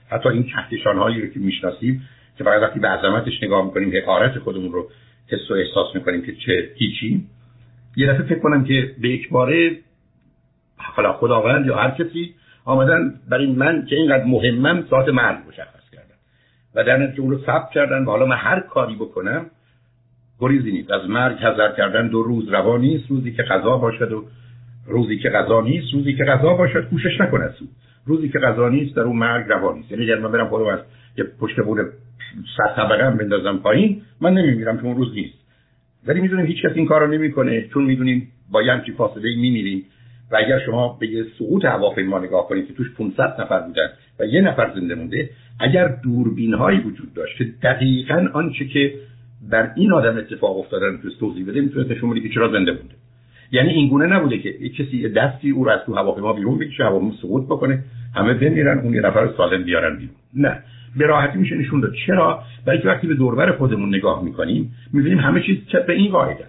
حتی 0.10 0.30
این 0.30 0.43
کهکشان 0.43 0.98
هایی 0.98 1.22
رو 1.22 1.28
که 1.28 1.39
می‌شناسیم 1.39 2.02
که 2.38 2.43
فقط 2.43 2.62
وقتی 2.62 2.80
به 2.80 2.88
عظمتش 2.88 3.43
نگاه 3.43 3.65
می‌کنیم 3.65 3.91
حقارت 4.04 4.39
خودمون 4.39 4.72
رو 4.72 4.89
حس 5.28 5.52
و 5.52 5.54
احساس 5.54 5.96
می‌کنیم 5.96 6.22
که 6.22 6.36
چه 6.46 6.70
هیچی. 6.76 7.26
یه 7.96 8.08
دفعه 8.08 8.24
فکر 8.24 8.39
کنم 8.39 8.63
که 8.63 8.96
به 9.02 9.10
یک 9.10 9.30
باره 9.30 9.78
حالا 10.78 11.13
خداوند 11.13 11.65
یا 11.65 11.76
هر 11.76 11.91
کسی 11.91 12.36
آمدن 12.65 13.13
برای 13.30 13.46
من 13.46 13.86
که 13.89 13.96
اینقدر 13.96 14.24
مهمم 14.24 14.86
ساعت 14.89 15.10
مرگ 15.10 15.52
کردن 15.52 15.77
و 16.75 16.84
در 16.84 16.97
نتیجه 16.97 17.21
اون 17.21 17.32
رو 17.32 17.38
ثبت 17.45 17.69
کردن 17.69 18.03
و 18.03 18.10
حالا 18.10 18.25
من 18.25 18.36
هر 18.36 18.60
کاری 18.60 18.95
بکنم 18.95 19.45
گریزی 20.39 20.71
نیست. 20.71 20.91
از 20.91 21.10
مرگ 21.10 21.38
حذر 21.38 21.75
کردن 21.77 22.08
دو 22.08 22.23
روز 22.23 22.49
روا 22.49 22.77
نیست. 22.77 23.10
روزی 23.10 23.32
که 23.32 23.43
غذا 23.43 23.77
باشد 23.77 24.12
و 24.12 24.25
روزی 24.88 25.17
که 25.17 25.30
غذا 25.30 25.62
نیست. 25.62 25.93
روزی 25.93 26.13
که 26.13 26.23
غذا 26.23 26.53
باشد 26.53 26.89
کوشش 26.89 27.21
نکند 27.21 27.51
سود. 27.60 27.69
روزی 28.06 28.30
که 28.30 28.39
غذا 28.39 28.69
نیست 28.69 28.95
در 28.95 29.01
اون 29.01 29.15
مرگ 29.15 29.45
روا 29.49 29.73
نیست. 29.73 29.91
یعنی 29.91 30.03
اگر 30.03 30.17
من 30.17 30.32
برم 30.32 30.47
خودم 30.47 30.65
از 30.65 30.80
یه 31.17 31.23
پشت 31.39 31.60
بون 31.60 31.89
صد 32.58 32.75
طبقه 32.75 33.06
هم 33.06 33.17
بندازم 33.17 33.58
پایین 33.58 34.01
من 34.21 34.34
نمیمیرم 34.34 34.77
که 34.77 34.86
اون 34.86 34.95
روز 34.95 35.13
نیست. 35.13 35.38
ولی 36.08 36.21
می‌دونیم 36.21 36.45
هیچ 36.45 36.62
کس 36.62 36.71
این 36.75 36.86
کار 36.86 37.01
رو 37.01 37.08
نمی‌کنه. 37.08 37.67
چون 37.73 37.86
می‌دونیم 37.86 38.32
با 38.51 38.62
یه 38.62 38.71
همچین 38.71 38.95
فاصله 38.95 39.36
میمیریم. 39.36 39.86
و 40.32 40.36
اگر 40.36 40.60
شما 40.66 40.98
به 41.00 41.26
سقوط 41.40 41.66
هواپیما 41.66 42.20
نگاه 42.20 42.48
کنید 42.48 42.68
که 42.68 42.74
توش 42.74 42.92
500 42.98 43.42
نفر 43.42 43.60
بودن 43.60 43.88
و 44.20 44.26
یه 44.26 44.42
نفر 44.42 44.72
زنده 44.76 44.96
مونده 44.96 45.30
اگر 45.60 45.88
دوربین 46.04 46.54
هایی 46.54 46.80
وجود 46.80 47.13
داشت 47.13 47.38
که 47.38 47.44
دقیقا 47.63 48.28
آنچه 48.34 48.66
که 48.66 48.94
بر 49.52 49.72
این 49.76 49.94
آدم 49.94 50.18
اتفاق 50.18 50.58
افتادن 50.58 50.98
تو 50.98 51.10
توضیح 51.20 51.48
بده 51.48 51.62
می‌تونه 51.62 51.94
نشون 51.94 52.10
بده 52.10 52.20
که 52.20 52.30
چرا 52.30 52.52
زنده 52.52 52.72
مونده. 52.72 52.96
یعنی 53.52 53.70
این 53.70 53.90
گونه 53.90 54.06
نبوده 54.06 54.38
که 54.38 54.50
یه 54.50 54.70
کسی 54.70 55.10
دستی 55.10 55.52
او 55.52 55.63
رو 55.63 55.72
از 55.72 55.80
تو 55.86 55.96
هواپیما 55.96 56.34
بیرون 56.34 56.58
بکشه 56.58 56.84
هواپیما 56.84 57.13
سقوط 57.22 57.46
بکنه 57.46 57.84
همه 58.16 58.34
بمیرن 58.34 58.80
اون 58.80 58.94
یه 58.94 59.02
نفر 59.02 59.30
سالم 59.38 59.63
بیارن 59.63 59.96
بیرون. 59.98 60.16
نه. 60.34 60.63
به 60.98 61.06
راحتی 61.06 61.38
میشه 61.38 61.56
نشون 61.56 61.80
داد. 61.80 61.94
چرا؟ 62.08 62.44
برای 62.66 62.82
که 62.82 62.88
وقتی 62.88 63.08
به 63.08 63.13
دوربر 63.13 63.52
خودمون 63.52 63.96
نگاه 63.96 64.24
می‌کنیم 64.24 64.74
می‌بینیم 64.94 65.20
همه 65.20 65.42
چیز 65.42 65.58
به 65.88 65.94
این 65.94 66.12
قاعده 66.12 66.46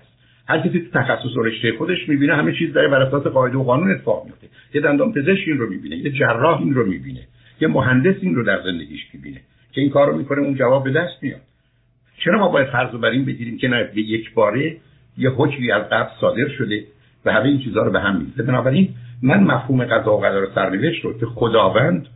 هر 0.48 0.58
کسی 0.58 0.80
تو 0.80 1.00
تخصص 1.00 1.36
و 1.36 1.42
رشته 1.42 1.72
خودش 1.78 2.08
می‌بینه 2.08 2.36
همه 2.36 2.52
چیز 2.52 2.72
داره 2.72 2.88
بر 2.88 3.02
اساس 3.02 3.22
قاعده 3.22 3.58
و 3.58 3.62
قانون 3.62 3.90
اتفاق 3.90 4.24
میفته 4.24 4.46
یه 4.74 4.80
دندان 4.80 5.12
پزشک 5.12 5.44
این 5.46 5.58
رو 5.58 5.70
می‌بینه 5.70 5.96
یه 5.96 6.10
جراح 6.10 6.60
این 6.60 6.74
رو 6.74 6.86
می‌بینه 6.86 7.20
یه 7.60 7.68
مهندس 7.68 8.16
این 8.20 8.34
رو 8.34 8.44
در 8.44 8.62
زندگیش 8.62 9.00
می‌بینه 9.14 9.40
که 9.72 9.80
این 9.80 9.90
کار 9.90 10.10
رو 10.10 10.18
می‌کنه 10.18 10.40
اون 10.40 10.54
جواب 10.54 10.84
به 10.84 10.90
دست 10.90 11.22
میاد. 11.22 11.40
چرا 12.24 12.38
ما 12.38 12.48
باید 12.48 12.66
فرض 12.66 12.94
بر 12.94 13.08
این 13.08 13.24
بگیریم 13.24 13.58
که 13.58 13.68
نه 13.68 13.88
یک 13.94 14.34
باره 14.34 14.76
یه 15.18 15.30
حکمی 15.30 15.72
از 15.72 15.82
قبل 15.82 16.10
صادر 16.20 16.48
شده 16.58 16.84
و 17.24 17.32
همه 17.32 17.44
این 17.44 17.58
چیزها 17.58 17.82
رو 17.82 17.90
به 17.90 18.00
هم 18.00 18.20
میزه 18.20 18.42
بنابراین 18.42 18.94
من 19.22 19.44
مفهوم 19.44 19.84
قضا 19.84 20.16
و 20.16 20.20
قدر 20.20 20.46
سرنوشت 20.54 21.04
رو 21.04 21.18
که 21.18 21.26
خداوند 21.26 22.06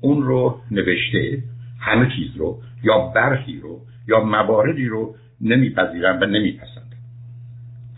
اون 0.00 0.22
رو 0.22 0.60
نوشته 0.70 1.38
همه 1.80 2.10
چیز 2.16 2.36
رو 2.36 2.58
یا 2.82 2.98
برخی 2.98 3.60
رو 3.60 3.80
یا 4.08 4.20
مواردی 4.20 4.86
رو 4.86 5.14
نمیپذیرم 5.40 6.18
و 6.20 6.26
نمیپسندم. 6.26 6.89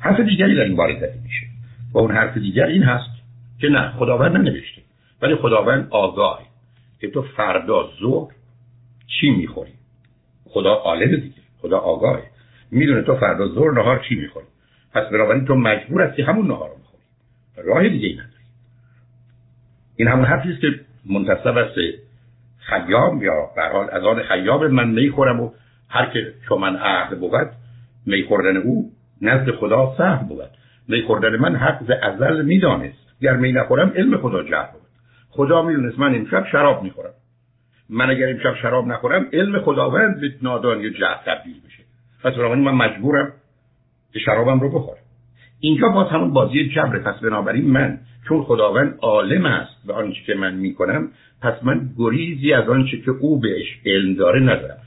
حرف 0.02 0.20
دیگری 0.20 0.54
در 0.54 0.62
این 0.62 0.76
باره 0.76 0.96
زده 0.96 1.18
میشه 1.24 1.46
و 1.92 1.98
اون 1.98 2.10
حرف 2.10 2.36
دیگر 2.36 2.66
این 2.66 2.82
هست 2.82 3.10
که 3.58 3.68
نه 3.68 3.92
خداوند 3.98 4.36
ننوشته 4.36 4.82
ولی 5.22 5.34
خداوند 5.34 5.88
آگاهی 5.90 6.44
که 7.00 7.10
تو 7.10 7.22
فردا 7.22 7.90
ظهر 8.00 8.32
چی 9.06 9.30
می‌خوری؟ 9.30 9.72
خدا 10.44 10.72
عالم 10.74 11.16
دیگه 11.16 11.42
خدا 11.62 11.78
آگاهه. 11.78 12.22
می‌دونه 12.70 13.02
تو 13.02 13.16
فردا 13.16 13.48
ظهر 13.48 13.70
نهار 13.70 14.04
چی 14.08 14.14
می‌خوری؟ 14.14 14.46
پس 14.92 15.08
بنابراین 15.12 15.44
تو 15.44 15.54
مجبور 15.54 16.02
هستی 16.02 16.22
همون 16.22 16.46
نهار 16.46 16.68
رو 16.68 16.76
بخوری. 16.76 17.02
راه 17.68 17.88
دیگه 17.88 18.08
ای 18.08 18.14
نداری. 18.14 18.44
این 19.96 20.08
همون 20.08 20.24
حرفی 20.24 20.48
است 20.48 20.60
که 20.60 20.80
منتصب 21.06 21.56
است 21.56 21.74
خیام 22.58 23.22
یا 23.22 23.50
به 23.56 23.62
حال 23.62 23.90
از 23.92 24.04
آن 24.04 24.22
خیام 24.22 24.66
من 24.66 24.88
می‌خورم 24.88 25.40
و 25.40 25.50
هر 25.88 26.06
که 26.06 26.34
چون 26.48 26.60
من 26.60 26.76
عهد 26.76 27.20
بود 27.20 27.50
می 28.06 28.22
خوردن 28.22 28.56
او 28.56 28.92
نزد 29.22 29.50
خدا 29.50 29.94
سهم 29.98 30.28
بود. 30.28 30.50
می 30.88 31.02
خوردن 31.02 31.36
من 31.36 31.56
حق 31.56 31.82
ز 31.84 31.90
ازل 32.02 32.44
می‌دانست. 32.44 33.16
گر 33.22 33.36
می 33.36 33.52
نخورم 33.52 33.92
علم 33.96 34.16
خدا 34.16 34.42
جهر 34.42 34.68
بود. 34.72 34.82
خدا 35.30 35.62
می‌دونست 35.62 35.98
من 35.98 36.14
امشب 36.14 36.46
شراب 36.52 36.82
می‌خورم. 36.82 37.12
من 37.90 38.10
اگر 38.10 38.30
امشب 38.30 38.54
شراب 38.62 38.86
نخورم 38.86 39.26
علم 39.32 39.60
خداوند 39.60 40.20
به 40.20 40.32
نادانی 40.42 40.90
جهر 40.90 41.20
تبدیل 41.26 41.56
میشه 41.64 41.82
پس 42.24 42.34
بنابراین 42.34 42.64
من 42.64 42.74
مجبورم 42.74 43.32
که 44.12 44.18
شرابم 44.18 44.60
رو 44.60 44.68
بخورم. 44.68 44.98
اینجا 45.60 45.88
باز 45.88 46.08
همون 46.08 46.32
بازی 46.32 46.68
جبره 46.68 46.98
پس 46.98 47.20
بنابراین 47.20 47.70
من 47.70 47.98
چون 48.28 48.42
خداوند 48.42 48.98
عالم 49.02 49.46
است 49.46 49.86
به 49.86 49.92
آنچه 49.92 50.20
که 50.26 50.34
من 50.34 50.54
می‌کنم 50.54 51.08
پس 51.42 51.54
من 51.62 51.90
گریزی 51.98 52.52
از 52.52 52.68
آنچه 52.68 53.00
که 53.00 53.10
او 53.10 53.40
بهش 53.40 53.78
علم 53.86 54.14
داره 54.14 54.40
ندارم. 54.40 54.78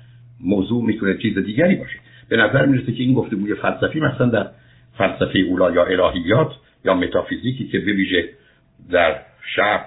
موضوع 0.44 0.86
می‌تونه 0.86 1.18
چیز 1.18 1.38
دیگری 1.38 1.76
باشه. 1.76 2.00
به 2.30 2.38
نظر 2.38 2.66
می‌رسه 2.66 2.92
که 2.92 3.04
این 3.04 3.14
گفتگوی 3.14 3.56
فلسفی 3.56 4.00
مثلا 4.00 4.28
در 4.28 4.48
فلسفه 4.98 5.40
اولا 5.40 5.72
یا 5.72 5.86
الهیات 5.86 6.52
یا 6.86 6.94
متافیزیکی 6.94 7.68
که 7.68 7.80
بویژه 7.80 8.30
در 8.92 9.16
شهر 9.56 9.86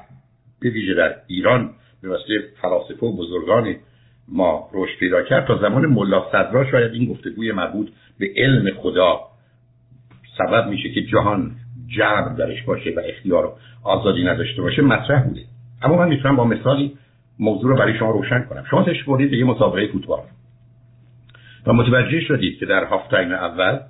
بویژه 0.62 0.94
در 0.94 1.14
ایران 1.26 1.70
به 2.02 2.08
واسطه 2.08 2.44
فلاسفه 2.62 3.06
و 3.06 3.16
بزرگان 3.16 3.74
ما 4.28 4.70
رشد 4.74 4.98
پیدا 4.98 5.22
کرد 5.22 5.46
تا 5.46 5.58
زمان 5.58 5.86
ملا 5.86 6.26
صدرا 6.32 6.70
شاید 6.70 6.92
این 6.92 7.12
گفتگوی 7.12 7.52
مربوط 7.52 7.88
به 8.18 8.32
علم 8.36 8.70
خدا 8.76 9.20
سبب 10.38 10.68
میشه 10.68 10.90
که 10.90 11.02
جهان 11.02 11.50
جبر 11.88 12.34
درش 12.38 12.62
باشه 12.62 12.90
و 12.96 13.00
اختیار 13.08 13.46
و 13.46 13.52
آزادی 13.84 14.24
نداشته 14.24 14.62
باشه 14.62 14.82
مطرح 14.82 15.24
بوده. 15.24 15.40
اما 15.82 15.96
من 15.96 16.08
می‌تونم 16.08 16.36
با 16.36 16.44
مثالی 16.44 16.98
موضوع 17.38 17.70
رو 17.70 17.76
برای 17.76 17.98
شما 17.98 18.10
روشن 18.10 18.42
کنم. 18.42 18.64
شما 18.70 18.82
تشریف 18.82 19.04
بردید 19.04 19.30
به 19.30 19.36
یه 19.36 19.44
مسابقه 19.44 19.86
فوتبال. 19.86 20.20
و 21.68 21.72
متوجه 21.72 22.20
شدید 22.20 22.58
که 22.58 22.66
در 22.66 22.84
هاف 22.84 23.08
تایم 23.08 23.32
اول 23.32 23.80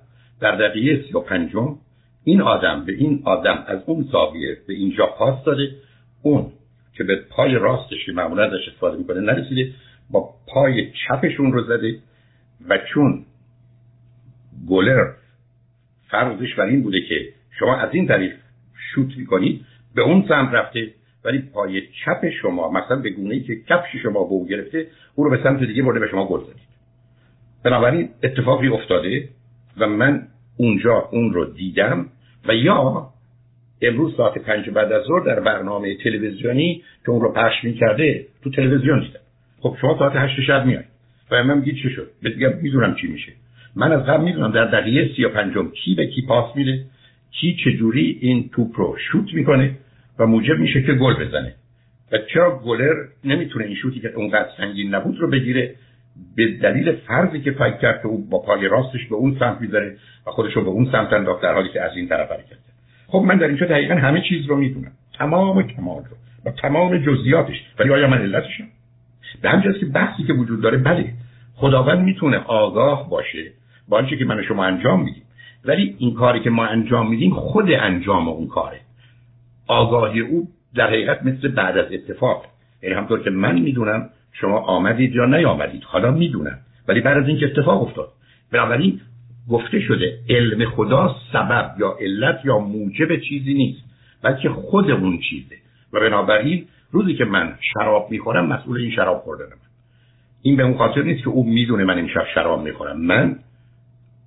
در 0.40 0.56
دقیقه 0.56 1.02
سی 1.02 1.12
و 1.12 1.20
پنجم 1.20 1.76
این 2.24 2.40
آدم 2.40 2.84
به 2.84 2.92
این 2.92 3.22
آدم 3.24 3.64
از 3.66 3.82
اون 3.86 4.08
زاویه 4.12 4.56
به 4.68 4.74
اینجا 4.74 5.06
پاس 5.06 5.44
داده 5.44 5.70
اون 6.22 6.52
که 6.94 7.04
به 7.04 7.16
پای 7.30 7.54
راستش 7.54 8.06
که 8.06 8.12
معمولا 8.12 8.44
ازش 8.44 8.68
استفاده 8.68 8.98
می‌کنه 8.98 9.20
نرسیده 9.20 9.72
با 10.10 10.30
پای 10.48 10.92
چپشون 10.92 11.52
رو 11.52 11.64
زده 11.64 11.98
و 12.68 12.78
چون 12.94 13.24
گلر 14.68 15.06
فرضش 16.08 16.54
بر 16.54 16.64
این 16.64 16.82
بوده 16.82 17.00
که 17.00 17.28
شما 17.58 17.76
از 17.76 17.88
این 17.92 18.06
طریق 18.06 18.32
شوت 18.94 19.16
می‌کنید 19.16 19.64
به 19.94 20.02
اون 20.02 20.24
سمت 20.28 20.54
رفته 20.54 20.90
ولی 21.24 21.38
پای 21.38 21.82
چپ 22.04 22.30
شما 22.42 22.70
مثلا 22.70 22.96
به 22.96 23.10
گونه 23.10 23.34
ای 23.34 23.40
که 23.40 23.56
کفش 23.68 23.96
شما 24.02 24.24
به 24.24 24.30
او 24.30 24.46
گرفته 24.46 24.86
او 25.14 25.24
رو 25.24 25.30
به 25.30 25.40
سمت 25.42 25.64
دیگه 25.64 25.82
برده 25.82 26.00
به 26.00 26.08
شما 26.08 26.28
گل 26.28 26.40
زدید. 26.44 26.67
بنابراین 27.64 28.08
اتفاقی 28.22 28.68
افتاده 28.68 29.28
و 29.78 29.86
من 29.86 30.22
اونجا 30.56 31.08
اون 31.12 31.32
رو 31.32 31.44
دیدم 31.44 32.06
و 32.48 32.54
یا 32.54 33.10
امروز 33.82 34.16
ساعت 34.16 34.38
پنج 34.38 34.70
بعد 34.70 34.92
از 34.92 35.04
ظهر 35.04 35.20
در 35.20 35.40
برنامه 35.40 35.94
تلویزیونی 35.94 36.82
که 37.04 37.10
اون 37.10 37.20
رو 37.20 37.32
پخش 37.32 37.64
می‌کرده 37.64 38.26
تو 38.42 38.50
تلویزیون 38.50 39.00
دیدم. 39.00 39.20
خب 39.60 39.76
شما 39.80 39.98
ساعت 39.98 40.12
هشت 40.16 40.40
شب 40.40 40.66
میایید 40.66 40.88
و 41.30 41.44
من 41.44 41.58
میگید 41.58 41.76
چه 41.82 41.88
شد؟ 41.88 42.10
بگم 42.24 42.52
می‌دونم 42.62 42.94
چی 42.94 43.06
میشه. 43.06 43.32
من 43.76 43.92
از 43.92 44.06
قبل 44.06 44.24
می‌دونم 44.24 44.52
در 44.52 44.64
دقیقه 44.64 45.14
سی 45.16 45.24
و 45.24 45.28
پنجم 45.28 45.70
کی 45.70 45.94
به 45.94 46.06
کی 46.06 46.22
پاس 46.22 46.56
میده 46.56 46.84
کی 47.30 47.56
چجوری 47.64 48.18
این 48.20 48.50
توپ 48.52 48.70
رو 48.74 48.96
شوت 49.12 49.34
می‌کنه 49.34 49.70
و 50.18 50.26
موجب 50.26 50.58
میشه 50.58 50.82
که 50.82 50.92
گل 50.92 51.14
بزنه. 51.14 51.54
و 52.12 52.18
چرا 52.34 52.58
گلر 52.58 52.94
نمی‌تونه 53.24 53.64
این 53.64 53.74
شوتی 53.74 54.00
که 54.00 54.08
اونقدر 54.08 54.48
سنگین 54.56 54.94
نبود 54.94 55.18
رو 55.18 55.30
بگیره؟ 55.30 55.74
به 56.36 56.46
دلیل 56.46 56.92
فرضی 56.92 57.40
که 57.40 57.50
فکر 57.50 57.76
کرد 57.76 58.02
که 58.02 58.08
او 58.08 58.28
با 58.30 58.38
پای 58.38 58.68
راستش 58.68 59.06
به 59.06 59.14
اون 59.14 59.36
سمت 59.38 59.60
می‌ذاره 59.60 59.96
و 60.26 60.30
خودش 60.30 60.52
رو 60.52 60.62
به 60.62 60.68
اون 60.68 60.88
سمت 60.92 61.12
انداخت 61.12 61.42
در 61.42 61.54
حالی 61.54 61.68
که 61.68 61.82
از 61.82 61.96
این 61.96 62.08
طرف 62.08 62.30
حرکت 62.30 62.58
خب 63.06 63.18
من 63.18 63.38
در 63.38 63.48
اینجا 63.48 63.66
دقیقا 63.66 63.94
همه 63.94 64.20
چیز 64.28 64.46
رو 64.46 64.56
می‌دونم. 64.56 64.92
تمام 65.18 65.62
کمال 65.62 66.02
رو 66.02 66.16
و 66.44 66.50
تمام 66.50 66.98
جزئیاتش. 66.98 67.56
ولی 67.78 67.90
آیا 67.90 68.08
من 68.08 68.18
علتشم؟ 68.18 68.64
به 69.42 69.50
همجاست 69.50 69.80
که 69.80 69.86
بحثی 69.86 70.22
که 70.22 70.32
وجود 70.32 70.62
داره 70.62 70.78
بله 70.78 71.12
خداوند 71.54 71.98
می‌تونه 71.98 72.38
آگاه 72.38 73.10
باشه 73.10 73.52
با 73.88 73.98
آنچه 73.98 74.16
که 74.16 74.24
من 74.24 74.42
شما 74.42 74.64
انجام 74.64 75.04
میدیم. 75.04 75.22
ولی 75.64 75.96
این 75.98 76.14
کاری 76.14 76.40
که 76.40 76.50
ما 76.50 76.66
انجام 76.66 77.10
میدیم 77.10 77.34
خود 77.34 77.70
انجام 77.70 78.28
اون 78.28 78.46
کاره. 78.46 78.80
آگاهی 79.66 80.20
او 80.20 80.48
در 80.74 80.86
حقیقت 80.86 81.22
مثل 81.22 81.48
بعد 81.48 81.78
از 81.78 81.92
اتفاق. 81.92 82.46
یعنی 82.82 82.94
همطور 82.94 83.22
که 83.22 83.30
من 83.30 83.58
می‌دونم 83.58 84.10
شما 84.40 84.58
آمدید 84.58 85.14
یا 85.14 85.24
نیامدید 85.24 85.84
حالا 85.84 86.10
می‌دونم 86.10 86.58
ولی 86.88 87.00
بعد 87.00 87.16
از 87.16 87.28
اینکه 87.28 87.46
اتفاق 87.46 87.82
افتاد. 87.82 88.08
بنابراین 88.52 89.00
گفته 89.50 89.80
شده 89.80 90.18
علم 90.28 90.70
خدا 90.70 91.16
سبب 91.32 91.74
یا 91.78 91.96
علت 92.00 92.40
یا 92.44 92.58
موجب 92.58 93.16
چیزی 93.16 93.54
نیست 93.54 93.80
بلکه 94.22 94.48
خود 94.48 94.90
اون 94.90 95.18
چیزه. 95.30 95.56
و 95.92 96.00
بنابراین 96.00 96.66
روزی 96.90 97.14
که 97.14 97.24
من 97.24 97.54
شراب 97.74 98.10
می‌خورم 98.10 98.46
مسئول 98.46 98.80
این 98.80 98.90
شراب 98.90 99.18
خوردن 99.18 99.44
من. 99.44 99.68
این 100.42 100.56
به 100.56 100.62
اون 100.62 100.78
خاطر 100.78 101.02
نیست 101.02 101.24
که 101.24 101.28
او 101.28 101.50
می‌دونه 101.50 101.84
من 101.84 101.98
امشب 101.98 102.26
شراب 102.34 102.62
می‌خورم. 102.62 103.00
من 103.00 103.36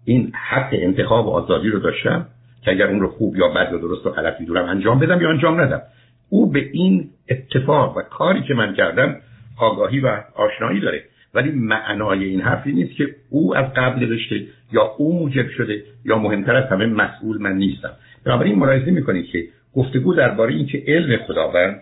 این 0.05 0.31
حق 0.49 0.69
انتخاب 0.71 1.27
و 1.27 1.29
آزادی 1.29 1.69
رو 1.69 1.79
داشتم 1.79 2.27
که 2.61 2.71
اگر 2.71 2.87
اون 2.87 2.99
رو 2.99 3.07
خوب 3.07 3.35
یا 3.35 3.47
بد 3.47 3.71
یا 3.71 3.77
درست 3.77 4.05
و 4.05 4.09
غلط 4.09 4.39
می‌دونم 4.39 4.65
انجام 4.65 4.99
بدم 4.99 5.21
یا 5.21 5.29
انجام 5.29 5.61
ندم. 5.61 5.81
او 6.29 6.51
به 6.51 6.69
این 6.73 7.09
اتفاق 7.29 7.97
و 7.97 8.01
کاری 8.01 8.43
که 8.43 8.53
من 8.53 8.73
کردم 8.73 9.15
آگاهی 9.61 9.99
و 9.99 10.21
آشنایی 10.35 10.79
داره. 10.79 11.03
ولی 11.33 11.51
معنای 11.51 12.23
این 12.23 12.41
حرفی 12.41 12.71
نیست 12.71 12.95
که 12.95 13.15
او 13.29 13.57
از 13.57 13.65
قبل 13.73 13.99
نوشته 13.99 14.45
یا 14.71 14.81
او 14.97 15.19
موجب 15.19 15.49
شده 15.49 15.83
یا 16.05 16.17
مهمتر 16.17 16.55
از 16.55 16.69
همه 16.69 16.85
مسئول 16.85 17.41
من 17.41 17.55
نیستم. 17.55 17.91
بنابراین 18.25 18.59
ملاحظه 18.59 18.91
می‌کنید 18.91 19.25
که 19.25 19.43
گفتگو 19.75 20.13
درباره 20.13 20.53
اینکه 20.53 20.83
علم 20.87 21.17
خداوند 21.27 21.81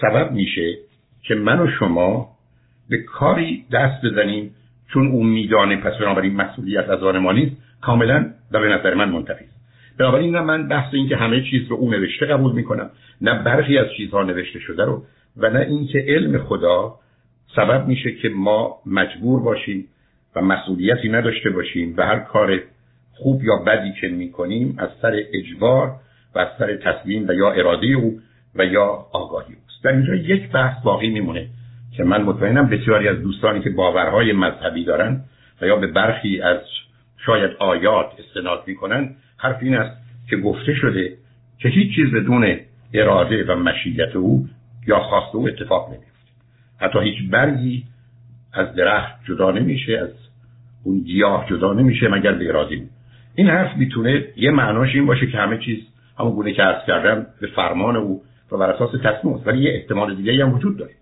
سبب 0.00 0.32
میشه 0.32 0.74
که 1.22 1.34
من 1.34 1.60
و 1.60 1.66
شما 1.78 2.28
به 2.90 2.96
کاری 2.96 3.64
دست 3.72 4.04
بزنیم 4.04 4.54
چون 4.92 5.06
او 5.06 5.24
میدانه 5.24 5.76
پس 5.76 5.92
بنابراین 6.00 6.36
مسئولیت 6.36 6.88
از 6.88 7.02
آن 7.02 7.18
ما 7.18 7.32
نیست 7.32 7.56
کاملا 7.80 8.26
در 8.52 8.78
نظر 8.78 8.94
من 8.94 9.08
منتفی 9.08 9.44
است. 9.44 9.58
بنابراین 9.98 10.36
نه 10.36 10.40
من 10.40 10.68
بحث 10.68 10.94
این 10.94 11.08
که 11.08 11.16
همه 11.16 11.42
چیز 11.50 11.68
رو 11.68 11.76
او 11.76 11.90
نوشته 11.90 12.26
قبول 12.26 12.52
می‌کنم 12.52 12.90
نه 13.20 13.42
برخی 13.42 13.78
از 13.78 13.86
چیزها 13.96 14.22
نوشته 14.22 14.58
شده 14.58 14.84
رو 14.84 15.02
و 15.36 15.50
نه 15.50 15.60
اینکه 15.60 16.04
علم 16.08 16.38
خدا 16.38 16.94
سبب 17.56 17.86
میشه 17.86 18.14
که 18.14 18.28
ما 18.28 18.76
مجبور 18.86 19.42
باشیم 19.42 19.88
و 20.36 20.42
مسئولیتی 20.42 21.08
نداشته 21.08 21.50
باشیم 21.50 21.94
و 21.96 22.02
هر 22.02 22.18
کار 22.18 22.60
خوب 23.12 23.44
یا 23.44 23.56
بدی 23.56 23.92
که 24.00 24.08
می‌کنیم 24.08 24.74
از 24.78 24.88
سر 25.02 25.22
اجبار 25.32 25.94
و 26.34 26.38
از 26.38 26.48
سر 26.58 26.76
تصمیم 26.76 27.28
و 27.28 27.32
یا 27.32 27.50
اراده 27.50 27.86
او 27.86 28.20
و 28.54 28.64
یا 28.64 29.06
آگاهی 29.12 29.54
اوست. 29.54 29.84
در 29.84 29.92
اینجا 29.92 30.14
یک 30.14 30.50
بحث 30.50 30.82
باقی 30.82 31.10
میمونه 31.10 31.48
که 31.96 32.04
من 32.04 32.22
مطمئنم 32.22 32.68
بسیاری 32.68 33.08
از 33.08 33.22
دوستانی 33.22 33.60
که 33.60 33.70
باورهای 33.70 34.32
مذهبی 34.32 34.84
دارن 34.84 35.20
و 35.60 35.66
یا 35.66 35.76
به 35.76 35.86
برخی 35.86 36.40
از 36.40 36.60
شاید 37.26 37.50
آیات 37.58 38.06
استناد 38.18 38.64
می‌کنن 38.66 39.14
حرف 39.36 39.62
این 39.62 39.74
است 39.74 39.96
که 40.30 40.36
گفته 40.36 40.74
شده 40.74 41.16
که 41.58 41.68
هیچ 41.68 41.94
چیز 41.94 42.10
بدون 42.10 42.56
اراده 42.94 43.44
و 43.44 43.56
مشیت 43.56 44.16
او 44.16 44.48
یا 44.86 44.98
خواست 44.98 45.34
او 45.34 45.48
اتفاق 45.48 45.88
نمیفته 45.88 46.17
حتی 46.80 46.98
هیچ 46.98 47.30
برگی 47.30 47.84
از 48.52 48.74
درخت 48.74 49.24
جدا 49.24 49.50
نمیشه 49.50 49.98
از 49.98 50.10
اون 50.84 51.00
گیاه 51.00 51.46
جدا 51.50 51.72
نمیشه 51.72 52.08
مگر 52.08 52.32
به 52.32 52.48
اراده 52.48 52.74
او 52.74 52.88
این 53.34 53.48
حرف 53.48 53.76
می‌تونه 53.76 54.24
یه 54.36 54.50
معناش 54.50 54.94
این 54.94 55.06
باشه 55.06 55.26
که 55.26 55.38
همه 55.38 55.58
چیز 55.58 55.78
همون 56.18 56.32
گونه 56.32 56.52
که 56.52 56.62
عرض 56.62 56.86
کردم 56.86 57.26
به 57.40 57.46
فرمان 57.46 57.96
او 57.96 58.22
و 58.52 58.56
بر 58.56 58.70
اساس 58.70 58.90
تصمیم 59.04 59.34
است. 59.34 59.46
ولی 59.46 59.62
یه 59.62 59.70
احتمال 59.74 60.14
دیگه 60.14 60.44
هم 60.44 60.54
وجود 60.54 60.76
داره. 60.76 60.92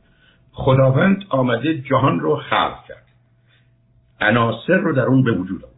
خداوند 0.52 1.24
آمده 1.28 1.78
جهان 1.78 2.20
رو 2.20 2.36
خلق 2.36 2.84
کرد. 2.88 3.06
عناصر 4.20 4.76
رو 4.76 4.92
در 4.92 5.02
اون 5.02 5.22
به 5.22 5.32
وجود 5.32 5.64
آورد. 5.64 5.76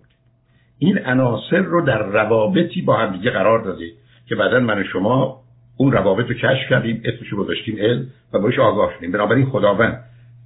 این 0.78 0.98
عناصر 0.98 1.58
رو 1.58 1.86
در 1.86 1.98
روابطی 1.98 2.82
با 2.82 2.96
هم 2.96 3.16
دیگه 3.16 3.30
قرار 3.30 3.64
داده 3.64 3.90
که 4.26 4.34
بعدا 4.34 4.60
من 4.60 4.84
شما 4.84 5.40
اون 5.80 5.92
روابط 5.92 6.26
رو 6.26 6.34
کشف 6.34 6.70
کردیم 6.70 7.02
اسمش 7.04 7.28
رو 7.28 7.44
گذاشتیم 7.44 7.76
علم 7.78 8.06
و 8.32 8.38
باش 8.38 8.58
آگاه 8.58 8.92
شدیم. 8.96 9.12
بنابراین 9.12 9.46
خداوند 9.46 10.04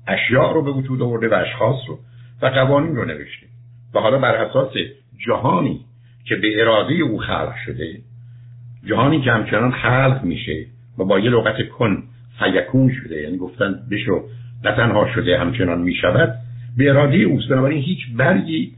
اشیاء 0.08 0.52
رو 0.52 0.62
به 0.62 0.70
وجود 0.70 1.02
آورده 1.02 1.28
و 1.28 1.34
اشخاص 1.34 1.76
رو 1.88 1.98
و 2.42 2.46
قوانین 2.46 2.96
رو 2.96 3.04
نوشته. 3.04 3.46
و 3.94 4.00
حالا 4.00 4.18
بر 4.18 4.34
اساس 4.34 4.72
جهانی 5.26 5.80
که 6.24 6.36
به 6.36 6.60
اراده 6.60 6.94
او 6.94 7.18
خلق 7.18 7.54
شده 7.66 7.98
جهانی 8.86 9.20
که 9.20 9.32
همچنان 9.32 9.70
خلق 9.70 10.20
میشه 10.22 10.66
و 10.98 11.04
با 11.04 11.18
یه 11.18 11.30
لغت 11.30 11.68
کن 11.68 12.02
فیکون 12.38 12.92
شده 12.92 13.22
یعنی 13.22 13.36
گفتن 13.36 13.74
بشو 13.90 14.24
نه 14.64 14.76
تنها 14.76 15.12
شده 15.14 15.38
همچنان 15.38 15.80
می‌شود 15.80 16.34
به 16.78 16.90
اراده 16.90 17.16
اوست. 17.16 17.48
بنابراین 17.48 17.82
هیچ 17.82 17.98
برگی 18.16 18.72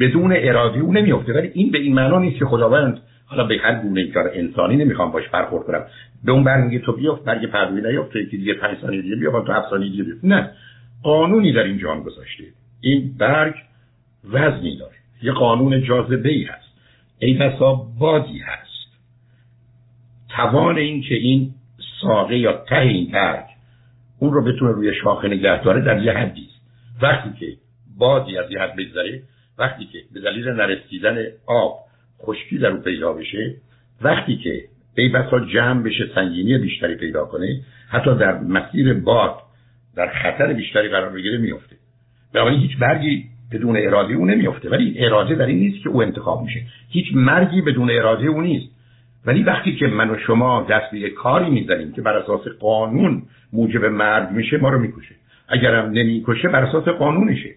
بدون 0.00 0.32
اراده 0.36 0.80
او 0.80 0.92
نمیفته 0.92 1.32
ولی 1.32 1.48
این 1.54 1.70
به 1.70 1.78
این 1.78 1.94
معنا 1.94 2.18
نیست 2.18 2.38
که 2.38 2.44
خداوند 2.44 3.00
حالا 3.28 3.44
به 3.44 3.58
هر 3.62 3.82
گونه 3.82 4.06
کار 4.06 4.30
انسانی 4.34 4.76
نمی‌خوام 4.76 5.12
باش 5.12 5.28
برخورد 5.28 5.66
کنم. 5.66 5.86
به 6.24 6.32
اون 6.32 6.44
برگ 6.44 6.64
میگه 6.64 6.78
تو 6.78 6.92
بیافت 6.92 7.24
برگ 7.24 7.50
پروی 7.50 7.80
نیافت 7.80 8.12
تو 8.12 8.18
یکی 8.18 8.36
دیگه 8.36 8.54
5 8.54 8.78
ثانیه 8.80 9.02
دیگه 9.02 9.16
بیافت 9.16 9.46
تو 9.46 9.52
7 9.52 9.70
ثانیه 9.70 9.90
دیگه 9.90 10.04
نه. 10.22 10.50
قانونی 11.02 11.52
در 11.52 11.62
این 11.62 11.78
جهان 11.78 12.02
گذاشته 12.02 12.44
این 12.80 13.14
برگ 13.18 13.54
وزنی 14.24 14.76
داره. 14.78 14.94
یه 15.22 15.32
قانون 15.32 15.82
جاذبه 15.82 16.28
ای 16.28 16.42
هست. 16.42 16.68
ای 17.18 17.34
بسا 17.34 17.74
بادی 17.98 18.38
هست. 18.38 18.68
توان 20.28 20.78
این 20.78 21.02
که 21.02 21.14
این 21.14 21.54
ساقه 22.00 22.38
یا 22.38 22.64
ته 22.68 22.78
این 22.78 23.10
برگ 23.12 23.44
اون 24.18 24.32
رو 24.32 24.44
بتونه 24.44 24.72
روی 24.72 24.94
شاخه 24.94 25.28
نگه 25.28 25.62
داره 25.62 25.80
در 25.80 26.02
یه 26.02 26.12
حدی 26.12 26.48
وقتی 27.02 27.30
که 27.40 27.56
بادی 27.98 28.38
از 28.38 28.50
یه 28.50 28.60
حد 28.60 28.76
بگذره 28.76 29.22
وقتی 29.58 29.84
که 29.84 29.98
به 30.14 30.20
دلیل 30.20 30.48
نرسیدن 30.48 31.16
آب 31.46 31.87
خشکی 32.22 32.58
در 32.58 32.68
او 32.68 32.82
پیدا 32.82 33.12
بشه 33.12 33.54
وقتی 34.02 34.36
که 34.36 34.64
ای 34.94 35.08
بسا 35.08 35.40
جمع 35.40 35.82
بشه 35.82 36.10
سنگینی 36.14 36.58
بیشتری 36.58 36.94
پیدا 36.94 37.24
کنه 37.24 37.60
حتی 37.88 38.14
در 38.14 38.38
مسیر 38.38 38.94
باد 38.94 39.34
در 39.96 40.08
خطر 40.22 40.52
بیشتری 40.52 40.88
قرار 40.88 41.08
بگیره 41.08 41.38
میفته 41.38 41.76
بنابراین 42.34 42.60
هیچ 42.60 42.78
برگی 42.78 43.24
بدون 43.52 43.76
اراده 43.76 44.14
او 44.14 44.26
نمیفته 44.26 44.70
ولی 44.70 44.94
اراده 44.98 45.34
در 45.34 45.46
این 45.46 45.58
نیست 45.58 45.82
که 45.82 45.88
او 45.88 46.02
انتخاب 46.02 46.42
میشه. 46.42 46.60
هیچ 46.88 47.06
مرگی 47.14 47.62
بدون 47.62 47.90
اراده 47.90 48.26
او 48.26 48.40
نیست. 48.40 48.72
ولی 49.26 49.42
وقتی 49.42 49.76
که 49.76 49.86
من 49.86 50.10
و 50.10 50.18
شما 50.18 50.66
دست 50.70 50.90
به 50.92 51.10
کاری 51.10 51.50
می‌زنیم 51.50 51.92
که 51.92 52.02
بر 52.02 52.16
اساس 52.16 52.40
قانون 52.60 53.22
موجب 53.52 53.84
مرگ 53.84 54.30
میشه 54.30 54.56
ما 54.56 54.68
رو 54.68 54.78
می‌کشه. 54.78 55.14
اگرم 55.48 55.90
نمی‌کشه 55.90 56.48
بر 56.48 56.64
اساس 56.64 56.84
قانونشه. 56.84 57.54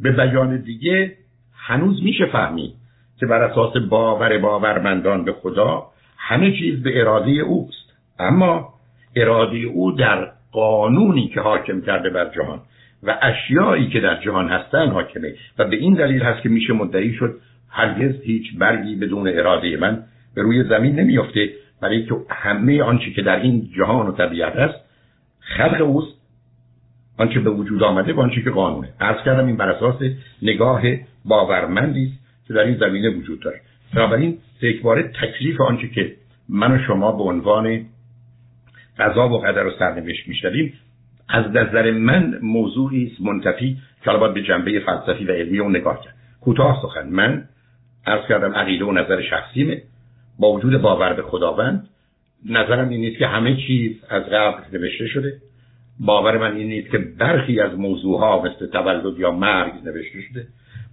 به 0.00 0.12
بیان 0.12 0.56
دیگه 0.56 1.12
هنوز 1.54 2.02
میشه 2.02 2.26
فهمید. 2.26 2.72
که 3.20 3.26
بر 3.26 3.42
اساس 3.42 3.76
باور 3.76 4.38
باورمندان 4.38 5.24
به 5.24 5.32
خدا 5.32 5.86
همه 6.16 6.52
چیز 6.52 6.82
به 6.82 7.00
اراده 7.00 7.30
اوست. 7.30 7.92
اما 8.18 8.74
اراده 9.16 9.58
او 9.58 9.92
در 9.92 10.28
قانونی 10.52 11.28
که 11.28 11.40
حاکم 11.40 11.80
کرده 11.80 12.10
بر 12.10 12.30
جهان 12.34 12.60
و 13.02 13.18
اشیایی 13.22 13.88
که 13.88 14.00
در 14.00 14.20
جهان 14.20 14.48
هستن 14.48 14.88
حاکمه. 14.88 15.34
و 15.58 15.64
به 15.64 15.76
این 15.76 15.94
دلیل 15.94 16.22
هست 16.22 16.42
که 16.42 16.48
میشه 16.48 16.72
مدعی 16.72 17.14
شد 17.14 17.34
هرگز 17.70 18.20
هیچ 18.22 18.58
برگی 18.58 18.96
بدون 18.96 19.28
اراده 19.28 19.76
من 19.76 20.02
به 20.34 20.42
روی 20.42 20.64
زمین 20.64 21.00
نمیافته. 21.00 21.50
برای 21.82 22.06
که 22.06 22.14
همه 22.30 22.82
آنچه 22.82 23.10
که 23.10 23.22
در 23.22 23.40
این 23.40 23.70
جهان 23.76 24.06
و 24.06 24.12
طبیعت 24.12 24.56
است 24.56 24.78
خلق 25.40 25.80
اوست. 25.80 26.18
آنچه 27.18 27.40
به 27.40 27.50
وجود 27.50 27.82
آمده 27.82 28.12
و 28.12 28.20
آنچه 28.20 28.42
که 28.42 28.50
قانونه. 28.50 28.88
عرض 29.00 29.24
کردم 29.24 29.46
این 29.46 29.56
بر 29.56 29.68
اساس 29.68 29.96
نگاه 30.42 30.82
باورمندی 31.24 32.04
است. 32.04 32.27
که 32.48 32.54
در 32.54 32.60
این 32.60 32.76
زمینه 32.78 33.10
وجود 33.10 33.40
داره. 33.40 33.60
بنابراین 33.94 34.38
باره 34.82 35.02
تکلیف 35.02 35.60
آنچه 35.60 35.88
که 35.88 36.14
من 36.48 36.72
و 36.72 36.78
شما 36.86 37.12
به 37.12 37.22
عنوان 37.22 37.86
قضا 38.98 39.28
و 39.28 39.38
قدر 39.38 39.66
و 39.66 39.70
سرنوشت 39.78 40.28
میشنویم 40.28 40.72
از 41.28 41.44
نظر 41.46 41.90
من 41.90 42.38
موضوعی 42.42 43.06
است 43.12 43.20
منتفی 43.20 43.78
که 44.04 44.10
باید 44.10 44.34
به 44.34 44.42
جنبه 44.42 44.80
فلسفی 44.80 45.24
و 45.24 45.32
علمی 45.32 45.58
اون 45.58 45.76
نگاه 45.76 46.04
کرد. 46.04 46.14
کوتاه 46.40 46.82
سخن. 46.82 47.08
من 47.08 47.44
عرض 48.06 48.28
کردم 48.28 48.52
عقیده 48.52 48.84
و 48.84 48.92
نظر 48.92 49.22
شخصیمه. 49.22 49.82
با 50.38 50.52
وجود 50.52 50.82
باور 50.82 51.12
به 51.12 51.22
خداوند 51.22 51.88
نظرم 52.46 52.88
این 52.88 53.00
نیست 53.00 53.18
که 53.18 53.26
همه 53.26 53.56
چیز 53.56 53.96
از 54.10 54.22
قبل 54.22 54.78
نوشته 54.78 55.06
شده. 55.06 55.32
باور 56.00 56.38
من 56.38 56.56
این 56.56 56.68
نیست 56.68 56.90
که 56.90 56.98
برخی 56.98 57.60
از 57.60 57.78
موضوع 57.78 58.20
ها 58.20 58.42
مثل 58.42 58.66
تولد 58.66 59.18
یا 59.18 59.30
مرگ 59.30 59.72
نوشته 59.84 60.20
شده. 60.20 60.46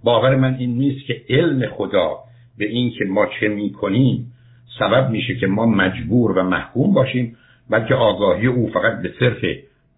باور 0.04 0.36
من 0.36 0.54
این 0.54 0.78
نیست 0.78 1.06
که 1.06 1.22
علم 1.28 1.66
خدا 1.66 2.18
به 2.58 2.66
این 2.66 2.90
که 2.90 3.04
ما 3.04 3.26
چه 3.40 3.48
می‌کنیم 3.48 4.32
سبب 4.78 5.10
میشه 5.10 5.34
که 5.34 5.46
ما 5.46 5.66
مجبور 5.66 6.38
و 6.38 6.42
محکوم 6.42 6.94
باشیم 6.94 7.36
بلکه 7.70 7.94
آگاهی 7.94 8.46
او 8.46 8.68
فقط 8.68 9.02
به 9.02 9.12
صرف 9.20 9.44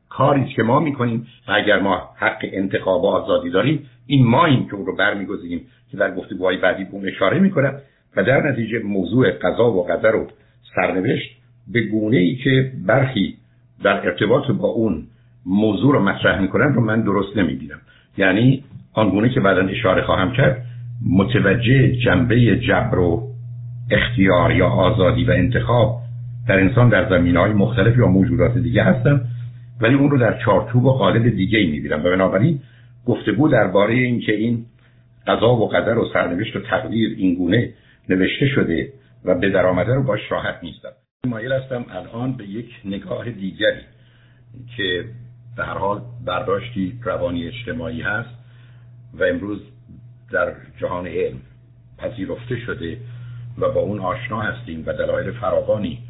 کاری 0.08 0.44
که 0.44 0.62
ما 0.62 0.80
می‌کنیم 0.80 1.26
و 1.48 1.52
اگر 1.52 1.80
ما 1.80 2.10
حق 2.16 2.38
انتخاب 2.42 3.02
و 3.02 3.06
آزادی 3.06 3.50
داریم 3.50 3.86
این 4.06 4.26
ما 4.26 4.46
این 4.46 4.66
که 4.66 4.74
اون 4.74 4.86
رو 4.86 4.96
برمیگزینیم 4.96 5.60
که 5.90 5.96
در 5.96 6.14
گفتگوهای 6.14 6.56
بعدی 6.56 6.84
به 6.84 6.90
اون 6.92 7.08
اشاره 7.08 7.38
می‌کنم 7.38 7.74
و 8.16 8.24
در 8.24 8.50
نتیجه 8.50 8.78
موضوع 8.78 9.30
قضا 9.30 9.72
و 9.72 9.86
قدر 9.86 10.16
و 10.16 10.26
سرنوشت 10.74 11.36
به 11.72 11.80
گونه 11.80 12.16
ای 12.16 12.36
که 12.36 12.72
برخی 12.86 13.36
در 13.82 14.06
ارتباط 14.06 14.50
با 14.50 14.68
اون 14.68 15.06
موضوع 15.46 15.92
رو 15.92 16.02
مطرح 16.02 16.40
می‌کنن 16.40 16.74
رو 16.74 16.80
من 16.80 17.00
درست 17.02 17.36
نمی‌بینم. 17.36 17.80
یعنی 18.18 18.64
آنگونه 18.98 19.28
که 19.28 19.40
بعدا 19.40 19.68
اشاره 19.68 20.02
خواهم 20.02 20.32
کرد 20.32 20.64
متوجه 21.10 21.96
جنبه 21.96 22.56
جبر 22.56 22.98
و 22.98 23.28
اختیار 23.90 24.52
یا 24.52 24.68
آزادی 24.68 25.24
و 25.24 25.30
انتخاب 25.30 26.00
در 26.48 26.60
انسان 26.60 26.88
در 26.88 27.08
زمین 27.08 27.36
های 27.36 27.52
مختلف 27.52 27.98
یا 27.98 28.06
موجودات 28.06 28.58
دیگه 28.58 28.82
هستن 28.82 29.20
ولی 29.80 29.94
اون 29.94 30.10
رو 30.10 30.18
در 30.18 30.38
چارچوب 30.44 30.84
و 30.84 30.92
قالب 30.92 31.28
دیگه 31.28 31.58
می‌بینم. 31.58 32.00
و 32.00 32.02
بنابراین 32.02 32.60
گفتگو 33.06 33.48
درباره 33.48 33.94
اینکه 33.94 34.32
این 34.32 34.64
قضا 35.26 35.48
و 35.48 35.68
قدر 35.68 35.98
و 35.98 36.08
سرنوشت 36.12 36.56
و 36.56 36.60
تقدیر 36.60 37.14
این 37.18 37.34
گونه 37.34 37.70
نوشته 38.08 38.48
شده 38.54 38.88
و 39.24 39.34
به 39.34 39.50
درآمده 39.50 39.94
رو 39.94 40.02
باش 40.02 40.20
راحت 40.30 40.54
نیستم. 40.62 40.88
مایل 41.26 41.52
هستم 41.52 41.84
الان 41.90 42.36
به 42.36 42.44
یک 42.44 42.70
نگاه 42.84 43.30
دیگری 43.30 43.80
که 44.76 45.04
به 45.56 45.64
هر 45.64 45.78
حال 45.78 46.00
برداشتی 46.26 46.98
روانی 47.04 47.46
اجتماعی 47.46 48.00
هست. 48.00 48.28
و 49.14 49.24
امروز 49.24 49.60
در 50.30 50.54
جهان 50.80 51.06
علم 51.06 51.40
پذیرفته 51.98 52.56
شده 52.66 52.98
و 53.58 53.70
با 53.70 53.80
اون 53.80 54.00
آشنا 54.00 54.40
هستیم 54.40 54.82
و 54.86 54.92
دلایل 54.92 55.32
فراوانی 55.32 56.02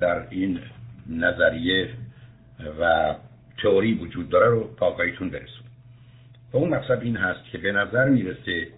در 0.00 0.26
این 0.30 0.60
نظریه 1.10 1.88
و 2.80 3.14
تئوری 3.62 3.94
وجود 3.94 4.28
داره 4.28 4.46
رو 4.46 4.70
تا 4.78 4.86
آگاهیتون 4.86 5.30
برسون 5.30 5.66
و 6.52 6.56
اون 6.56 6.68
مقصد 6.68 7.00
این 7.02 7.16
هست 7.16 7.50
که 7.52 7.58
به 7.58 7.72
نظر 7.72 8.08
می‌رسه 8.08 8.68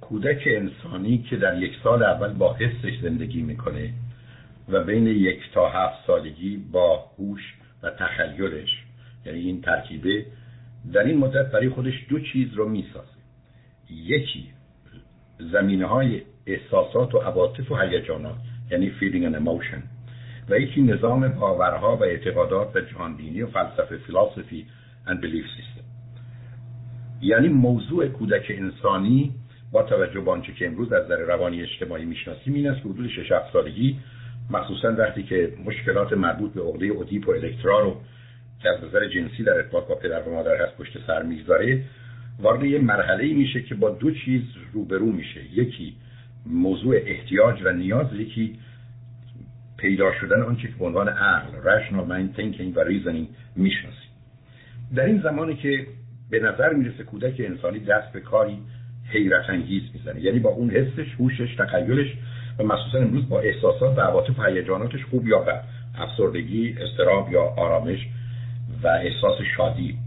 کودک 0.00 0.42
انسانی 0.46 1.18
که 1.30 1.36
در 1.36 1.62
یک 1.62 1.72
سال 1.84 2.02
اول 2.02 2.32
با 2.32 2.54
حسش 2.54 3.00
زندگی 3.02 3.42
می‌کنه 3.42 3.90
و 4.68 4.84
بین 4.84 5.06
یک 5.06 5.40
تا 5.54 5.68
هفت 5.68 6.06
سالگی 6.06 6.56
با 6.56 7.04
هوش 7.18 7.54
و 7.82 7.90
تخیلش 7.90 8.84
یعنی 9.26 9.38
این 9.38 9.60
ترکیبه 9.60 10.26
در 10.92 11.04
این 11.04 11.18
مدت 11.18 11.52
برای 11.52 11.68
خودش 11.68 12.06
دو 12.08 12.20
چیز 12.20 12.54
رو 12.54 12.68
می‌سازه. 12.68 13.08
یکی 13.90 14.48
زمینه 15.52 15.86
های 15.86 16.22
احساسات 16.46 17.14
و 17.14 17.18
عواطف 17.18 17.70
و 17.70 17.76
هیجانات 17.76 18.36
یعنی 18.70 18.92
feeling 19.00 19.32
and 19.32 19.36
emotion 19.36 19.82
و 20.48 20.60
یکی 20.60 20.82
نظام 20.82 21.28
باورها 21.28 21.96
و 21.96 22.02
اعتقادات 22.02 22.76
و 22.76 22.80
جهانبینی 22.80 23.42
و 23.42 23.46
فلسفه 23.46 23.96
فلسفی 23.96 24.66
and 25.06 25.16
belief 25.20 25.46
system. 25.46 25.84
یعنی 27.22 27.48
موضوع 27.48 28.08
کودک 28.08 28.46
انسانی 28.48 29.34
با 29.72 29.82
توجه 29.82 30.20
به 30.20 30.30
آنچه 30.30 30.52
که 30.52 30.66
امروز 30.66 30.92
از 30.92 31.04
نظر 31.04 31.16
روانی 31.16 31.62
اجتماعی 31.62 32.04
می‌شناسیم 32.04 32.54
این 32.54 32.66
است 32.66 32.82
که 32.82 32.88
حدود 32.88 33.08
6 33.08 33.32
سالگی 33.52 33.98
مخصوصا 34.50 34.92
وقتی 34.92 35.22
که 35.22 35.52
مشکلات 35.64 36.12
مربوط 36.12 36.52
به 36.52 36.62
عقده 36.62 36.92
ادیپ 37.00 37.28
و 37.28 37.30
الکترا 37.30 37.80
رو 37.80 37.96
که 38.64 38.70
از 38.70 38.84
نظر 38.84 39.08
جنسی 39.08 39.42
در 39.42 39.52
ارتباط 39.52 39.86
با 39.86 39.94
پدر 39.94 40.22
و 40.22 40.34
مادر 40.34 40.62
هست 40.62 40.76
پشت 40.76 41.06
سر 41.06 41.22
می‌گذاره 41.22 41.84
وارد 42.38 42.64
یه 42.64 42.78
مرحله 42.78 43.34
میشه 43.34 43.62
که 43.62 43.74
با 43.74 43.90
دو 43.90 44.10
چیز 44.10 44.42
روبرو 44.72 45.12
میشه. 45.12 45.40
یکی 45.52 45.96
موضوع 46.46 46.96
احتیاج 47.06 47.62
و 47.64 47.72
نیاز 47.72 48.06
یکی 48.12 48.58
پیدا 49.76 50.12
شدن 50.20 50.42
آنچه 50.42 50.68
که 50.68 50.74
به 50.78 50.84
عنوان 50.84 51.08
عقل 51.08 51.48
rational 51.62 52.08
mind 52.08 52.38
thinking 52.38 52.76
و 52.76 52.84
reasoning 52.84 53.26
می‌شناسیم. 53.56 54.10
در 54.94 55.04
این 55.04 55.20
زمانی 55.22 55.56
که 55.56 55.86
به 56.30 56.40
نظر 56.40 56.72
می‌رسه 56.72 57.04
کودک 57.04 57.34
انسانی 57.38 57.78
دست 57.78 58.12
به 58.12 58.20
کاری 58.20 58.58
حیرت 59.08 59.50
انگیز 59.50 59.82
می‌زنه. 59.94 60.20
یعنی 60.20 60.38
با 60.38 60.50
اون 60.50 60.70
حسش 60.70 61.14
هوشش 61.18 61.54
تخیلش 61.58 62.16
و 62.58 62.62
مخصوصا 62.62 62.98
امروز 62.98 63.28
با 63.28 63.40
احساسات 63.40 63.98
و 63.98 64.00
عواطف 64.00 64.38
و 64.38 64.42
هیجاناتش 64.42 65.04
خوب 65.04 65.28
یا 65.28 65.38
بد. 65.38 65.64
افسردگی 65.98 66.76
استراب 66.80 67.32
یا 67.32 67.42
آرامش 67.42 68.08
و 68.84 68.88
احساس 68.88 69.38
شادی 69.56 69.98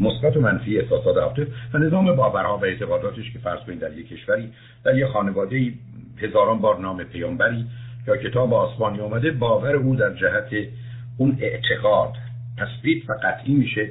مثبت 0.00 0.36
و 0.36 0.40
منفی 0.40 0.78
احساسات 0.78 1.16
عواطف 1.16 1.48
و 1.74 1.78
نظام 1.78 2.16
باورها 2.16 2.58
و 2.58 2.64
اعتقاداتش 2.64 3.32
که 3.32 3.38
فرض 3.38 3.60
کنید 3.66 3.78
در 3.78 3.98
یک 3.98 4.08
کشوری 4.08 4.52
در 4.84 4.98
یک 4.98 5.06
خانواده 5.06 5.72
هزاران 6.16 6.58
بار 6.58 6.78
نام 6.78 7.04
پیامبری 7.04 7.66
یا 8.06 8.16
کتاب 8.16 8.54
آسمانی 8.54 8.98
اومده 8.98 9.30
باور 9.30 9.76
او 9.76 9.96
در 9.96 10.14
جهت 10.14 10.68
اون 11.16 11.38
اعتقاد 11.40 12.12
تثبیت 12.58 13.10
و 13.10 13.12
قطعی 13.12 13.54
میشه 13.54 13.90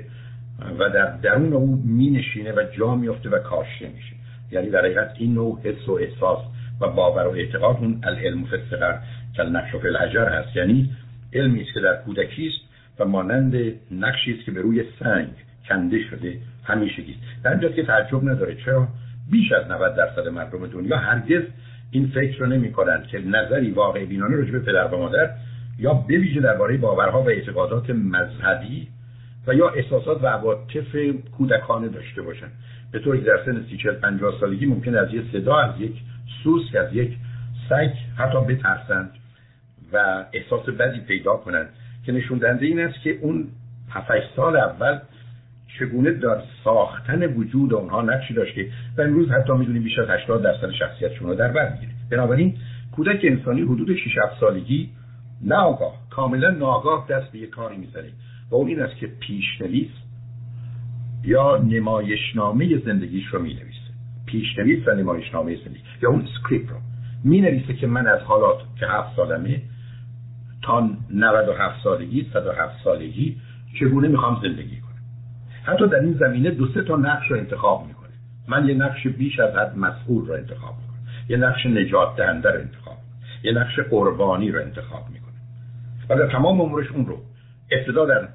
و 0.79 0.89
در 0.89 1.05
درون 1.05 1.53
او 1.53 1.81
می 1.85 2.09
نشینه 2.09 2.51
و 2.51 2.63
جا 2.77 2.95
میفته 2.95 3.29
و 3.29 3.39
کاشته 3.39 3.89
میشه. 3.89 4.15
یعنی 4.51 4.69
در 4.69 4.79
حقیقت 4.79 5.11
این 5.17 5.33
نوع 5.33 5.59
حس 5.63 5.89
و 5.89 5.91
احساس 5.91 6.39
و 6.81 6.87
باور 6.87 7.27
و 7.27 7.31
اعتقاد 7.31 7.77
اون 7.77 8.01
العلم 8.03 8.45
فسقر 8.45 8.97
کل 9.37 9.49
نقش 9.49 9.75
و 9.75 9.87
الحجر 9.87 10.25
هست. 10.25 10.55
یعنی 10.55 10.89
علمی 11.33 11.65
که 11.73 11.79
در 11.79 11.95
کودکی 12.05 12.47
است 12.47 12.66
و 12.99 13.05
مانند 13.05 13.55
نقشی 13.91 14.33
است 14.33 14.45
که 14.45 14.51
به 14.51 14.61
روی 14.61 14.83
سنگ 14.99 15.33
کنده 15.69 16.03
شده 16.09 16.37
همیشگی 16.63 17.11
است. 17.11 17.43
در 17.43 17.51
اینجا 17.51 17.69
که 17.69 17.83
تعجب 17.83 18.29
نداره. 18.29 18.55
چرا؟ 18.55 18.87
بیش 19.31 19.51
از 19.51 19.71
90 19.71 19.95
درصد 19.95 20.27
مردم 20.27 20.67
دنیا 20.67 20.97
هرگز 20.97 21.43
این 21.91 22.07
فکر 22.07 22.39
رو 22.39 22.45
نمی 22.45 22.71
کنند 22.71 23.07
که 23.07 23.19
نظری 23.19 23.71
واقع 23.71 24.05
بینانه 24.05 24.35
راجع 24.35 24.51
به 24.51 24.59
پدر 24.59 24.87
و 24.87 24.97
مادر 24.97 25.29
یا 25.79 25.93
به 25.93 26.17
ویژه 26.17 26.41
درباره 26.41 26.77
باورها 26.77 27.21
و 27.21 27.29
اعتقادات 27.29 27.89
مذهبی 27.89 28.87
و 29.47 29.53
یا 29.53 29.69
احساسات 29.69 30.23
و 30.23 30.27
عواطف 30.27 30.95
کودکانه 31.37 31.87
داشته 31.87 32.21
باشند. 32.21 32.51
به 32.91 32.99
طوری 32.99 33.19
که 33.19 33.25
در 33.25 33.45
سن 33.45 33.65
سی 33.69 33.77
چل 33.77 33.93
پنجاه 33.93 34.39
سالگی 34.39 34.65
ممکن 34.65 34.95
از 34.95 35.13
یک 35.13 35.23
صدا 35.31 35.57
از 35.57 35.81
یک 35.81 35.93
سوسک 36.43 36.75
از 36.75 36.93
یک 36.93 37.17
سگ 37.69 37.93
حتی 38.17 38.37
بترسند 38.41 39.11
و 39.93 40.25
احساس 40.33 40.69
بدی 40.69 40.99
پیدا 40.99 41.37
کنند. 41.37 41.69
که 42.07 42.13
نشون 42.13 42.37
دهنده 42.37 42.65
این 42.65 42.79
است 42.79 43.01
که 43.03 43.19
اون 43.21 43.47
7 43.89 44.11
سال 44.35 44.57
اول 44.57 44.99
چگونه 45.79 46.11
در 46.11 46.41
ساختن 46.63 47.23
وجود 47.23 47.73
اونها 47.73 48.01
نقشی 48.01 48.33
داشته 48.33 48.71
و 48.97 49.01
امروز 49.01 49.29
حتی 49.29 49.53
می‌دونیم 49.53 49.83
بیش 49.83 49.99
از 49.99 50.09
80 50.09 50.43
درصد 50.43 50.71
شخصیتشون 50.71 51.27
رو 51.27 51.35
در 51.35 51.51
بر 51.51 51.73
می‌گیره. 51.73 51.91
بنابراین 52.11 52.57
کودک 52.95 53.19
انسانی 53.23 53.61
حدود 53.61 53.95
6 53.95 54.15
سالگی 54.39 54.89
ناگاه 55.41 55.95
کاملا 56.09 56.49
ناگاه 56.51 57.07
دست 57.09 57.31
به 57.31 57.39
یک 57.39 57.49
کاری 57.49 57.77
می‌زنه 57.77 58.09
و 58.51 58.55
اون 58.55 58.67
این 58.67 58.81
است 58.81 58.95
که 58.95 59.07
پیشنویس 59.19 59.91
یا 61.23 61.57
نمایشنامه 61.57 62.77
زندگیش 62.85 63.25
رو 63.27 63.41
می 63.41 63.53
نویسه 63.53 63.91
پیشنویس 64.25 64.87
و 64.87 64.91
نمایشنامه 64.91 65.55
زندگی 65.55 65.83
یا 66.01 66.09
اون 66.09 66.27
script 66.39 66.69
رو 66.69 66.77
می 67.23 67.41
نویسه 67.41 67.73
که 67.73 67.87
من 67.87 68.07
از 68.07 68.19
حالا 68.19 68.57
که 68.79 68.87
هفت 68.87 69.15
سالمه 69.15 69.61
تا 70.67 70.89
97 71.13 71.83
سالگی 71.83 72.29
107 72.33 72.83
سالگی 72.83 73.37
چگونه 73.79 74.07
می‌خوام 74.07 74.39
زندگی 74.41 74.81
کنم؟ 74.81 75.01
حتی 75.63 75.87
در 75.87 75.99
این 75.99 76.13
زمینه 76.13 76.51
دو 76.51 76.67
سه 76.73 76.83
تا 76.83 76.95
نقش 76.95 77.31
رو 77.31 77.37
انتخاب 77.37 77.87
می‌کنه. 77.87 78.09
من 78.47 78.67
یه 78.67 78.75
نقش 78.75 79.07
بیش 79.07 79.39
از 79.39 79.55
حد 79.55 79.77
مسئول 79.77 80.27
رو 80.27 80.33
انتخاب 80.33 80.75
می‌کنم. 80.81 80.99
یه 81.29 81.37
نقش 81.37 81.65
نجات 81.65 82.15
دهنده 82.15 82.49
رو 82.51 82.59
انتخاب 82.59 82.97
می‌کنم. 82.97 83.43
یه 83.43 83.51
نقش 83.51 83.79
قربانی 83.79 84.51
رو 84.51 84.61
انتخاب 84.61 85.09
می‌کنه 85.13 85.33
و 86.09 86.15
در 86.15 86.27
تمام 86.27 86.61
عمرش 86.61 86.91
اون 86.91 87.05
رو 87.05 87.17
ابتدا 87.71 88.05
در 88.05 88.27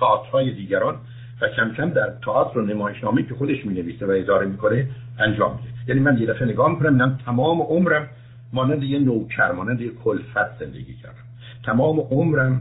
تئاترهای 0.00 0.54
دیگران 0.54 0.94
و 1.40 1.48
کم 1.48 1.74
کم 1.76 1.90
در 1.90 2.12
تئاتر 2.24 2.58
و 2.58 2.66
نمایشنامه 2.66 3.22
که 3.22 3.34
خودش 3.34 3.66
می 3.66 3.74
نویسه 3.74 4.06
و 4.06 4.10
اداره 4.10 4.46
می‌کنه 4.46 4.86
انجام 5.18 5.56
میده. 5.56 5.68
یعنی 5.88 6.00
من 6.00 6.18
یه 6.18 6.26
دفعه 6.26 6.48
نگاه 6.48 6.70
می‌کنم 6.70 7.18
تمام 7.26 7.62
عمرم 7.62 8.08
مانند 8.52 8.82
یه 8.82 8.98
نوکر 8.98 9.52
مانند 9.52 9.80
یه 9.80 9.90
کلفت 10.04 10.58
زندگی 10.60 10.94
کردم. 10.94 11.29
تمام 11.64 12.00
عمرم 12.00 12.60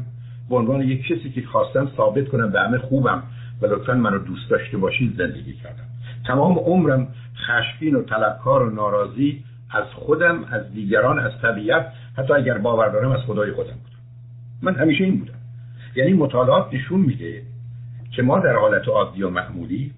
به 0.49 0.55
عنوان 0.55 0.81
یک 0.81 1.07
کسی 1.07 1.29
که 1.29 1.41
خواستم 1.41 1.91
ثابت 1.97 2.27
کنم 2.27 2.51
به 2.51 2.59
همه 2.59 2.77
خوبم 2.77 3.23
و 3.61 3.65
لطفا 3.65 3.93
منو 3.93 4.19
دوست 4.19 4.49
داشته 4.49 4.77
باشید 4.77 5.17
زندگی 5.17 5.53
کردم. 5.53 5.85
تمام 6.27 6.59
عمرم 6.59 7.07
خشمگین 7.35 7.95
و 7.95 8.01
طلبکار 8.03 8.63
و 8.63 8.69
ناراضی 8.75 9.43
از 9.71 9.85
خودم 9.85 10.43
از 10.43 10.73
دیگران 10.73 11.19
از 11.19 11.31
طبیعت 11.41 11.93
حتی 12.17 12.33
اگر 12.33 12.57
باور 12.57 12.89
دارم 12.89 13.11
از 13.11 13.19
خدای 13.19 13.51
خودم 13.51 13.67
بودم 13.67 13.99
من 14.61 14.75
همیشه 14.75 15.03
این 15.03 15.19
بودم. 15.19 15.33
یعنی 15.95 16.13
مطالعات 16.13 16.73
نشون 16.73 16.99
میده 16.99 17.41
که 18.15 18.21
ما 18.21 18.39
در 18.39 18.55
حالت 18.55 18.87
عادی 18.87 19.23
و 19.23 19.29
معمولی 19.29 19.91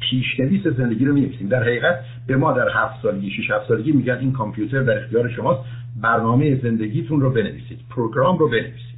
پیشنویس 0.00 0.66
زندگی 0.66 1.04
رو 1.04 1.14
می‌نویسیم. 1.14 1.48
در 1.48 1.62
حقیقت 1.62 1.98
به 2.26 2.36
ما 2.36 2.52
در 2.52 2.68
هفت 2.74 3.02
سالگی 3.02 3.30
شش 3.30 3.50
هفت 3.50 3.68
سالگی 3.68 3.92
میگن 3.92 4.18
این 4.18 4.32
کامپیوتر 4.32 4.82
در 4.82 4.98
اختیار 5.02 5.28
شماست. 5.28 5.60
برنامه 6.02 6.60
زندگیتون 6.62 7.20
رو 7.20 7.30
بنویسید 7.30 7.80
پروگرام 7.90 8.38
رو 8.38 8.48
بنویسید. 8.48 8.96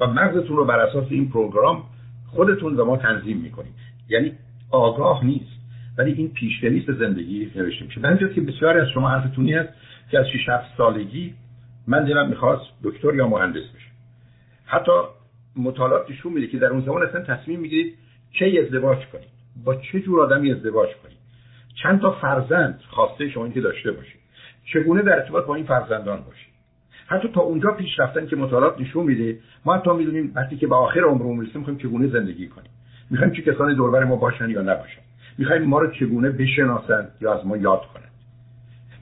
و 0.00 0.06
مغزتون 0.06 0.56
رو 0.56 0.64
بر 0.64 0.80
اساس 0.80 1.06
این 1.10 1.30
پروگرام 1.30 1.82
خودتون 2.26 2.76
و 2.76 2.84
ما 2.84 2.96
تنظیم 2.96 3.36
می‌کنیم 3.36 3.74
یعنی 4.08 4.32
آگاه 4.70 5.24
نیست 5.24 5.60
ولی 5.98 6.12
این 6.12 6.28
پیشنویس 6.28 6.90
زندگی 6.90 7.50
نوشته 7.56 7.84
میشه. 7.84 8.00
من 8.00 8.18
که 8.34 8.40
بسیاری 8.40 8.80
از 8.80 8.88
شما 8.94 9.08
حرفتونی 9.08 9.52
هست 9.52 9.68
که 10.10 10.18
از 10.18 10.26
6 10.26 10.48
7 10.48 10.76
سالگی 10.76 11.34
من 11.86 12.04
دلم 12.04 12.28
می‌خواست 12.28 12.64
دکتر 12.84 13.14
یا 13.14 13.28
مهندس 13.28 13.62
بشه 13.76 13.90
حتی 14.64 14.92
مطالعات 15.56 16.10
نشون 16.10 16.32
میده 16.32 16.46
که 16.46 16.58
در 16.58 16.66
اون 16.66 16.80
زمان 16.80 17.02
اصلا 17.02 17.20
تصمیم 17.20 17.60
می‌گیرید 17.60 17.94
کی 18.32 18.58
ازدواج 18.58 18.98
کنید. 19.12 19.28
با 19.64 19.74
چه 19.74 20.00
جور 20.00 20.20
آدمی 20.20 20.52
ازدواج 20.52 20.88
چند 21.82 22.00
تا 22.00 22.10
فرزند 22.10 22.80
خواسته 22.88 23.28
شما 23.28 23.48
که 23.48 23.60
داشته 23.60 23.92
باشید. 23.92 24.20
چگونه 24.72 25.02
در 25.02 25.12
ارتباط 25.12 25.46
با 25.46 25.54
این 25.54 25.64
فرزندان 25.64 26.20
باشید؟ 26.20 26.50
حتی 27.06 27.28
تا 27.28 27.40
اونجا 27.40 27.70
پیش 27.70 27.98
رفتن 27.98 28.26
که 28.26 28.36
مطالعات 28.36 28.80
نشون 28.80 29.06
میده 29.06 29.38
ما 29.64 29.74
حتی 29.76 29.90
می‌دونیم 29.90 30.32
وقتی 30.34 30.56
که 30.56 30.66
به 30.66 30.74
آخر 30.74 31.00
عمرمون 31.00 31.36
می‌رسیم 31.36 31.58
می‌خوایم 31.58 31.78
چگونه 31.78 32.08
زندگی 32.08 32.48
کنیم. 32.48 32.70
می‌خوایم 33.10 33.32
چه 33.32 33.42
کسانی 33.42 33.74
دوربر 33.74 34.04
ما 34.04 34.16
باشن 34.16 34.50
یا 34.50 34.62
نباشن. 34.62 35.00
می‌خوایم 35.38 35.62
ما 35.62 35.78
رو 35.78 35.90
چگونه 35.90 36.30
بشناسن 36.30 37.08
یا 37.20 37.34
از 37.34 37.46
ما 37.46 37.56
یاد 37.56 37.82
کنن. 37.94 38.02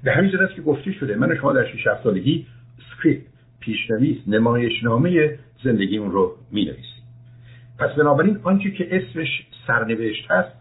به 0.05 0.13
همین 0.13 0.39
است 0.39 0.55
که 0.55 0.63
گفته 0.63 0.93
شده 0.93 1.17
من 1.17 1.37
شما 1.37 1.53
در 1.53 1.65
6 1.65 1.85
سالگی 2.05 2.47
script 2.79 3.27
پیشنویس 3.61 4.19
نمایشنامه 4.27 5.39
زندگیمون 5.65 6.11
رو 6.11 6.37
می‌نویسیم. 6.51 7.03
پس 7.79 7.91
بنابراین 7.91 8.41
آنچه 8.43 8.71
که 8.71 8.97
اسمش 8.97 9.47
سرنوشت 9.67 10.31
هست 10.31 10.58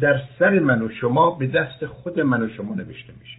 در 0.00 0.20
سر 0.38 0.58
من 0.58 0.82
و 0.82 0.88
شما 0.88 1.30
به 1.30 1.46
دست 1.46 1.86
خود 1.86 2.20
من 2.20 2.42
و 2.42 2.48
شما 2.48 2.74
نوشته 2.74 3.12
میشه. 3.20 3.38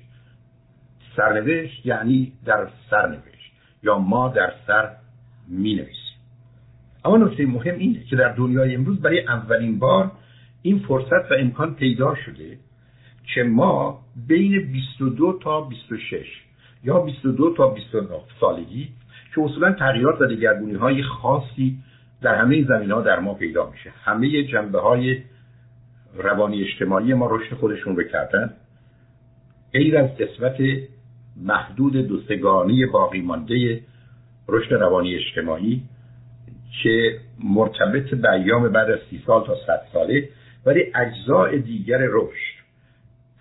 سرنوشت 1.16 1.86
یعنی 1.86 2.34
در 2.46 2.68
سرنوشت 2.90 3.52
یا 3.84 4.00
ما 4.00 4.28
در 4.28 4.54
سر 4.68 4.90
می 5.48 5.76
نویسیم 5.76 6.02
اما 7.06 7.18
نکته 7.18 7.46
مهم 7.46 7.76
اینه 7.76 8.04
که 8.04 8.16
در 8.16 8.30
دنیای 8.30 8.76
امروز 8.76 9.02
برای 9.02 9.28
اولین 9.28 9.80
بار 9.80 10.12
این 10.62 10.80
فرصت 10.80 11.32
و 11.32 11.34
امکان 11.40 11.76
پیدا 11.76 12.16
شده 12.16 12.58
که 13.34 13.44
ما 13.44 14.02
بین 14.28 14.72
22 14.72 15.40
تا 15.44 15.62
26 15.62 16.26
یا 16.84 17.00
22 17.00 17.54
تا 17.54 17.68
29 17.68 18.08
سالگی 18.40 18.90
که 19.36 19.42
اصولا 19.42 19.72
تغییرات 19.72 20.22
و 20.22 20.26
دگرگونی 20.26 20.74
های 20.74 21.04
خاصی 21.04 21.78
در 22.22 22.36
همه 22.36 22.64
زمین 22.64 22.92
ها 22.92 23.02
در 23.02 23.20
ما 23.20 23.34
پیدا 23.34 23.70
میشه. 23.70 23.94
همه 24.04 24.44
جنبه 24.44 24.80
های 24.80 25.22
روانی 26.16 26.64
اجتماعی 26.64 27.14
ما 27.14 27.36
رشد 27.36 27.56
خودشون 27.56 27.96
رو 27.96 28.04
کردن. 28.04 28.54
غیر 29.74 29.98
از 29.98 30.18
قسمت 30.18 30.56
محدود 31.38 31.94
دوستگانی 31.94 32.86
باقی 32.86 33.22
مانده 33.22 33.82
رشد 34.48 34.74
روانی 34.74 35.16
اجتماعی 35.16 35.82
که 36.84 37.20
مرتبط 37.44 38.10
به 38.10 38.32
ایام 38.32 38.70
بعد 38.70 38.90
از 38.90 39.00
سی 39.10 39.24
سال 39.28 39.46
تا 39.46 39.56
صد 39.68 39.82
ساله 39.94 40.30
ولی 40.66 40.84
اجزاء 40.96 41.56
دیگر 41.56 42.00
رشد. 42.02 42.62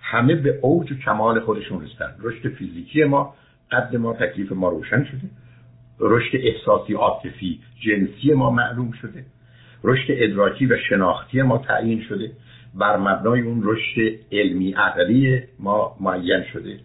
همه 0.01 0.35
به 0.35 0.59
اوج 0.63 0.93
و 0.93 0.95
کمال 0.95 1.41
خودشون 1.41 1.85
رسیدن. 1.85 2.15
رشد 2.21 2.49
فیزیکی 2.49 3.05
ما 3.05 3.35
قد 3.71 3.97
ما 3.97 4.13
تکلیف 4.13 4.53
ما 4.53 4.69
روشن 4.69 5.05
شده. 5.05 5.31
رشد 6.01 6.37
احساسی 6.37 6.93
عاطفی 6.95 7.61
جنسی 7.81 8.33
ما 8.33 8.51
معلوم 8.51 8.93
شده. 8.93 9.25
رشد 9.85 10.07
ادراکی 10.09 10.67
و 10.67 10.77
شناختی 10.89 11.43
ما 11.43 11.59
تعیین 11.59 12.03
شده. 12.03 12.31
بر 12.75 12.97
مبنای 12.97 13.41
اون 13.41 13.61
رشد 13.65 14.01
علمی 14.33 14.73
عقلی 14.73 15.41
ما 15.59 15.97
معین 16.01 16.45
شده. 16.53 16.81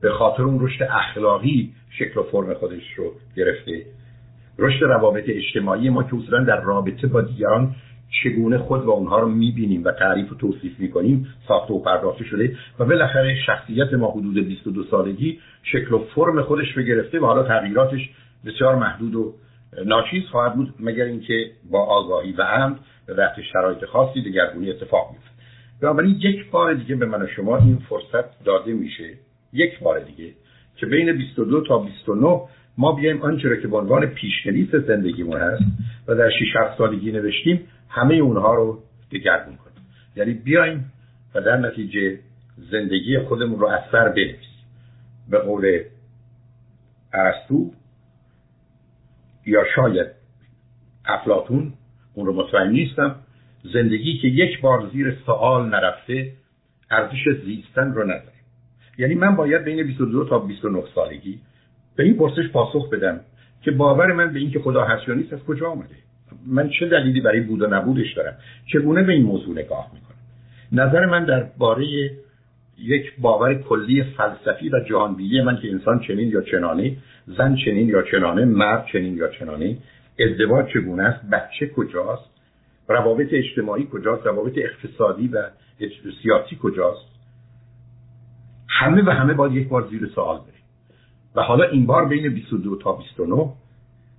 به 0.00 0.10
خاطر 0.10 0.42
اون 0.42 0.66
رشد 0.66 0.82
اخلاقی 0.82 1.72
شکل 1.98 2.20
و 2.20 2.22
فرم 2.22 2.54
خودش 2.54 2.94
رو 2.96 3.12
گرفته. 3.36 3.86
رشد 4.58 4.84
روابط 4.84 5.24
اجتماعی 5.28 5.90
ما 5.90 6.02
که 6.02 6.16
اصولا 6.16 6.44
در 6.44 6.60
رابطه 6.60 7.06
با 7.06 7.20
دیگران 7.20 7.74
چگونه 8.22 8.58
خود 8.58 8.84
و 8.84 8.90
اونها 8.90 9.18
رو 9.18 9.28
می‌بینیم 9.28 9.84
و 9.84 9.90
تعریف 9.90 10.32
و 10.32 10.34
توصیف 10.34 10.80
می‌کنیم 10.80 11.26
ساخته 11.48 11.74
و 11.74 11.78
پرداخته 11.78 12.24
شده 12.24 12.56
و 12.78 12.84
بالاخره 12.84 13.36
شخصیت 13.46 13.94
ما 13.94 14.10
حدود 14.10 14.46
22 14.46 14.84
سالگی 14.84 15.40
شکل 15.62 15.94
و 15.94 15.98
فرم 15.98 16.42
خودش 16.42 16.76
رو 16.76 16.82
گرفته 16.82 17.20
و 17.20 17.26
حالا 17.26 17.42
تغییراتش 17.42 18.10
بسیار 18.46 18.76
محدود 18.76 19.14
و 19.14 19.34
ناچیز 19.86 20.22
خواهد 20.30 20.54
بود 20.54 20.74
مگر 20.80 21.04
اینکه 21.04 21.50
با 21.70 21.84
آگاهی 21.84 22.32
و 22.32 22.42
عمد 22.42 22.76
به 23.06 23.14
تحت 23.14 23.42
شرایط 23.52 23.84
خاصی 23.84 24.22
دگرگونی 24.22 24.70
اتفاق 24.70 25.10
میفته 25.12 25.30
بنابراین 25.80 26.16
یک 26.20 26.50
بار 26.50 26.74
دیگه 26.74 26.94
به 26.96 27.06
من 27.06 27.22
و 27.22 27.26
شما 27.26 27.56
این 27.56 27.78
فرصت 27.88 28.44
داده 28.44 28.72
میشه 28.72 29.14
یک 29.52 29.78
بار 29.78 30.00
دیگه 30.00 30.32
که 30.76 30.86
بین 30.86 31.12
22 31.12 31.60
تا 31.60 31.78
29 31.78 32.40
ما 32.78 32.92
بیایم 32.92 33.22
آنچه 33.22 33.48
را 33.48 33.56
که 33.56 33.68
به 33.68 33.76
عنوان 33.76 34.06
پیشنویس 34.06 34.74
زندگیمون 34.74 35.40
هست 35.40 35.62
و 36.08 36.14
در 36.14 36.30
6 36.30 36.56
7 36.56 36.78
سالگی 36.78 37.12
نوشتیم 37.12 37.60
همه 37.88 38.14
اونها 38.14 38.54
رو 38.54 38.82
دگرگون 39.12 39.56
کنیم. 39.56 39.86
یعنی 40.16 40.32
بیایم 40.32 40.92
و 41.34 41.40
در 41.40 41.56
نتیجه 41.56 42.18
زندگی 42.70 43.18
خودمون 43.18 43.60
رو 43.60 43.66
از 43.66 43.80
سر 43.92 44.08
بنویسیم. 44.08 44.64
به 45.30 45.38
قول 45.38 45.80
ارسطو 47.12 47.70
یا 49.46 49.64
شاید 49.76 50.06
افلاتون 51.06 51.72
اون 52.14 52.26
رو 52.26 52.32
مطمئن 52.32 52.70
نیستم 52.70 53.16
زندگی 53.72 54.18
که 54.18 54.28
یک 54.28 54.60
بار 54.60 54.90
زیر 54.92 55.16
سوال 55.26 55.68
نرفته 55.68 56.32
ارزش 56.90 57.28
زیستن 57.44 57.92
رو 57.92 58.04
نداره. 58.04 58.34
یعنی 58.98 59.14
من 59.14 59.36
باید 59.36 59.64
بین 59.64 59.86
22 59.86 60.24
تا 60.24 60.38
29 60.38 60.82
سالگی 60.94 61.40
به 61.96 62.02
این 62.02 62.16
پرسش 62.16 62.48
پاسخ 62.52 62.90
بدم 62.90 63.20
که 63.62 63.70
باور 63.70 64.12
من 64.12 64.32
به 64.32 64.38
اینکه 64.38 64.58
خدا 64.58 64.84
هست 64.84 65.08
یا 65.08 65.14
نیست 65.14 65.32
از 65.32 65.44
کجا 65.44 65.70
آمده. 65.70 65.94
من 66.46 66.70
چه 66.80 66.88
دلیلی 66.88 67.20
برای 67.20 67.40
بود 67.40 67.62
و 67.62 67.66
نبودش 67.66 68.12
دارم؟ 68.16 68.36
چگونه 68.72 69.02
به 69.02 69.12
این 69.12 69.22
موضوع 69.22 69.58
نگاه 69.58 69.90
می‌کنم؟ 69.94 70.14
نظر 70.72 71.06
من 71.06 71.24
درباره 71.24 71.84
یک 72.78 73.12
باور 73.18 73.54
کلی 73.54 74.02
فلسفی 74.02 74.68
و 74.68 74.80
جهانبینی 74.88 75.40
من 75.40 75.56
که 75.56 75.70
انسان 75.70 76.00
چنین 76.00 76.28
یا 76.28 76.40
چنانه 76.40 76.96
زن 77.26 77.56
چنین 77.64 77.88
یا 77.88 78.02
چنانه 78.02 78.44
مرد 78.44 78.86
چنین 78.92 79.16
یا 79.16 79.28
چنانه 79.28 79.78
ازدواج 80.18 80.66
چگونه 80.74 81.02
است 81.02 81.30
بچه 81.30 81.66
کجاست 81.76 82.30
روابط 82.88 83.28
اجتماعی 83.32 83.88
کجاست 83.92 84.26
روابط 84.26 84.52
اقتصادی 84.56 85.28
و 85.28 85.50
سیاسی 86.22 86.58
کجاست. 86.62 87.14
همه 88.68 89.02
و 89.02 89.10
همه 89.10 89.34
باید 89.34 89.54
یک 89.54 89.68
بار 89.68 89.88
زیر 89.90 90.10
سوال 90.14 90.36
بریم. 90.36 90.64
و 91.34 91.42
حالا 91.42 91.64
این 91.64 91.86
بار 91.86 92.08
بین 92.08 92.34
22 92.34 92.76
تا 92.76 92.92
29 92.92 93.52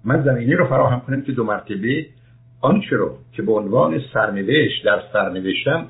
من 0.03 0.23
زمینه 0.23 0.55
رو 0.55 0.67
فراهم 0.67 0.99
کنم 0.99 1.21
که 1.21 1.31
دو 1.31 1.43
مرتبه 1.43 2.05
آنچه 2.61 2.95
رو 2.95 3.17
که 3.33 3.41
به 3.41 3.51
عنوان 3.51 4.01
سرنوشت 4.13 4.85
در 4.85 5.01
سرنوشتم 5.13 5.87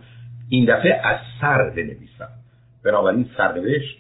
این 0.49 0.65
دفعه 0.65 1.01
از 1.03 1.19
سر 1.41 1.69
بنویسم. 1.69 2.29
بنابراین 2.83 3.29
سرنوشت 3.37 3.97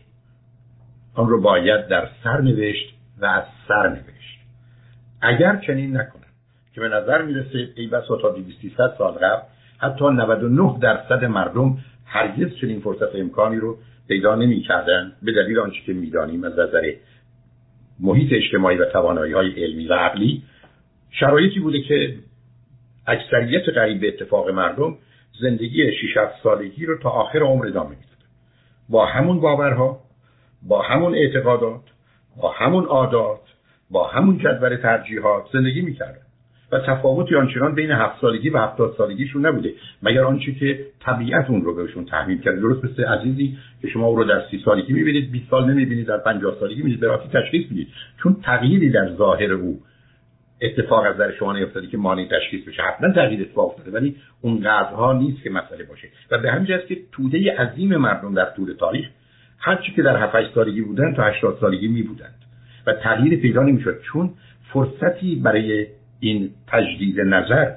آن 1.13 1.29
رو 1.29 1.41
باید 1.41 1.87
در 1.87 2.09
سرنوشت 2.23 2.94
و 3.21 3.25
از 3.25 3.43
سر 3.67 3.89
نوشت 3.89 4.39
اگر 5.21 5.61
چنین 5.67 5.97
نکنم 5.97 6.21
که 6.73 6.81
به 6.81 6.89
نظر 6.89 7.21
می‌رسه 7.21 7.69
ای 7.75 7.87
بسا 7.87 8.15
تا 8.15 8.29
200 8.29 8.97
سال 8.97 9.13
قبل 9.13 9.41
حتی 9.77 10.05
99 10.05 10.79
درصد 10.81 11.25
مردم 11.25 11.77
هرگز 12.05 12.55
چنین 12.61 12.79
فرصت 12.79 13.15
امکانی 13.15 13.57
رو 13.57 13.77
پیدا 14.07 14.35
نمی 14.35 14.61
کردن 14.61 15.11
به 15.21 15.31
دلیل 15.31 15.59
آنچه 15.59 15.81
که 15.85 15.93
می‌دانیم 15.93 16.43
از 16.43 16.53
نظر 16.59 16.93
محیط 17.99 18.33
اجتماعی 18.33 18.77
و 18.77 18.85
توانایی 18.85 19.33
های 19.33 19.63
علمی 19.63 19.87
و 19.87 19.93
عقلی 19.93 20.43
شرایطی 21.11 21.59
بوده 21.59 21.81
که 21.81 22.15
اکثریت 23.07 23.69
قریب 23.69 24.01
به 24.01 24.07
اتفاق 24.07 24.49
مردم 24.49 24.97
زندگی 25.41 25.91
6 25.91 26.17
سالگی 26.43 26.85
رو 26.85 26.97
تا 26.97 27.09
آخر 27.09 27.39
عمر 27.39 27.67
ادامه 27.67 27.89
می‌داد. 27.89 28.05
با 28.89 29.05
همون 29.05 29.39
باورها 29.39 29.99
با 30.67 30.81
همون 30.81 31.15
اعتقادات 31.15 31.81
با 32.41 32.51
همون 32.51 32.85
عادات 32.85 33.41
با 33.89 34.07
همون 34.07 34.37
جدول 34.37 34.75
ترجیحات 34.75 35.45
زندگی 35.53 35.81
می‌کردن 35.81 36.25
و 36.71 36.79
تفاوتی 36.79 37.35
آنچنان 37.35 37.75
بین 37.75 37.91
هفت 37.91 38.21
سالگی 38.21 38.49
و 38.49 38.57
هفتاد 38.57 38.93
سالگیشون 38.97 39.45
نبوده. 39.45 39.73
مگر 40.03 40.23
آنچه 40.23 40.51
که 40.51 40.85
طبیعت 40.99 41.49
اون 41.49 41.61
رو 41.61 41.75
بهشون 41.75 42.05
تحمیل 42.05 42.41
کرده. 42.41 42.59
درست 42.59 42.85
مثل 42.85 43.03
عزیزی 43.03 43.57
که 43.81 43.87
شما 43.87 44.05
او 44.05 44.15
رو 44.15 44.23
در 44.23 44.41
سی 44.51 44.61
سالگی 44.65 44.93
می‌بینید 44.93 45.31
20 45.31 45.49
سال 45.49 45.71
نمی‌بینید 45.71 46.07
در 46.07 46.17
50 46.17 46.55
سالگی 46.59 46.75
می‌بینید. 46.75 46.99
به 46.99 47.19
تشخیص 47.33 47.71
می‌دید. 47.71 47.87
چون 48.23 48.37
تغییری 48.43 48.89
در 48.89 49.15
ظاهر 49.17 49.51
او 49.53 49.81
اتفاق 50.61 51.05
از 51.05 51.17
در 51.17 51.31
شما 51.31 51.53
نیفتاده 51.53 51.87
که 51.87 51.97
مانع 51.97 52.27
تشخیص 52.27 52.67
بشه. 52.67 52.81
حتما 52.81 53.13
تغییر 53.13 53.41
اتفاق 53.41 53.69
افتاده 53.69 53.91
ولی 53.91 54.15
اون 54.41 54.59
قدرها 54.59 55.13
نیست 55.13 55.43
که 55.43 55.49
مسئله 55.49 55.83
باشه. 55.83 56.07
و 56.31 56.37
به 56.37 56.51
همین 56.51 56.65
که 56.87 56.97
توده 57.11 57.57
عظیم 57.57 57.97
مردم 57.97 58.33
در 58.33 58.45
طول 58.45 58.73
تاریخ 58.73 59.05
هر 59.65 59.75
که 59.95 60.01
در 60.01 60.17
7 60.17 60.53
سالگی 60.55 60.81
بودن 60.81 61.13
تا 61.13 61.23
80 61.23 61.57
سالگی 61.61 61.87
می 61.87 62.03
بودند. 62.03 62.35
و 62.87 62.93
تغییر 62.93 63.39
پیدا 63.39 63.63
نمی‌شد 63.63 64.01
چون 64.01 64.29
فرصتی 64.73 65.35
برای 65.35 65.87
این 66.19 66.49
تجدید 66.67 67.21
نظر 67.21 67.71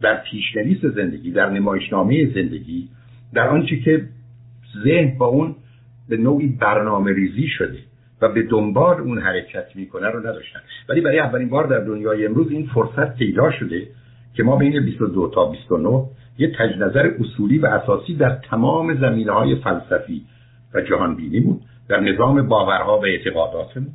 در 0.00 0.22
پیشنویس 0.30 0.84
زندگی 0.84 1.30
در 1.30 1.50
نمایشنامه 1.50 2.26
زندگی 2.34 2.88
در 3.34 3.48
آنچه 3.48 3.76
که 3.76 4.04
ذهن 4.84 5.18
با 5.18 5.26
اون 5.26 5.54
به 6.08 6.16
نوعی 6.16 6.46
برنامه 6.46 7.12
ریزی 7.12 7.48
شده 7.48 7.78
و 8.22 8.28
به 8.28 8.42
دنبال 8.42 9.00
اون 9.00 9.18
حرکت 9.18 9.66
می‌کنه 9.74 10.08
رو 10.08 10.20
نداشتن. 10.20 10.60
ولی 10.88 11.00
برای 11.00 11.18
اولین 11.18 11.48
بار 11.48 11.66
در 11.66 11.80
دنیای 11.80 12.26
امروز 12.26 12.50
این 12.50 12.66
فرصت 12.74 13.16
پیدا 13.16 13.50
شده 13.50 13.86
که 14.34 14.42
ما 14.42 14.56
بین 14.56 14.84
22 14.84 15.30
تا 15.34 15.44
29 15.44 16.04
یه 16.38 16.52
تجنظر 16.58 17.10
اصولی 17.20 17.58
و 17.58 17.66
اساسی 17.66 18.14
در 18.14 18.30
تمام 18.50 19.00
زمینه 19.00 19.32
های 19.32 19.56
فلسفی 19.56 20.22
و 20.74 20.80
جهان 20.80 21.16
بینیمون 21.16 21.60
در 21.88 22.00
نظام 22.00 22.48
باورها 22.48 22.98
و 22.98 23.04
اعتقاداتمون 23.04 23.94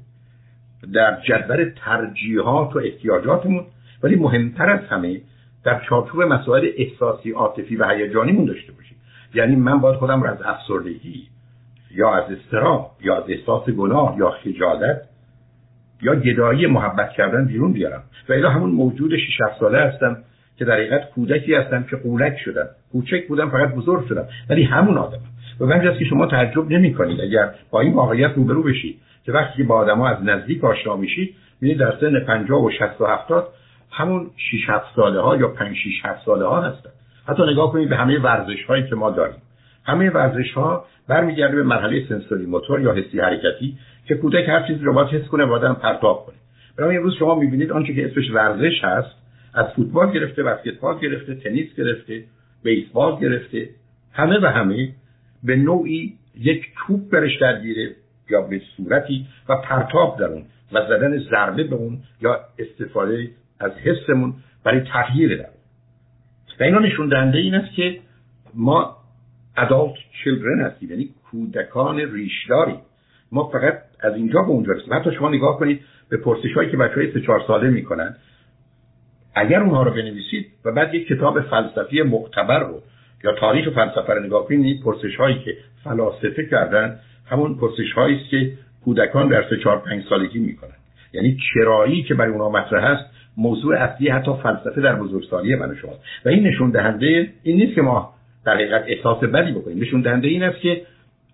در 0.93 1.21
جدول 1.27 1.71
ترجیحات 1.85 2.75
و 2.75 2.79
احتیاجاتمون. 2.79 3.65
ولی 4.03 4.15
مهمتر 4.15 4.69
از 4.69 4.79
همه 4.89 5.21
در 5.63 5.81
چارچوب 5.89 6.21
مسائل 6.21 6.69
احساسی 6.77 7.31
عاطفی 7.31 7.75
و 7.75 7.89
هیجانیمون 7.89 8.45
داشته 8.45 8.71
باشیم. 8.71 8.97
یعنی 9.33 9.55
من 9.55 9.79
باید 9.79 9.95
خودم 9.95 10.23
رو 10.23 10.29
از 10.29 10.41
افسردگی 10.45 11.27
یا 11.91 12.13
از 12.13 12.31
استراب 12.31 12.91
یا 13.01 13.17
از 13.17 13.23
احساس 13.27 13.69
گناه 13.69 14.15
یا 14.17 14.29
خجالت 14.29 15.01
یا 16.01 16.15
گدایی 16.15 16.67
محبت 16.67 17.09
کردن 17.09 17.45
بیرون 17.45 17.73
بیارم. 17.73 18.03
و 18.29 18.33
الا 18.33 18.49
همون 18.49 18.71
موجود 18.71 19.17
6 19.17 19.37
ساله 19.59 19.79
هستم 19.79 20.17
که 20.57 20.65
در 20.65 20.73
حقیقت 20.73 21.09
کودکی 21.09 21.53
هستم 21.53 21.83
که 21.83 21.95
قولک 21.95 22.37
شدم. 22.45 22.67
کوچک 22.91 23.27
بودم 23.27 23.49
فقط 23.49 23.73
بزرگ 23.75 24.07
شدم. 24.07 24.25
ولی 24.49 24.63
همون 24.63 24.97
آدمم. 24.97 25.21
و 25.59 25.65
به 25.65 25.97
که 25.99 26.05
شما 26.05 26.25
تعجب 26.25 26.71
نمی 26.71 26.93
کنید 26.93 27.21
اگر 27.21 27.53
با 27.71 27.81
این 27.81 27.93
واقعیت 27.93 28.31
روبرو 28.35 28.63
بشید 28.63 28.99
که 29.25 29.31
وقتی 29.31 29.63
با 29.63 29.75
آدما 29.75 30.07
از 30.07 30.23
نزدیک 30.23 30.63
آشنا 30.63 30.95
میشید 30.95 31.35
می‌بینید 31.61 31.79
در 31.79 31.97
سن 32.01 32.19
50 32.19 32.63
و 32.63 32.71
60 32.71 33.01
و 33.01 33.05
70 33.05 33.47
همون 33.91 34.29
6 34.51 34.69
7 34.69 34.95
ساله 34.95 35.21
ها 35.21 35.37
یا 35.37 35.47
5 35.47 35.75
6 35.75 36.05
7 36.05 36.25
ساله 36.25 36.45
ها 36.45 36.61
هستن. 36.61 36.89
حتی 37.27 37.43
نگاه 37.43 37.71
کنید 37.71 37.89
به 37.89 37.95
همه 37.95 38.19
ورزش 38.19 38.63
هایی 38.63 38.87
که 38.87 38.95
ما 38.95 39.11
داریم. 39.11 39.41
همه 39.85 40.09
ورزش 40.09 40.53
ها 40.53 40.85
برمیگرده 41.07 41.55
به 41.55 41.63
مرحله 41.63 42.05
سنسوری 42.09 42.45
موتور 42.45 42.81
یا 42.81 42.93
حسی 42.93 43.19
حرکتی 43.19 43.77
که 44.07 44.15
کودک 44.15 44.49
هر 44.49 44.67
چیزی 44.67 44.83
رو 44.83 44.93
باید 44.93 45.07
حس 45.07 45.27
کنه 45.27 45.45
و 45.45 45.53
آدم 45.53 45.73
پرتاب 45.73 46.25
کنه. 46.25 46.35
برای 46.77 46.97
امروز 46.97 47.15
شما 47.19 47.35
می‌بینید 47.35 47.71
آنچه 47.71 47.93
که 47.93 48.05
اسمش 48.05 48.31
ورزش 48.33 48.83
هست 48.83 49.15
از 49.53 49.65
فوتبال 49.75 50.11
گرفته 50.11 50.43
بسکتبال 50.43 50.99
گرفته 50.99 51.35
تنیس 51.35 51.75
گرفته 51.75 52.23
بیسبال 52.63 53.19
گرفته 53.19 53.69
همه 54.13 54.39
و 54.39 54.45
همه 54.45 54.89
به 55.43 55.55
نوعی 55.55 56.13
یک 56.39 56.65
توپ 56.77 57.09
برش 57.09 57.41
درگیره 57.41 57.95
یا 58.29 58.41
به 58.41 58.61
صورتی 58.77 59.25
و 59.49 59.55
پرتاب 59.55 60.19
در 60.19 60.25
اون 60.25 60.45
و 60.71 60.85
زدن 60.89 61.19
ضربه 61.19 61.63
به 61.63 61.75
اون 61.75 61.99
یا 62.21 62.39
استفاده 62.59 63.31
از 63.59 63.71
حسمون 63.71 64.33
برای 64.63 64.81
تغییر 64.81 65.37
در 65.37 65.49
و 66.59 66.63
اینا 66.63 66.79
نشون 66.79 67.09
دهنده 67.09 67.37
این 67.37 67.55
است 67.55 67.75
که 67.75 67.99
ما 68.53 68.97
adult 69.57 69.97
children 70.23 70.61
هستیم 70.61 70.89
یعنی 70.89 71.09
کودکان 71.31 71.97
ریشداری. 72.13 72.75
ما 73.31 73.49
فقط 73.49 73.79
از 73.99 74.15
اینجا 74.15 74.41
به 74.41 74.49
اونجا 74.49 74.73
رسیم 74.73 74.93
حتی 74.93 75.11
شما 75.11 75.29
نگاه 75.29 75.59
کنید 75.59 75.81
به 76.09 76.17
پرسش 76.17 76.53
هایی 76.55 76.71
که 76.71 76.77
بچه 76.77 76.95
های 76.95 77.13
سه 77.13 77.21
چهار 77.21 77.43
ساله 77.47 77.69
می‌کنن 77.69 78.15
اگر 79.35 79.59
اونها 79.59 79.83
رو 79.83 79.91
بنویسید 79.91 80.47
و 80.65 80.71
بعد 80.71 80.93
یک 80.93 81.07
کتاب 81.07 81.41
فلسفی 81.41 82.01
معتبر 82.01 82.59
رو 82.59 82.81
یا 83.23 83.31
تاریخ 83.35 83.69
فلسفه 83.69 84.13
رو 84.13 84.23
نگاه 84.23 84.47
کنید 84.47 84.83
پرسش 84.83 85.15
هایی 85.15 85.39
که 85.39 85.57
فلاسفه 85.83 86.45
کردن 86.51 86.99
همون 87.29 87.55
پرسش 87.55 87.93
هایی 87.95 88.15
است 88.15 88.29
که 88.29 88.51
کودکان 88.85 89.27
در 89.27 89.49
سه 89.49 89.57
چهار 89.57 89.79
پنج 89.79 90.03
سالگی 90.09 90.39
می‌کنن. 90.39 90.69
یعنی 91.13 91.37
چرایی 91.53 92.03
که 92.03 92.13
برای 92.13 92.31
اونها 92.31 92.49
مطرح 92.49 92.83
است 92.83 93.05
موضوع 93.37 93.75
اصلی 93.75 94.09
حتی 94.09 94.31
فلسفه 94.43 94.81
در 94.81 94.95
بزرگسالی 94.95 95.55
من 95.55 95.75
شما 95.75 95.91
و 96.25 96.29
این 96.29 96.47
نشون 96.47 96.69
دهنده 96.69 97.29
این 97.43 97.57
نیست 97.57 97.75
که 97.75 97.81
ما 97.81 98.13
در 98.45 98.53
حقیقت 98.53 98.83
احساس 98.87 99.23
بدی 99.23 99.51
بکنیم. 99.51 99.79
نشون 99.79 100.01
دهنده 100.01 100.27
این 100.27 100.43
است 100.43 100.59
که 100.61 100.81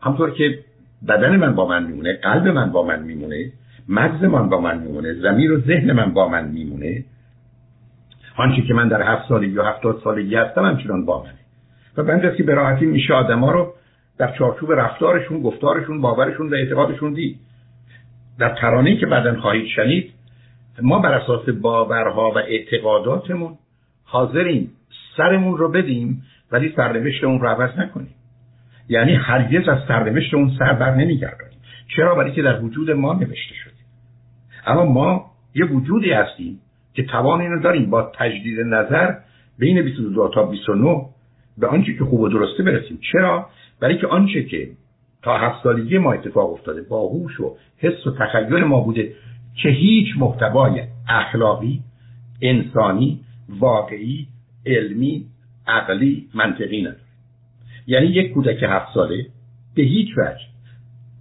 همطور 0.01 0.31
که 0.31 0.59
بدن 1.07 1.35
من 1.35 1.55
با 1.55 1.67
من 1.67 1.83
میمونه 1.83 2.13
قلب 2.13 2.47
من 2.47 2.71
با 2.71 2.83
من 2.83 3.03
میمونه 3.03 3.51
مغز 3.89 4.23
من 4.23 4.49
با 4.49 4.61
من 4.61 4.77
میمونه 4.77 5.13
زمیر 5.13 5.51
و 5.51 5.59
ذهن 5.59 5.91
من 5.91 6.13
با 6.13 6.27
من 6.29 6.47
میمونه 6.47 7.03
آنچه 8.37 8.61
که 8.61 8.73
من 8.73 8.87
در 8.87 9.01
هفت 9.01 9.27
سالگی 9.29 9.53
یا 9.53 9.63
هفتاد 9.63 10.01
سالگی 10.03 10.35
هستم 10.35 10.65
همچنان 10.65 11.05
با 11.05 11.23
منه. 11.23 11.44
و 11.97 12.03
بند 12.03 12.35
که 12.35 12.43
به 12.43 12.53
راحتی 12.53 12.85
میشه 12.85 13.13
آدما 13.13 13.51
رو 13.51 13.73
در 14.17 14.35
چارچوب 14.37 14.71
رفتارشون 14.71 15.41
گفتارشون 15.41 16.01
باورشون 16.01 16.49
و 16.49 16.55
اعتقادشون 16.55 17.13
دید. 17.13 17.39
در 18.39 18.55
ترانه‌ای 18.55 18.97
که 18.97 19.05
بعدا 19.05 19.41
خواهید 19.41 19.67
شنید 19.67 20.13
ما 20.81 20.99
بر 20.99 21.13
اساس 21.13 21.49
باورها 21.49 22.31
و 22.31 22.37
اعتقاداتمون 22.37 23.57
حاضریم 24.03 24.71
سرمون 25.17 25.57
رو 25.57 25.71
بدیم 25.71 26.23
ولی 26.51 26.73
سرنوشت 26.75 27.23
اون 27.23 27.39
رو 27.39 27.47
عوض 27.47 27.79
نکنیم. 27.79 28.15
یعنی 28.89 29.15
هرگز 29.15 29.69
از 29.69 29.77
سرنوشت 29.87 30.33
اون 30.33 30.51
سر 30.59 30.73
بر 30.73 30.95
نمیگردانیم. 30.95 31.59
چرا؟ 31.95 32.15
برای 32.15 32.31
که 32.31 32.41
در 32.41 32.61
وجود 32.61 32.91
ما 32.91 33.13
نوشته 33.13 33.55
شده. 33.63 33.73
اما 34.65 34.85
ما 34.85 35.25
یه 35.55 35.65
وجودی 35.65 36.11
هستیم 36.11 36.59
که 36.93 37.03
توان 37.03 37.41
اینو 37.41 37.59
داریم 37.59 37.89
با 37.89 38.11
تجدید 38.15 38.59
نظر 38.59 39.13
بین 39.59 39.81
22 39.81 40.31
تا 40.33 40.43
29 40.43 41.05
به 41.57 41.67
آنچه 41.67 41.93
که 41.93 42.03
خوب 42.03 42.19
و 42.19 42.29
درسته 42.29 42.63
برسیم. 42.63 42.99
چرا؟ 43.11 43.49
برای 43.79 43.97
که 43.97 44.07
آنچه 44.07 44.43
که 44.43 44.69
تا 45.21 45.37
هفت 45.37 45.63
سالگی 45.63 45.97
ما 45.97 46.13
اتفاق 46.13 46.53
افتاده 46.53 46.81
با 46.81 47.07
هوش 47.07 47.39
و 47.39 47.55
حس 47.77 48.07
و 48.07 48.11
تخیل 48.11 48.63
ما 48.63 48.79
بوده 48.79 49.13
که 49.61 49.69
هیچ 49.69 50.07
محتوای 50.17 50.83
اخلاقی 51.09 51.81
انسانی 52.41 53.19
واقعی 53.59 54.27
علمی 54.65 55.25
عقلی 55.67 56.27
منطقی 56.33 56.81
نداره. 56.81 56.99
یعنی 57.87 58.07
یک 58.07 58.33
کودک 58.33 58.63
هفت 58.63 58.93
ساله 58.93 59.25
به 59.75 59.83
هیچ 59.83 60.17
وجه 60.17 60.45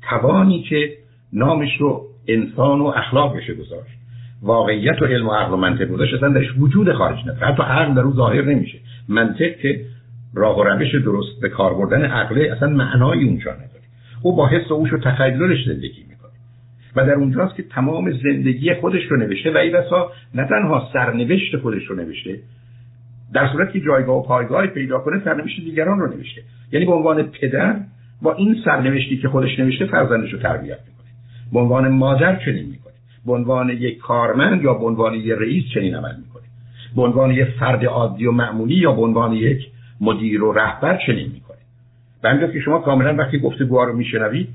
توانی 0.08 0.62
که 0.62 0.92
نامش 1.32 1.80
رو 1.80 2.06
انسان 2.28 2.80
و 2.80 2.84
اخلاق 2.84 3.36
بشه 3.36 3.54
گذاشت. 3.54 3.98
واقعیت 4.42 5.02
و 5.02 5.04
علم 5.04 5.28
و 5.28 5.32
عقل 5.32 5.52
و 5.52 5.56
منطق 5.56 5.88
گذاشت. 5.88 6.14
اصلا 6.14 6.28
درش 6.28 6.46
وجود 6.58 6.92
خارج 6.92 7.18
نداره. 7.20 7.46
حتی 7.46 7.62
عقل 7.62 7.94
در 7.94 8.00
او 8.00 8.12
ظاهر 8.12 8.42
نمیشه. 8.42 8.78
منطق 9.08 9.56
که 9.62 9.84
راه 10.34 10.58
و 10.58 10.62
روش 10.62 10.94
درست 10.94 11.40
به 11.40 11.48
کار 11.48 11.74
بردن 11.74 12.04
عقله 12.04 12.52
اصلا 12.52 12.68
معنای 12.68 13.24
اونجا 13.24 13.52
نداره. 13.52 13.84
او 14.22 14.36
با 14.36 14.48
حس 14.48 14.70
و 14.70 14.74
اوش 14.74 14.92
و 14.92 14.98
تخیلش 14.98 15.66
زندگی 15.66 16.04
می‌کنه. 16.08 16.32
و 16.96 17.06
در 17.06 17.14
اونجاست 17.14 17.56
که 17.56 17.62
تمام 17.62 18.12
زندگی 18.12 18.74
خودش 18.74 19.02
رو 19.10 19.16
نوشته 19.16 19.52
و 19.52 19.56
این 19.56 19.76
نه 20.34 20.48
تنها 20.48 20.88
سرنوشت 20.92 21.56
خودش 21.56 21.84
رو 21.86 21.96
نوشته 21.96 22.38
در 23.34 23.48
صورت 23.52 23.72
که 23.72 23.80
جایگاه 23.80 24.16
و 24.16 24.22
پایگاه 24.22 24.66
پیدا 24.66 24.98
کنه 24.98 25.24
سرنوشت 25.24 25.60
دیگران 25.60 25.98
رو 25.98 26.06
نوشته. 26.06 26.42
یعنی 26.72 26.86
به 26.86 26.92
عنوان 26.92 27.22
پدر 27.22 27.76
با 28.22 28.34
این 28.34 28.56
سرنوشتی 28.64 29.16
که 29.16 29.28
خودش 29.28 29.58
نوشته 29.58 29.86
فرزندش 29.86 30.32
رو 30.32 30.38
تربیت 30.38 30.78
می‌کنه. 30.88 31.10
به 31.52 31.60
عنوان 31.60 31.88
مادر 31.88 32.36
چنین 32.44 32.66
می‌کنه. 32.66 32.94
به 33.26 33.32
عنوان 33.32 33.70
یک 33.70 33.98
کارمند 33.98 34.62
یا 34.62 34.74
به 34.74 34.84
عنوان 34.84 35.14
یک 35.14 35.30
رئیس 35.30 35.64
چنین 35.74 35.94
عمل 35.94 36.16
می‌کنه. 36.16 36.42
به 36.96 37.02
عنوان 37.02 37.30
یک 37.30 37.44
فرد 37.44 37.84
عادی 37.84 38.26
و 38.26 38.32
معمولی 38.32 38.74
یا 38.74 38.92
به 38.92 39.02
عنوان 39.02 39.32
یک 39.32 39.66
مدیر 40.00 40.44
و 40.44 40.52
رهبر 40.52 41.00
چنین 41.06 41.30
می‌کنه 41.32 41.54
به 42.22 42.52
که 42.52 42.60
شما 42.60 42.78
کاملا 42.78 43.14
وقتی 43.14 43.38
گفتگوها 43.38 43.84
رو 43.84 43.96
میشنوید 43.96 44.48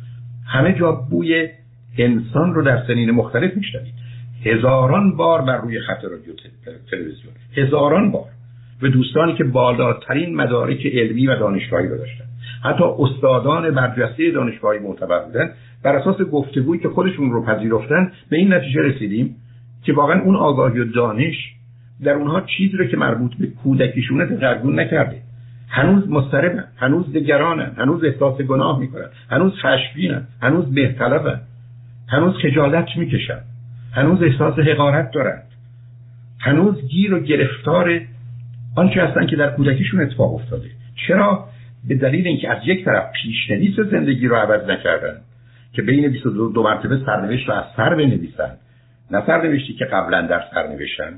همه 0.48 0.74
جا 0.74 0.92
بوی 0.92 1.50
انسان 1.98 2.54
رو 2.54 2.62
در 2.62 2.84
سنین 2.88 3.12
مختلف 3.12 3.58
میشنوید. 3.58 3.94
هزاران 4.46 5.16
بار 5.18 5.42
بر 5.42 5.58
روی 5.58 5.80
خط 5.80 6.04
رادیو 6.04 6.34
تلویزیون. 6.92 7.34
هزاران 7.58 8.12
بار. 8.12 8.26
به 8.82 8.90
دوستانی 8.90 9.34
که 9.34 9.44
بالاترین 9.44 10.36
مدارک 10.36 10.86
علمی 10.86 11.28
و 11.28 11.36
دانشگاهی 11.36 11.88
رو 11.88 11.98
داشتن. 11.98 12.26
حتی 12.64 12.84
استادان 13.00 13.72
برجسته 13.72 14.32
دانشگاهی 14.32 14.80
معتبر 14.80 15.26
بودن. 15.26 15.52
بر 15.84 15.96
اساس 15.96 16.22
گفتگویی 16.22 16.82
که 16.82 16.90
خودشون 16.90 17.32
رو 17.32 17.46
پذیرفتن 17.46 18.12
به 18.30 18.38
این 18.38 18.54
نتیجه 18.54 18.82
رسیدیم 18.82 19.36
که 19.84 19.94
واقعا 19.94 20.22
اون 20.22 20.36
آگاهی 20.36 20.80
و 20.80 20.86
دانش 20.86 21.36
در 22.04 22.14
اونها 22.14 22.42
چیزی 22.42 22.78
رو 22.78 22.86
که 22.86 22.98
مربوط 22.98 23.36
به 23.40 23.48
کودکیشونه 23.48 24.26
دگرگون 24.26 24.80
نکرده. 24.80 25.22
هنوز 25.70 26.09
مضطربن 26.09 26.63
هنوز 26.78 27.13
دگرانن 27.13 27.72
هنوز 27.78 28.03
احساس 28.03 28.41
گناه 28.41 28.80
می‌کنن 28.80 29.09
هنوز 29.30 29.53
خشمگینن 29.53 30.28
هنوز 30.41 30.74
بهطلبن 30.74 31.41
هنوز 32.07 32.36
خجالت 32.36 32.88
می‌کشن 32.95 33.39
هنوز 33.95 34.22
احساس 34.24 34.59
حقارت 34.59 35.11
دارند 35.11 35.43
هنوز 36.39 36.88
گیر 36.88 37.13
و 37.13 37.20
گرفتار 37.20 38.01
آنچه 38.76 39.01
هستن 39.01 39.28
که 39.28 39.36
در 39.36 39.49
کودکیشون 39.49 40.01
اتفاق 40.01 40.34
افتاده. 40.34 40.70
چرا؟ 41.07 41.47
به 41.88 41.95
دلیل 41.95 42.28
اینکه 42.28 42.49
از 42.49 42.57
یک 42.65 42.86
طرف 42.86 43.11
پیشنویس 43.13 43.80
زندگی 43.91 44.28
رو 44.28 44.36
عوض 44.36 44.70
نکردن 44.70 45.17
که 45.74 45.82
بین 45.82 46.11
22 46.11 46.51
دو 46.51 46.63
مرتبه 46.63 46.97
سرنوشت 47.05 47.49
رو 47.49 47.55
از 47.55 47.63
سر 47.78 47.95
بنویسن 47.95 48.51
نه 49.11 49.26
سرنوشتی 49.26 49.74
که 49.74 49.86
قبلا 49.86 50.22
در 50.22 50.43
سر 50.53 50.67
نوشتن 50.67 51.13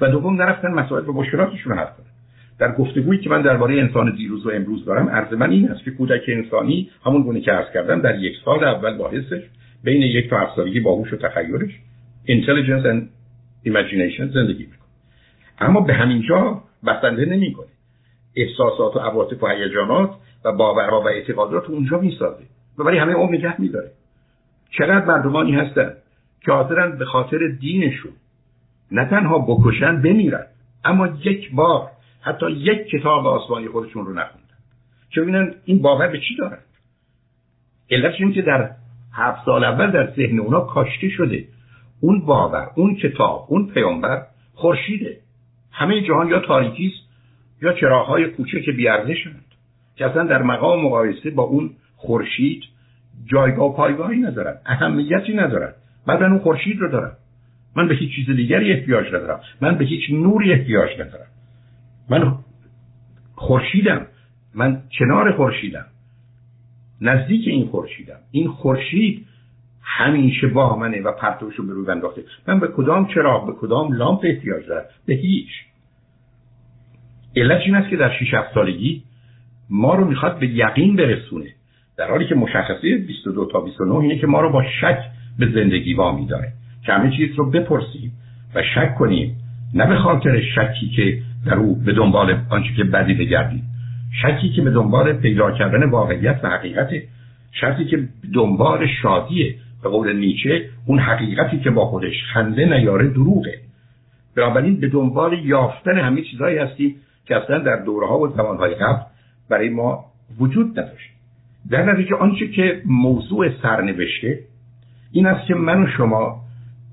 و 0.00 0.08
دوم 0.08 0.42
نرفتن 0.42 0.70
مسائل 0.70 1.08
و 1.08 1.12
مشکلاتشون 1.12 1.72
رو 1.72 1.78
حل 1.78 1.84
کنن. 1.84 2.13
در 2.58 2.72
گفتگویی 2.72 3.20
که 3.20 3.30
من 3.30 3.42
درباره 3.42 3.80
انسان 3.80 4.14
دیروز 4.16 4.46
و 4.46 4.50
امروز 4.50 4.84
دارم 4.84 5.08
عرض 5.08 5.32
من 5.32 5.50
این 5.50 5.70
است 5.70 5.84
که 5.84 5.90
کودک 5.90 6.22
انسانی 6.28 6.90
همون 7.06 7.22
گونه 7.22 7.40
که 7.40 7.52
عرض 7.52 7.72
کردم 7.74 8.00
در 8.00 8.18
یک 8.18 8.34
سال 8.44 8.64
اول 8.64 8.98
با 8.98 9.10
حسش 9.10 9.42
بین 9.84 10.02
یک 10.02 10.30
تا 10.30 10.38
هفت 10.38 10.56
سالگی 10.56 10.80
با 10.80 10.94
هوش 10.94 11.12
و 11.12 11.16
تخیلش 11.16 11.70
intelligence 12.26 12.84
and 12.84 13.02
imagination 13.68 14.34
زندگی 14.34 14.64
می‌کنه. 14.64 14.88
اما 15.58 15.80
به 15.80 15.94
همین 15.94 16.22
جا 16.28 16.62
بسنده 16.86 17.24
نمی‌کنه. 17.24 17.66
احساسات 18.36 18.96
و 18.96 18.98
عواطف 18.98 19.42
و 19.42 19.46
هیجانات 19.46 20.10
و 20.44 20.52
باورها 20.52 21.00
و 21.00 21.08
اعتقادات 21.08 21.70
اونجا 21.70 21.98
می‌سازه 21.98 22.44
و 22.78 22.84
برای 22.84 22.98
همه 22.98 23.12
عمر 23.12 23.34
نگه 23.34 23.60
میداره. 23.60 23.90
چقدر 24.70 25.04
مردمانی 25.04 25.52
هستن 25.52 25.92
که 26.40 26.52
حاضرن 26.52 26.98
به 26.98 27.04
خاطر 27.04 27.38
دینشون 27.60 28.12
نه 28.92 29.04
تنها 29.04 29.38
بکشن 29.38 30.02
بمیرن. 30.02 30.46
اما 30.84 31.08
یک 31.24 31.54
بار 31.54 31.90
حتی 32.24 32.50
یک 32.50 32.86
کتاب 32.86 33.26
آسمانی 33.26 33.68
خودشون 33.68 34.06
رو 34.06 34.12
نخوندن. 34.12 34.54
چه 35.10 35.22
ببینن 35.22 35.54
این 35.64 35.82
باور 35.82 36.08
به 36.08 36.20
چی 36.20 36.36
دارن؟ 36.38 36.58
علتش 37.90 38.20
این 38.20 38.32
که 38.32 38.42
در 38.42 38.70
هفت 39.12 39.44
سال 39.44 39.64
اول 39.64 39.90
در 39.90 40.10
ذهن 40.10 40.38
اونا 40.38 40.60
کاشته 40.60 41.08
شده. 41.08 41.44
اون 42.00 42.20
باور 42.20 42.70
اون 42.74 42.94
کتاب 42.94 43.46
اون 43.48 43.66
پیامبر 43.66 44.26
خورشیده. 44.54 45.16
همه 45.72 46.00
جهان 46.00 46.28
یا 46.28 46.40
تاریکی 46.40 46.86
است 46.86 47.08
یا 47.62 47.72
چراغهای 47.72 48.24
کوچک 48.30 48.70
بیارزشند 48.70 49.44
که 49.96 50.06
اصلا 50.06 50.24
در 50.24 50.42
مقام 50.42 50.84
مقایسه 50.84 51.30
با 51.30 51.42
اون 51.42 51.70
خورشید 51.96 52.62
جایگاه 53.24 53.76
پایگاهی 53.76 54.18
ندارد 54.18 54.62
اهمیتی 54.66 55.34
ندارد 55.34 55.76
بعد 56.06 56.22
اون 56.22 56.38
خورشید 56.38 56.78
رو 56.78 56.90
دارم 56.90 57.16
من 57.76 57.88
به 57.88 57.94
هیچ 57.94 58.14
چیز 58.16 58.36
دیگری 58.36 58.72
احتیاج 58.72 59.06
ندارم. 59.06 59.40
من 59.60 59.78
به 59.78 59.84
هیچ 59.84 60.10
نوری 60.10 60.52
احتیاج 60.52 60.90
ندارم. 61.00 61.26
من 62.10 62.34
خورشیدم. 63.34 64.06
من 64.54 64.82
کنار 64.98 65.32
خورشیدم. 65.32 65.86
نزدیک 67.00 67.48
این 67.48 67.66
خورشیدم. 67.66 68.18
این 68.30 68.48
خورشید 68.48 69.26
همیشه 69.82 70.46
با 70.46 70.76
منه 70.76 71.02
و 71.02 71.12
پرتوشو 71.12 71.66
به 71.66 71.72
روی 71.72 71.90
انداخته. 71.90 72.24
من 72.48 72.60
به 72.60 72.68
کدام 72.68 73.06
چراغ 73.06 73.46
به 73.46 73.52
کدام 73.52 73.92
لامپ 73.92 74.20
احتیاج 74.24 74.66
دارم؟ 74.66 74.84
به 75.06 75.14
هیچ. 75.14 75.48
علت 77.36 77.60
این 77.60 77.74
است 77.74 77.90
که 77.90 77.96
در 77.96 78.10
6 78.20 78.34
سالگی 78.54 79.02
ما 79.70 79.94
رو 79.94 80.04
می‌خواد 80.04 80.38
به 80.38 80.46
یقین 80.46 80.96
برسونه. 80.96 81.50
در 81.96 82.10
حالی 82.10 82.26
که 82.26 82.34
مشخصه 82.34 82.96
22 83.06 83.46
تا 83.52 83.60
29 83.60 83.94
اینه 83.94 84.18
که 84.18 84.26
ما 84.26 84.40
رو 84.40 84.50
با 84.50 84.64
شک 84.80 84.98
به 85.38 85.52
زندگی 85.54 85.94
وامی 85.94 86.26
داره 86.26 86.52
که 86.86 86.92
همه 86.92 87.16
چیز 87.16 87.34
رو 87.36 87.50
بپرسیم 87.50 88.12
و 88.54 88.62
شک 88.74 88.94
کنیم. 88.94 89.36
نه 89.74 89.86
به 89.86 89.96
خاطر 89.96 90.40
شکی 90.40 90.88
که 90.88 91.22
در 91.46 91.54
او 91.54 91.74
به 91.76 91.92
دنبال 91.92 92.38
آنچه 92.50 92.68
که 92.76 92.84
بدی 92.84 93.14
بگردیم 93.14 93.62
شکی 94.22 94.48
که 94.48 94.62
به 94.62 94.70
دنبال 94.70 95.12
پیدا 95.12 95.50
کردن 95.50 95.90
واقعیت 95.90 96.40
و 96.42 96.48
حقیقت 96.48 96.88
شکی 97.52 97.84
که 97.84 98.08
دنبال 98.34 98.86
شادیه 99.02 99.54
به 99.82 99.88
قول 99.88 100.16
نیچه 100.16 100.68
اون 100.86 100.98
حقیقتی 100.98 101.60
که 101.60 101.70
با 101.70 101.86
خودش 101.86 102.14
خنده 102.32 102.64
نیاره 102.64 103.08
دروغه. 103.08 103.58
بنابراین 104.36 104.80
به 104.80 104.88
دنبال 104.88 105.38
یافتن 105.44 105.98
همه 105.98 106.22
چیزهایی 106.22 106.58
هستیم 106.58 106.96
که 107.26 107.36
اصلا 107.36 107.58
در 107.58 107.76
دوره 107.76 108.06
ها 108.06 108.18
و 108.18 108.28
زمانهای 108.28 108.74
قبل 108.74 109.02
برای 109.48 109.68
ما 109.68 110.04
وجود 110.38 110.80
نداشت. 110.80 111.10
در 111.70 111.92
نتیجه 111.92 112.16
آنچه 112.16 112.48
که 112.48 112.82
موضوع 112.86 113.48
سرنوشته 113.62 114.38
این 115.12 115.26
است 115.26 115.46
که 115.46 115.54
من 115.54 115.82
و 115.82 115.86
شما 115.86 116.40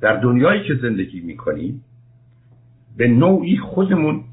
در 0.01 0.15
دنیایی 0.15 0.63
که 0.63 0.75
زندگی 0.75 1.19
می‌کنیم 1.19 1.83
به 2.97 3.07
نوعی 3.07 3.57
خودمون 3.57 4.23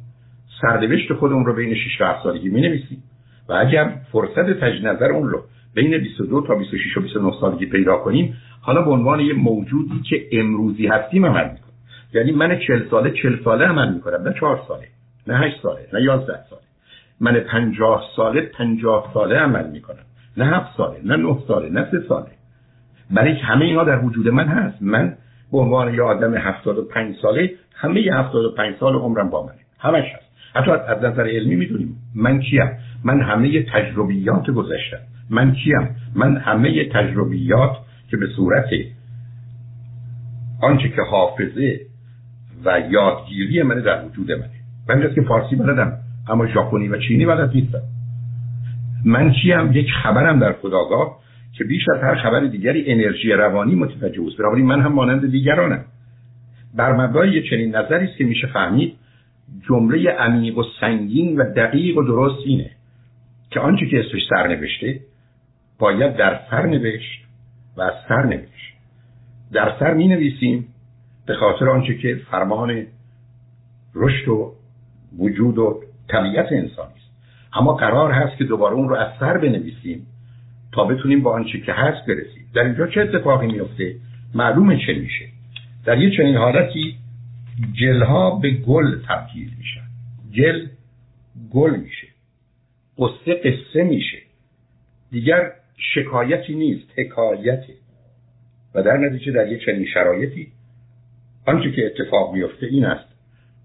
سرنوشت 0.60 1.12
خودمون 1.12 1.46
رو 1.46 1.54
بین 1.54 1.74
6 1.74 2.00
و 2.00 2.04
7 2.04 2.22
سالگی 2.22 2.48
می 2.48 2.60
نویسیم 2.60 3.02
و 3.48 3.52
اگر 3.52 3.92
فرصت 4.12 4.60
تجدید 4.60 4.86
نظر 4.86 5.12
اون 5.12 5.28
رو 5.28 5.42
بین 5.74 5.98
22 5.98 6.40
تا 6.46 6.54
26 6.54 6.96
و 6.96 7.00
29 7.00 7.32
سالگی 7.40 7.66
پیدا 7.66 7.96
کنیم 7.96 8.36
حالا 8.60 8.82
به 8.82 8.90
عنوان 8.90 9.20
یه 9.20 9.34
موجودی 9.34 10.00
که 10.10 10.28
امروزی 10.32 10.86
هستیم 10.86 11.26
عمل 11.26 11.44
می‌کنیم 11.44 11.74
یعنی 12.14 12.32
من 12.32 12.58
40 12.58 12.88
ساله 12.90 13.10
40 13.10 13.44
ساله 13.44 13.66
عمل 13.66 13.94
می‌کنم 13.94 14.22
نه 14.28 14.34
4 14.40 14.62
ساله 14.68 14.86
نه 15.26 15.38
8 15.38 15.62
ساله 15.62 15.86
نه 15.92 16.02
11 16.02 16.32
ساله. 16.50 16.62
من 17.20 17.40
50 17.40 18.04
ساله 18.16 18.40
50 18.40 19.10
ساله 19.14 19.36
عمل 19.36 19.70
می‌کنم. 19.70 20.04
نه 20.36 20.44
7 20.44 20.76
ساله 20.76 21.00
نه 21.04 21.16
9 21.16 21.38
ساله 21.48 21.68
نه 21.68 21.88
3 21.90 22.00
ساله. 22.08 22.30
برای 23.10 23.32
همه 23.32 23.64
اینا 23.64 23.84
در 23.84 24.04
وجود 24.04 24.28
من 24.28 24.48
هست. 24.48 24.82
من 24.82 25.16
به 25.52 25.58
عنوان 25.58 25.94
یه 25.94 26.02
آدم 26.02 26.34
75 26.34 27.16
ساله 27.22 27.50
همه 27.74 28.00
75 28.00 28.76
سال 28.80 28.94
عمرم 28.94 29.30
با 29.30 29.46
منه. 29.46 29.58
همش 29.78 30.04
هست. 30.14 30.27
حتی 30.54 30.70
از 30.70 31.04
نظر 31.04 31.26
علمی 31.26 31.56
می‌دونیم. 31.56 31.96
من 32.14 32.40
کیم؟ 32.40 32.68
من 33.04 33.20
همه 33.20 33.62
تجربیات 33.62 34.50
گذشتم. 34.50 34.98
من 35.30 35.52
کیم؟ 35.52 35.88
من 36.14 36.36
همه 36.36 36.84
تجربیات 36.84 37.76
که 38.10 38.16
به 38.16 38.26
صورت 38.36 38.68
آنچه 40.62 40.88
که 40.88 41.02
حافظه 41.02 41.80
و 42.64 42.80
یادگیری 42.90 43.62
من 43.62 43.80
در 43.80 44.04
وجود 44.04 44.32
منه. 44.32 44.50
من 44.88 45.14
که 45.14 45.22
فارسی 45.22 45.56
بلدم 45.56 45.92
اما 46.28 46.46
ژاپنی 46.46 46.88
و 46.88 46.98
چینی 46.98 47.26
بلد 47.26 47.54
نیستم. 47.54 47.82
من 49.04 49.32
کیم؟ 49.32 49.72
یک 49.72 49.88
خبرم 50.02 50.38
در 50.38 50.52
خداگاه 50.52 51.18
که 51.52 51.64
بیش 51.64 51.82
از 51.96 52.02
هر 52.02 52.14
خبر 52.14 52.40
دیگری 52.40 52.92
انرژی 52.92 53.32
روانی 53.32 53.74
متوجه 53.74 54.22
است. 54.26 54.36
بنابراین 54.38 54.66
من 54.66 54.80
هم 54.80 54.92
مانند 54.92 55.30
دیگرانم. 55.30 55.84
بر 56.76 56.92
مبنای 56.92 57.48
چنین 57.50 57.76
نظری 57.76 58.04
است 58.04 58.16
که 58.16 58.24
میشه 58.24 58.46
فهمید 58.46 58.94
جمله 59.68 60.10
عمیق 60.10 60.58
و 60.58 60.64
سنگین 60.80 61.40
و 61.40 61.52
دقیق 61.52 61.98
و 61.98 62.02
درست 62.02 62.46
اینه 62.46 62.70
که 63.50 63.60
آنچه 63.60 63.86
که 63.86 64.00
اسمش 64.00 64.22
سرنوشته 64.30 65.00
باید 65.78 66.16
در 66.16 66.40
سر 66.50 66.66
نوشت 66.66 67.24
و 67.76 67.82
از 67.82 67.94
سر 68.08 68.42
در 69.52 69.72
سر 69.80 69.94
می 69.94 70.08
نویسیم 70.08 70.68
به 71.26 71.34
خاطر 71.34 71.68
آنچه 71.68 71.94
که 71.94 72.20
فرمان 72.30 72.86
رشد 73.94 74.28
و 74.28 74.52
وجود 75.18 75.58
و 75.58 75.80
طبیعت 76.08 76.52
انسانی 76.52 76.92
است. 76.96 77.10
اما 77.52 77.74
قرار 77.74 78.12
هست 78.12 78.38
که 78.38 78.44
دوباره 78.44 78.74
اون 78.74 78.88
رو 78.88 78.96
از 78.96 79.08
سر 79.20 79.38
بنویسیم 79.38 80.06
تا 80.72 80.84
بتونیم 80.84 81.22
با 81.22 81.32
آنچه 81.32 81.60
که 81.60 81.72
هست 81.72 82.06
برسیم. 82.06 82.50
در 82.54 82.62
اینجا 82.62 82.86
چه 82.86 83.00
اتفاقی 83.00 83.46
میفته؟ 83.46 83.94
معلومه 84.34 84.78
چه 84.86 84.92
میشه. 84.92 85.24
در 85.84 85.98
یه 85.98 86.16
چنین 86.16 86.36
حالتی 86.36 86.94
جلها 87.72 88.30
به 88.30 88.50
گل 88.50 88.98
تبدیل 89.08 89.50
میشن. 89.58 89.86
جل 90.30 90.66
گل 91.52 91.76
میشه. 91.76 92.06
قصه 92.98 93.34
قصه 93.34 93.84
میشه. 93.84 94.18
دیگر 95.10 95.52
شکایتی 95.76 96.54
نیست 96.54 96.86
حکایته. 96.96 97.74
و 98.74 98.82
در 98.82 98.96
نتیجه 98.96 99.32
در 99.32 99.52
یه 99.52 99.58
چنین 99.58 99.86
شرایطی 99.86 100.52
آنچه 101.46 101.72
که 101.72 101.86
اتفاق 101.86 102.34
میفته 102.34 102.66
این 102.66 102.84
است 102.84 103.08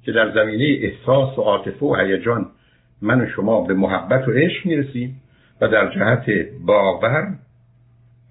که 0.03 0.11
در 0.11 0.31
زمینه 0.33 0.79
احساس 0.81 1.37
و 1.37 1.41
عاطفه 1.41 1.85
و 1.85 1.95
هیجان 1.95 2.51
من 3.01 3.21
و 3.21 3.27
شما 3.35 3.61
به 3.61 3.73
محبت 3.73 4.27
و 4.27 4.31
عشق 4.31 4.65
می‌رسیم 4.65 5.21
و 5.61 5.67
در 5.67 5.93
جهت 5.95 6.25
باور 6.65 7.35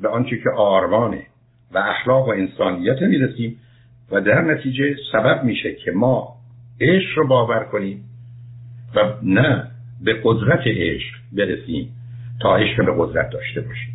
به 0.01 0.09
آنچه 0.09 0.37
که 0.37 0.51
آرمانه 0.57 1.27
و 1.73 1.79
اخلاق 1.79 2.29
و 2.29 2.31
انسانیت 2.31 3.03
می‌رسیم 3.03 3.61
و 4.13 4.21
در 4.21 4.41
نتیجه 4.41 4.97
سبب 5.13 5.45
میشه 5.45 5.75
که 5.75 5.91
ما 5.91 6.37
عشق 6.81 7.19
رو 7.19 7.29
باور 7.29 7.65
کنیم 7.65 8.05
و 8.95 9.01
نه 9.23 9.71
به 10.05 10.21
قدرت 10.25 10.61
عشق 10.67 11.15
برسیم 11.33 11.89
تا 12.41 12.57
عشق 12.57 12.87
به 12.87 12.95
قدرت 12.99 13.31
داشته 13.31 13.61
باشیم. 13.61 13.95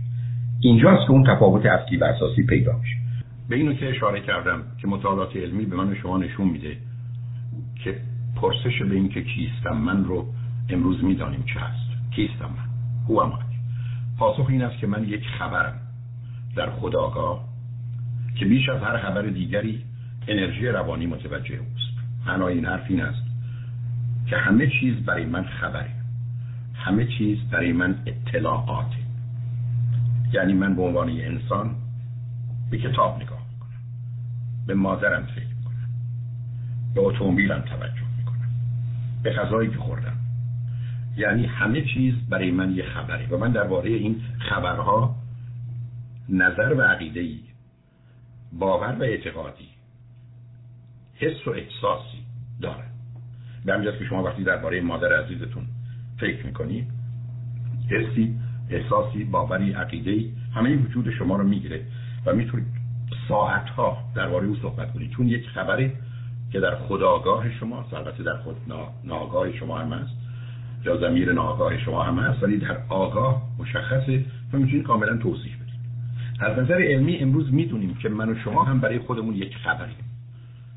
اینجاست 0.61 1.07
که 1.07 1.11
اون 1.11 1.23
تفاوت 1.35 1.65
اصلی 1.65 1.97
و 1.97 2.03
اساسی 2.03 2.45
پیدا 2.45 2.77
میشه. 2.77 2.95
به 3.49 3.55
اینو 3.55 3.73
که 3.73 3.89
اشاره 3.89 4.21
کردم 4.21 4.63
که 4.81 4.87
مطالعات 4.87 5.35
علمی 5.35 5.65
به 5.65 5.75
من 5.75 5.95
شما 5.95 6.17
نشون 6.17 6.47
میده 6.47 6.77
که 7.83 7.95
پرسش 8.41 8.81
به 8.89 8.95
این 8.95 9.09
که 9.09 9.23
کیستم 9.23 9.77
من 9.77 10.03
رو 10.03 10.25
امروز 10.69 11.03
می‌دانیم 11.03 11.43
چه 11.53 11.59
هست. 11.59 12.11
کیستم 12.15 12.45
من؟ 12.45 12.67
هو 13.09 13.31
پاسخ 14.19 14.45
این 14.49 14.61
است 14.61 14.79
که 14.79 14.87
من 14.87 15.03
یک 15.03 15.23
خبرم 15.39 15.79
در 16.55 16.69
خداگاه 16.69 17.47
که 18.35 18.45
بیش 18.45 18.69
از 18.69 18.81
هر 18.81 18.97
خبر 18.97 19.21
دیگری 19.21 19.83
انرژی 20.27 20.67
روانی 20.67 21.05
متوجه 21.05 21.55
اوست. 21.55 21.97
معنای 22.27 22.53
این 22.53 22.65
حرف 22.65 22.85
این 22.89 23.01
است 23.01 23.23
که 24.25 24.37
همه 24.37 24.67
چیز 24.67 24.95
برای 24.95 25.25
من 25.25 25.43
خبره. 25.43 25.91
همه 26.75 27.05
چیز 27.05 27.37
برای 27.51 27.73
من 27.73 27.95
اطلاعاته. 28.05 28.97
یعنی 30.33 30.53
من 30.53 30.75
به 30.75 30.81
عنوان 30.81 31.09
انسان 31.09 31.75
به 32.71 32.77
کتاب 32.77 33.21
نگاه 33.21 33.39
می‌کنم. 33.51 33.81
به 34.67 34.73
مادرم 34.73 35.25
فکر 35.25 35.47
می‌کنم. 35.57 35.89
به 36.95 37.01
اتومبیلم 37.01 37.59
توجه 37.59 38.07
می‌کنم. 38.17 38.49
به 39.23 39.33
غذایی 39.33 39.69
که 39.69 39.77
خوردم. 39.77 40.17
یعنی 41.17 41.45
همه 41.45 41.81
چیز 41.81 42.15
برای 42.29 42.51
من 42.51 42.75
یه 42.75 42.83
خبره. 42.83 43.27
و 43.27 43.37
من 43.37 43.51
درباره 43.51 43.89
این 43.89 44.21
خبرها 44.49 45.15
نظر 46.29 46.73
و 46.73 46.81
عقیده 46.81 47.27
باور 48.53 48.95
و 48.99 49.03
اعتقادی 49.03 49.76
حس 51.19 51.47
و 51.47 51.49
احساسی 51.49 52.17
داره. 52.61 52.83
به 53.65 53.73
همجاست 53.73 53.97
که 53.97 54.05
شما 54.05 54.23
وقتی 54.23 54.43
درباره 54.43 54.81
مادر 54.81 55.23
عزیزتون 55.23 55.63
فکر 56.19 56.45
می‌کنید 56.45 56.87
حسی 57.89 58.35
احساسی 58.69 59.23
باوری 59.23 59.73
عقیده 59.73 60.29
همه 60.55 60.75
وجود 60.75 61.11
شما 61.11 61.35
رو 61.35 61.43
می‌گیره 61.43 61.81
و 62.25 62.33
می‌تونید 62.33 62.67
ساعتها 63.27 63.97
درباره 64.15 64.47
او 64.47 64.55
صحبت 64.55 64.93
کنید 64.93 65.11
چون 65.11 65.27
یک 65.27 65.47
خبره 65.47 65.91
که 66.51 66.59
در 66.59 66.75
خداگاه 66.75 67.51
شما 67.59 67.85
البته 67.93 68.23
در 68.23 68.37
خود 68.37 68.55
ناگاه 69.03 69.51
شما 69.51 69.77
هم 69.77 69.93
هست 69.93 70.13
یا 70.85 70.97
زمیر 70.97 71.33
ناگاه 71.33 71.77
شما 71.77 72.03
هم 72.03 72.19
هست 72.19 72.43
ولی 72.43 72.57
در 72.57 72.77
آگاه 72.89 73.41
مشخصه 73.59 74.25
و 74.53 74.57
می‌تونید 74.57 74.83
کاملا 74.85 75.17
توصیح 75.17 75.55
بدید 75.55 75.79
از 76.39 76.59
نظر 76.59 76.81
علمی 76.81 77.17
امروز 77.17 77.53
می‌دونیم 77.53 77.93
که 77.93 78.09
من 78.09 78.29
و 78.29 78.35
شما 78.35 78.63
هم 78.63 78.79
برای 78.79 78.99
خودمون 78.99 79.35
یک 79.35 79.55
خبریم. 79.57 80.16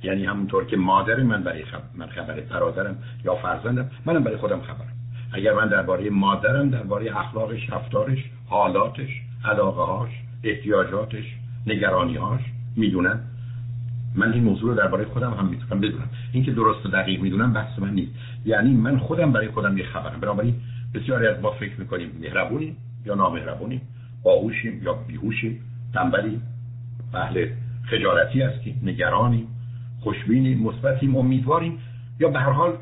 یعنی 0.03 0.25
همونطور 0.25 0.65
که 0.65 0.77
مادر 0.77 1.23
من 1.23 1.43
برای 1.43 1.65
خب... 1.65 1.83
من 1.95 2.07
خبر 2.07 2.41
برادرم 2.41 2.97
یا 3.25 3.35
فرزندم 3.35 3.91
منم 4.07 4.25
برای 4.25 4.37
خودم 4.37 4.61
خبرم. 4.61 4.93
اگر 5.33 5.53
من 5.55 5.69
درباره 5.69 6.11
مادرم 6.11 6.71
درباره 6.71 7.19
اخلاقش 7.19 7.71
رفتارش 7.71 8.19
حالاتش 8.47 9.09
علاقه 9.45 9.83
هاش 9.83 10.11
احتیاجاتش 10.45 11.25
نگرانی 11.67 12.17
هاش 12.17 12.41
می‌دونم. 12.77 13.21
من 14.15 14.33
این 14.33 14.45
موضوع 14.45 14.71
رو 14.71 14.77
درباره 14.77 15.05
خودم 15.05 15.31
هم 15.33 15.47
می‌تونم 15.47 15.81
بدونم. 15.81 16.09
اینکه 16.33 16.53
درست 16.53 16.87
و 16.87 16.89
دقیق 16.89 17.21
می‌دونم 17.21 17.53
بحث 17.53 17.79
من 17.79 17.95
نیست. 17.95 18.13
یعنی 18.45 18.75
من 18.75 18.99
خودم 18.99 19.33
برای 19.33 19.49
خودم 19.49 19.79
یه 19.79 19.85
خبرم. 19.85 20.21
بنابراین 20.21 20.55
بسیاری 20.95 21.27
از 21.27 21.41
ما 21.43 21.51
فکر 21.51 21.81
می‌کنیم 21.81 22.11
مهربونیم 22.21 22.77
یا 23.07 23.15
نامهربونیم. 23.15 23.81
باهوشیم 24.23 24.83
یا 24.83 24.93
بیهوشیم. 24.93 25.61
تنبلیم. 25.95 26.43
اهل 27.15 27.47
خجالتی 27.91 28.43
هستیم 28.43 28.81
نگرانیم. 28.85 29.49
خوشبینیم 30.01 30.63
مثبتیم 30.63 31.17
امیدواریم. 31.17 31.79
یا 32.21 32.29
به 32.29 32.39
هر 32.39 32.51
حال 32.51 32.73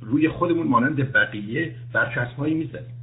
روی 0.00 0.28
خودمون 0.28 0.66
مانند 0.66 1.12
بقیه 1.12 1.74
برچسبهایی 1.92 2.54
می‌زنیم. 2.54 2.94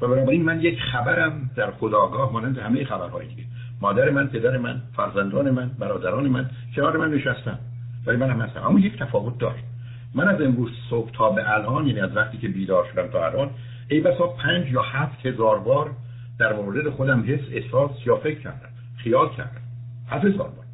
و 0.00 0.08
بنابراین 0.08 0.42
من 0.42 0.60
یک 0.60 0.78
خبرم 0.92 1.50
در 1.56 1.70
خداگاه 1.70 2.32
مانند 2.32 2.58
همه 2.58 2.84
خبرهایی 2.84 3.28
دیگه. 3.28 3.42
مادر 3.80 4.10
من 4.10 4.26
پدر 4.26 4.58
من 4.58 4.82
فرزندان 4.96 5.50
من 5.50 5.70
برادران 5.78 6.28
من 6.28 6.50
کنار 6.76 6.96
من 6.96 7.10
نشستن. 7.10 7.58
ولی 8.06 8.16
من 8.16 8.30
هم 8.30 8.40
هستم. 8.40 8.62
اما 8.62 8.80
یک 8.80 8.98
تفاوت 8.98 9.38
داره 9.38 9.58
من 10.14 10.28
از 10.28 10.40
امروز 10.40 10.70
صبح 10.90 11.10
تا 11.10 11.30
به 11.30 11.54
الان 11.54 11.86
یعنی 11.86 12.00
از 12.00 12.16
وقتی 12.16 12.38
که 12.38 12.48
بیدار 12.48 12.86
شدم 12.92 13.06
تا 13.06 13.26
الان 13.26 13.50
ای 13.88 14.00
بسا 14.00 14.26
پنج 14.26 14.72
یا 14.72 14.82
هفت 14.82 15.26
هزار 15.26 15.58
بار 15.58 15.90
در 16.38 16.52
مورد 16.52 16.90
خودم 16.90 17.24
حس 17.26 17.40
احساس 17.52 17.90
یا 18.06 18.16
فکر 18.16 18.40
کردم. 18.40 18.68
خیال 18.96 19.28
کردم. 19.36 19.60
هفت 20.08 20.24
هزار 20.24 20.48
بار. 20.48 20.67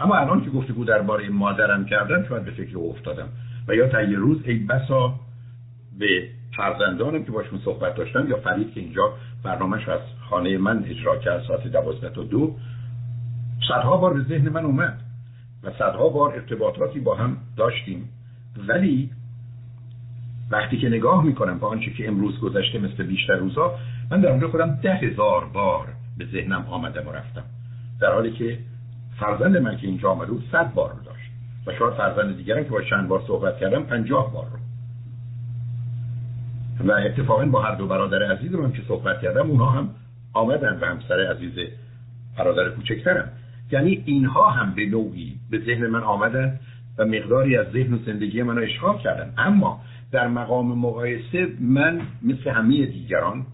اما 0.00 0.16
الان 0.16 0.44
که 0.44 0.50
گفتگو 0.50 0.84
درباره 0.84 1.28
مادرم 1.28 1.84
کردم 1.84 2.24
شاید 2.28 2.44
به 2.44 2.50
فکر 2.50 2.78
افتادم. 2.78 3.28
و 3.68 3.74
یا 3.74 3.88
تا 3.88 4.02
یه 4.02 4.16
روز 4.16 4.42
ای 4.44 4.58
بسا 4.58 5.14
به 5.98 6.28
فرزندانم 6.56 7.24
که 7.24 7.32
باشون 7.32 7.60
صحبت 7.64 7.94
داشتم 7.94 8.30
یا 8.30 8.36
فرید 8.36 8.74
که 8.74 8.80
اینجا 8.80 9.12
برنامهش 9.44 9.88
از 9.88 10.00
خانه 10.30 10.58
من 10.58 10.84
اجرا 10.84 11.16
کرد 11.16 11.42
ساعت 11.48 11.66
دوازده 11.66 12.10
تا 12.10 12.22
دو 12.22 12.56
صدها 13.68 13.96
بار 13.96 14.14
به 14.14 14.22
ذهن 14.22 14.48
من 14.48 14.64
اومد 14.64 15.00
و 15.62 15.70
صدها 15.70 16.08
بار 16.08 16.34
ارتباطاتی 16.34 17.00
با 17.00 17.14
هم 17.14 17.36
داشتیم. 17.56 18.08
ولی 18.68 19.10
وقتی 20.50 20.78
که 20.78 20.88
نگاه 20.88 21.24
می‌کنم 21.24 21.58
با 21.58 21.68
آنچه 21.68 21.90
که 21.90 22.08
امروز 22.08 22.40
گذشته 22.40 22.78
مثل 22.78 23.02
بیشتر 23.02 23.34
روزا 23.34 23.74
من 24.10 24.20
در 24.20 24.28
اونجا 24.28 24.48
خودم 24.48 24.78
ده 24.82 24.94
هزار 24.94 25.44
بار 25.44 25.86
به 26.18 26.26
ذهنم 26.26 26.66
آمدم 26.70 27.08
و 27.08 27.12
رفتم. 27.12 27.44
در 28.00 28.12
حالی 28.12 28.32
که 28.32 28.58
فرزند 29.20 29.56
من 29.56 29.76
که 29.76 29.86
اینجا 29.86 30.10
آمده 30.10 30.30
بود 30.30 30.44
صد 30.52 30.74
بار 30.74 30.90
رو 30.90 31.04
داشت. 31.04 31.30
و 31.66 31.72
شاید 31.78 31.94
فرزند 31.94 32.36
دیگرم 32.36 32.64
که 32.64 32.70
با 32.70 32.82
چند 32.82 33.08
بار 33.08 33.22
صحبت 33.26 33.58
کردم 33.58 33.82
پنجاه 33.82 34.32
بار 34.32 34.46
رو. 34.46 34.58
و 36.88 36.92
اتفاقا 36.92 37.46
با 37.46 37.62
هر 37.62 37.74
دو 37.74 37.86
برادر 37.86 38.32
عزیز 38.32 38.52
من 38.52 38.72
که 38.72 38.82
صحبت 38.88 39.20
کردم 39.20 39.50
اونها 39.50 39.70
هم 39.70 39.88
آمدن 40.32 40.78
و 40.80 40.86
همسر 40.86 41.26
عزیز 41.30 41.52
برادر 42.38 42.70
کوچکترم. 42.70 43.28
یعنی 43.72 44.02
اینها 44.04 44.50
هم 44.50 44.74
به 44.74 44.86
نوعی 44.86 45.36
به 45.50 45.58
ذهن 45.58 45.86
من 45.86 46.02
آمدن 46.02 46.60
و 46.98 47.04
مقداری 47.04 47.56
از 47.56 47.66
ذهن 47.72 47.94
و 47.94 47.98
زندگی 48.06 48.42
من 48.42 48.56
رو 48.56 48.62
اشغال 48.62 48.98
کردن. 48.98 49.32
اما 49.38 49.80
در 50.12 50.28
مقام 50.28 50.78
مقایسه 50.78 51.48
من 51.60 52.00
مثل 52.22 52.50
همه 52.50 52.86
دیگران 52.86 53.46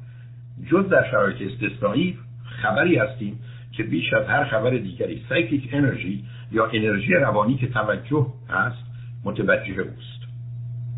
جز 0.70 0.88
در 0.88 1.10
شرایط 1.10 1.52
استثنایی 1.52 2.18
خبری 2.62 2.96
هستیم 2.96 3.38
که 3.76 3.82
بیش 3.82 4.12
از 4.12 4.26
هر 4.26 4.44
خبر 4.44 4.70
دیگری 4.70 5.22
سایکیک 5.28 5.68
انرژی 5.72 6.24
یا 6.52 6.66
انرژی 6.66 7.14
روانی 7.14 7.56
که 7.56 7.66
توجه 7.66 8.26
هست 8.48 8.84
متوجه 9.24 9.80
اوست. 9.80 10.22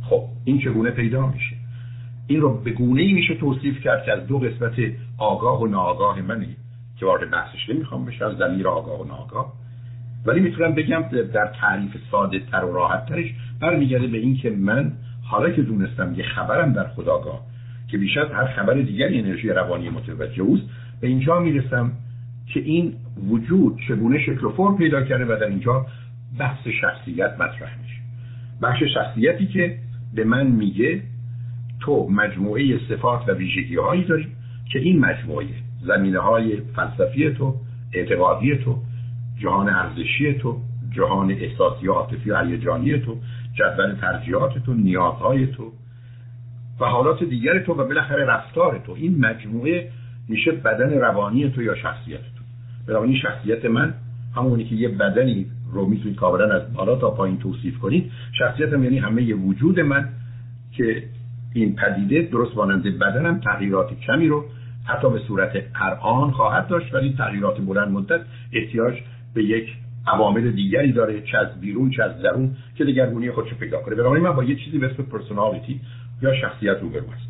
خب 0.03 0.24
این 0.45 0.61
چگونه 0.61 0.91
پیدا 0.91 1.26
میشه؟ 1.26 1.57
این 2.26 2.41
رو 2.41 2.59
به 2.59 2.70
گونه 2.70 3.03
ای 3.03 3.12
میشه 3.12 3.35
توصیف 3.35 3.81
کرد 3.81 4.05
که 4.05 4.12
از 4.12 4.26
دو 4.26 4.39
قسمت 4.39 4.74
آگاه 5.18 5.62
و 5.62 5.66
ناآگاه 5.66 6.20
منی 6.20 6.57
که 6.97 7.07
وارد 7.07 7.31
بحثش 7.31 7.68
نمی‌خوام 7.68 8.05
بشه 8.05 8.24
از 8.24 8.37
زمیر 8.37 8.68
آگاه 8.68 9.01
و 9.01 9.05
ناآگاه. 9.05 9.53
ولی 10.26 10.41
می‌تونم 10.41 10.74
بگم 10.74 11.05
در 11.33 11.47
تعریف 11.47 11.97
ساده 12.11 12.39
تر 12.39 12.64
و 12.64 12.72
راحت 12.72 13.07
ترش 13.07 13.35
برمیگرده 13.61 14.07
به 14.07 14.18
این 14.18 14.37
که 14.37 14.51
من 14.51 14.93
حالا 15.22 15.51
که 15.51 15.62
دونستم 15.62 16.14
یه 16.16 16.24
خبرم 16.24 16.72
در 16.72 16.89
خداگاه 16.89 17.41
که 17.91 17.99
بیش 17.99 18.16
از 18.16 18.31
هر 18.31 18.47
خبر 18.47 18.74
دیگری 18.74 19.18
انرژی 19.18 19.49
روانی 19.49 19.91
متوجه 19.91 20.43
اوست 20.43 20.62
به 21.01 21.07
اینجا 21.07 21.41
می‌رسم 21.41 21.93
که 22.55 22.61
این 22.61 22.94
وجود 23.28 23.78
چگونه 23.88 24.18
شکل 24.18 24.44
و 24.46 24.51
فرم 24.51 24.76
پیدا 24.76 25.03
کرده 25.03 25.24
و 25.24 25.38
در 25.40 25.46
اینجا 25.46 25.86
بحث 26.38 26.68
شخصیت 26.80 27.32
مطرح 27.40 27.78
میشه. 27.82 28.01
بخش 28.62 28.82
شخصیتی 28.94 29.46
که 29.46 29.78
به 30.14 30.24
من 30.24 30.46
میگه 30.46 31.03
تو 31.80 32.09
مجموعه 32.11 32.80
صفات 32.88 33.28
و 33.28 33.32
ویژگی 33.32 33.76
هایی 33.76 34.05
داری 34.05 34.26
که 34.72 34.78
این 34.78 34.99
مجموعه 34.99 35.46
زمینه 35.86 36.18
های 36.18 36.61
فلسفی 36.76 37.30
تو 37.30 37.55
اعتقادی 37.92 38.57
تو 38.57 38.78
جهان 39.38 39.68
ارزشی 39.68 40.34
تو 40.34 40.59
جهان 40.90 41.30
احساسی 41.30 41.86
عاطفی 41.86 42.30
و 42.30 42.44
هیجانی 42.44 42.99
تو 42.99 43.16
جدول 43.55 43.94
ترجیحات 44.01 44.59
تو 44.59 44.74
نیازهای 44.74 45.46
تو 45.46 45.72
و 46.80 46.84
حالات 46.84 47.24
دیگر 47.24 47.59
تو 47.59 47.72
و 47.72 47.76
بالاخره 47.76 48.24
رفتار 48.24 48.78
تو. 48.86 48.92
این 48.92 49.18
مجموعه 49.18 49.90
میشه 50.28 50.53
بدن 50.53 50.92
روانی 50.92 51.51
تو 51.51 51.62
یا 51.62 51.74
شخصیت 51.74 52.20
تو. 52.20 52.38
بنابراین 52.89 53.16
شخصیت 53.16 53.64
من 53.64 53.95
همونی 54.36 54.64
که 54.64 54.74
یه 54.74 54.89
بدنی 54.89 55.47
رو 55.72 55.86
می‌تونید 55.86 56.16
کاملا 56.16 56.55
از 56.55 56.72
بالا 56.72 56.97
تا 56.97 57.11
پایین 57.11 57.39
توصیف 57.39 57.78
کنید. 57.78 58.11
شخصیتم 58.39 58.84
یعنی 58.84 58.99
همه 58.99 59.34
وجود 59.34 59.80
من 59.80 60.09
که 60.72 61.03
این 61.55 61.76
پدیده 61.76 62.22
درست 62.22 62.57
مانند 62.57 62.99
بدنم 62.99 63.41
تغییرات 63.41 64.01
کمی 64.01 64.28
رو 64.28 64.45
حتی 64.84 65.11
به 65.11 65.18
صورت 65.18 65.53
الان 65.74 66.30
خواهد 66.30 66.68
داشت 66.68 66.95
ولی 66.95 67.14
تغییرات 67.18 67.61
بلند 67.61 67.89
مدت 67.89 68.20
احتیاج 68.53 68.95
به 69.34 69.45
یک 69.45 69.68
عوامل 70.07 70.51
دیگری 70.51 70.93
داره 70.93 71.22
چه 71.22 71.39
از 71.39 71.61
بیرون 71.61 71.91
چه 71.91 72.03
از 72.03 72.22
درون 72.22 72.57
که 72.74 72.84
دگرگونی 72.84 73.30
خودشو 73.30 73.57
پیدا 73.57 73.82
کنه. 73.82 73.95
بنابراین 73.95 74.24
من 74.24 74.32
با 74.32 74.45
یه 74.45 74.57
چیزی 74.57 74.78
به 74.78 74.86
اسم 74.86 75.03
پرسونالیتی 75.03 75.80
یا 76.22 76.34
شخصیت 76.34 76.76
روبرو 76.80 77.01
هستم 77.01 77.28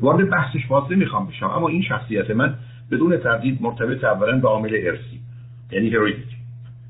وارد 0.00 0.30
بحثش 0.30 0.70
واسه 0.70 0.94
می‌خوام 0.94 1.26
بشم 1.26 1.46
اما 1.46 1.68
این 1.68 1.82
شخصیت 1.82 2.30
من 2.30 2.54
بدون 2.90 3.16
تردید 3.16 3.62
مرتبط 3.62 4.04
اولا 4.04 4.38
به 4.38 4.48
عامل 4.48 4.78
ارسی 4.82 5.20
یعنی 5.72 5.90
هریدیتی 5.90 6.36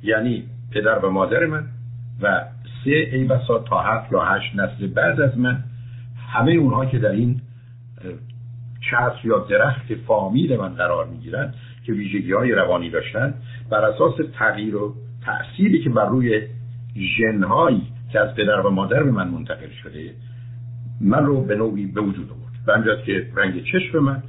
یعنی 0.03 0.45
پدر 0.73 0.99
و 0.99 1.11
مادر 1.11 1.47
من 1.47 1.65
و 2.23 2.45
سه 2.85 2.91
ای 2.91 3.25
بسا 3.25 3.59
تا 3.59 3.81
هفت 3.81 4.13
یا 4.13 4.25
هشت 4.25 4.55
نسل 4.55 4.87
بعد 4.87 5.21
از 5.21 5.39
من 5.39 5.65
همه 6.33 6.53
اونها 6.53 6.87
که 6.87 6.99
در 6.99 7.11
این 7.11 7.41
چتر 8.91 9.21
یا 9.25 9.39
درخت 9.39 9.95
فامیل 10.07 10.57
من 10.57 10.69
قرار 10.69 11.07
می‌گیرن 11.07 11.55
که 11.87 11.93
ویژگی 11.93 12.33
های 12.33 12.53
روانی 12.53 12.91
داشتن 12.91 13.35
بر 13.71 13.85
اساس 13.85 14.15
تغییر 14.39 14.77
و 14.77 14.95
تأثیری 15.25 15.85
که 15.85 15.91
بر 15.91 16.09
روی 16.09 16.43
ژنهایی 16.97 17.83
که 18.13 18.21
از 18.21 18.35
پدر 18.35 18.61
و 18.61 18.71
مادر 18.71 19.03
به 19.03 19.11
من 19.11 19.29
منتقل 19.29 19.69
شده 19.83 20.15
من 21.01 21.27
رو 21.27 21.45
به 21.45 21.57
نوعی 21.57 21.87
به 21.87 22.01
وجود 22.01 22.31
آورد. 22.31 22.87
و 22.89 23.03
که 23.07 23.27
رنگ 23.37 23.65
چشم 23.65 23.99
من 23.99 24.23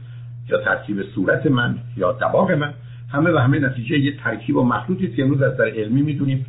یا 0.50 0.58
ترکیب 0.58 1.04
صورت 1.16 1.46
من 1.46 1.78
یا 1.98 2.12
دباغ 2.12 2.52
من 2.52 2.74
همه 3.10 3.32
و 3.32 3.38
همه 3.38 3.60
نتیجه 3.60 4.00
یه 4.00 4.18
ترکیب 4.18 4.56
و 4.56 4.64
مخلوطی 4.64 5.08
که 5.08 5.24
امروز 5.24 5.42
از 5.42 5.58
در 5.58 5.66
علمی 5.66 6.02
می‌دونیم 6.02 6.46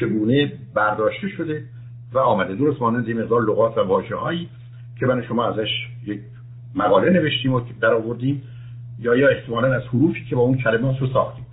چگونه 0.00 0.52
برداشته 0.74 1.28
شده 1.28 1.64
و 2.12 2.18
آمده. 2.18 2.54
درست 2.54 2.80
مانند 2.80 3.08
این 3.08 3.22
مقدار 3.22 3.42
لغات 3.42 3.78
و 3.78 3.80
واژه 3.80 4.16
که 5.00 5.06
من 5.06 5.22
شما 5.22 5.48
ازش 5.48 5.68
یک 6.06 6.20
مقاله 6.74 7.10
نوشتیم 7.10 7.52
و 7.52 7.60
در 7.80 7.94
آوردیم 7.94 8.42
یا 8.98 9.16
یا 9.16 9.28
احتمالا 9.28 9.72
از 9.72 9.82
حروفی 9.82 10.24
که 10.30 10.36
با 10.36 10.42
اون 10.42 10.58
کلمات 10.58 10.98
رو 10.98 11.06
ساختیم. 11.06 11.46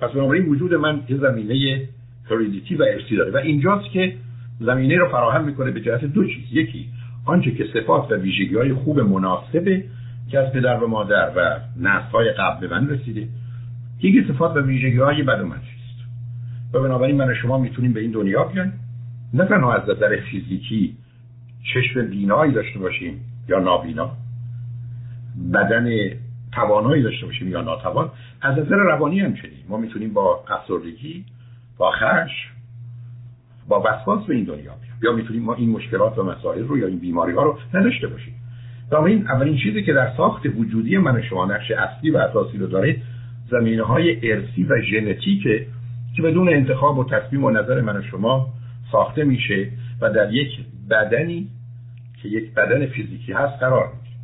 پس 0.00 0.10
بنابراین 0.10 0.46
وجود 0.46 0.74
من 0.74 1.00
یه 1.08 1.16
زمینه 1.16 1.88
هریدیتی 2.30 2.74
و 2.74 2.82
ارسی 2.82 3.16
داره 3.16 3.30
و 3.30 3.36
اینجاست 3.36 3.90
که 3.90 4.14
زمینه 4.60 4.96
رو 4.96 5.08
فراهم 5.08 5.44
می‌کنه 5.44 5.70
به 5.70 5.80
جهت 5.80 6.04
دو 6.04 6.24
چیز. 6.24 6.44
یکی 6.52 6.88
آنچه 7.24 7.50
که 7.50 7.64
صفات 7.74 8.12
و 8.12 8.14
ویژگی 8.14 8.56
های 8.56 8.74
خوب 8.74 9.00
مناسبه 9.00 9.84
که 10.30 10.38
از 10.38 10.52
پدر 10.52 10.84
و 10.84 10.88
مادر 10.88 11.30
و 11.36 11.60
نسل 11.80 12.10
های 12.12 12.32
قبل 12.32 12.70
من 12.70 12.88
رسیده. 12.88 13.28
یکی 14.02 14.32
صفات 14.32 14.56
و 14.56 14.60
ویژگی 14.60 14.98
های 14.98 15.22
بد 15.22 15.40
و 15.40 15.46
منفی 15.46 15.76
و 16.72 16.80
بنابراین 16.80 17.16
من 17.16 17.34
شما 17.34 17.58
می‌تونیم 17.58 17.92
به 17.92 18.00
این 18.00 18.10
دنیا 18.10 18.44
بیایم. 18.44 18.72
نه 19.34 19.44
تنها 19.44 19.74
از 19.74 19.82
نظر 19.88 20.16
فیزیکی 20.30 20.96
چشم 21.74 22.06
بینایی 22.06 22.52
داشته 22.52 22.78
باشیم 22.78 23.20
یا 23.48 23.58
نابینا 23.58 24.10
بدن 25.54 25.88
توانایی 26.52 27.02
داشته 27.02 27.26
باشیم 27.26 27.48
یا 27.48 27.60
ناتوان 27.60 28.10
از 28.42 28.58
نظر 28.58 28.76
روانی 28.76 29.20
هم 29.20 29.34
چنین. 29.34 29.64
ما 29.68 29.76
می‌تونیم 29.76 30.12
با 30.12 30.44
افسردگی 30.48 31.24
با 31.78 31.90
خش 31.90 32.30
با 33.68 33.82
وسواس 33.86 34.26
به 34.26 34.34
این 34.34 34.44
دنیا 34.44 34.56
بیایم. 34.62 34.98
یا 35.02 35.12
می‌تونیم 35.12 35.42
ما 35.42 35.54
این 35.54 35.70
مشکلات 35.70 36.18
و 36.18 36.22
مسائل 36.22 36.64
رو 36.64 36.78
یا 36.78 36.86
این 36.86 36.98
بیماری 36.98 37.32
ها 37.32 37.42
رو 37.42 37.58
نداشته 37.74 38.06
باشیم. 38.06 38.34
این 38.92 39.28
اولین 39.28 39.56
چیزی 39.56 39.82
که 39.82 39.92
در 39.92 40.12
ساخت 40.16 40.42
وجودی 40.46 40.98
من 40.98 41.22
شما 41.22 41.46
نقش 41.46 41.70
اصلی 41.70 42.10
و 42.10 42.16
اساسی 42.16 42.58
رو 42.58 42.66
داره 42.66 42.96
زمینه 43.50 43.82
های 43.82 44.32
ارسی 44.32 44.64
و 44.64 44.80
ژنتیک 44.82 45.42
که 46.16 46.22
بدون 46.22 46.48
انتخاب 46.48 46.98
و 46.98 47.04
تصمیم 47.04 47.44
و 47.44 47.50
نظر 47.50 47.80
من 47.80 48.02
شما 48.02 48.48
ساخته 48.92 49.24
میشه 49.24 49.68
و 50.00 50.10
در 50.10 50.34
یک 50.34 50.48
بدنی 50.90 51.48
که 52.22 52.28
یک 52.28 52.54
بدن 52.54 52.86
فیزیکی 52.86 53.32
هست 53.32 53.60
قرار 53.60 53.86
می‌گیره. 53.86 54.16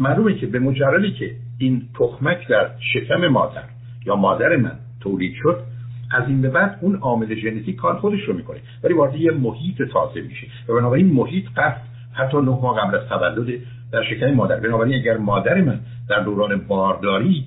معلومه 0.00 0.34
که 0.34 0.46
به 0.46 0.58
مجردی 0.58 1.12
که 1.12 1.30
این 1.58 1.82
تخمک 1.98 2.48
در 2.48 2.70
شکم 2.92 3.26
مادر 3.26 3.64
یا 4.06 4.16
مادر 4.16 4.56
من 4.56 4.78
تولید 5.00 5.34
شد 5.42 5.62
از 6.10 6.28
این 6.28 6.42
به 6.42 6.50
بعد 6.50 6.78
اون 6.80 6.96
عامل 6.96 7.34
ژنتیک 7.34 7.76
کار 7.76 7.96
خودش 7.96 8.20
رو 8.24 8.34
می‌کنه. 8.34 8.58
ولی 8.84 8.94
وارد 8.94 9.16
یه 9.16 9.30
محیط 9.30 9.82
تازه 9.82 10.20
میشه. 10.20 10.46
و 10.68 10.74
بنابراین 10.74 11.12
محیط 11.12 11.44
قصد 11.56 11.82
حتی 12.12 12.36
نه 12.36 12.42
ماه 12.42 12.80
قبل 12.80 12.96
از 12.96 13.08
تولد 13.08 13.60
در 13.92 14.02
شکم 14.02 14.30
مادر. 14.30 14.60
بنابراین 14.60 14.94
اگر 14.94 15.16
مادر 15.16 15.60
من 15.60 15.80
در 16.08 16.20
دوران 16.20 16.58
بارداری 16.68 17.46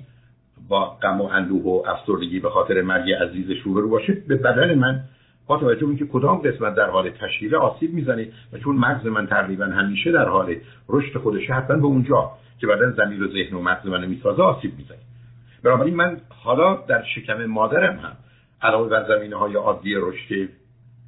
با 0.68 0.84
غم 0.84 1.20
و 1.20 1.24
اندوه 1.24 1.62
و 1.62 1.82
افسردگی 1.88 2.40
به 2.40 2.50
خاطر 2.50 2.82
مرگ 2.82 3.12
عزیزش 3.12 3.58
روبرو 3.64 3.88
باشه 3.88 4.12
به 4.28 4.36
بدن 4.36 4.74
من 4.74 5.00
با 5.46 5.58
توجه 5.58 5.86
اینکه 5.86 6.06
کدام 6.06 6.38
قسمت 6.38 6.74
در 6.74 6.90
حال 6.90 7.10
تشکیل 7.10 7.54
آسیب 7.54 7.94
می‌زنه 7.94 8.28
و 8.52 8.58
چون 8.58 8.76
مغز 8.76 9.06
من 9.06 9.26
تقریبا 9.26 9.64
همیشه 9.64 10.12
در 10.12 10.28
حال 10.28 10.54
رشد 10.88 11.18
خودشه 11.18 11.52
حتما 11.52 11.76
به 11.76 11.86
اونجا 11.86 12.30
که 12.60 12.66
بعدا 12.66 12.90
زمین 12.90 13.22
و 13.22 13.28
ذهن 13.28 13.56
و 13.56 13.62
مغز 13.62 13.86
من 13.86 14.06
می‌سازه 14.06 14.42
آسیب 14.42 14.72
می‌زنه. 14.78 14.98
بنابراین 15.62 15.94
من 15.94 16.16
حالا 16.28 16.78
در 16.88 17.02
شکم 17.14 17.44
مادرم 17.44 17.96
هم 17.98 18.12
علاوه 18.62 18.88
بر 18.88 19.04
زمینه 19.08 19.36
های 19.36 19.54
عادی 19.54 19.94
رشد 19.94 20.48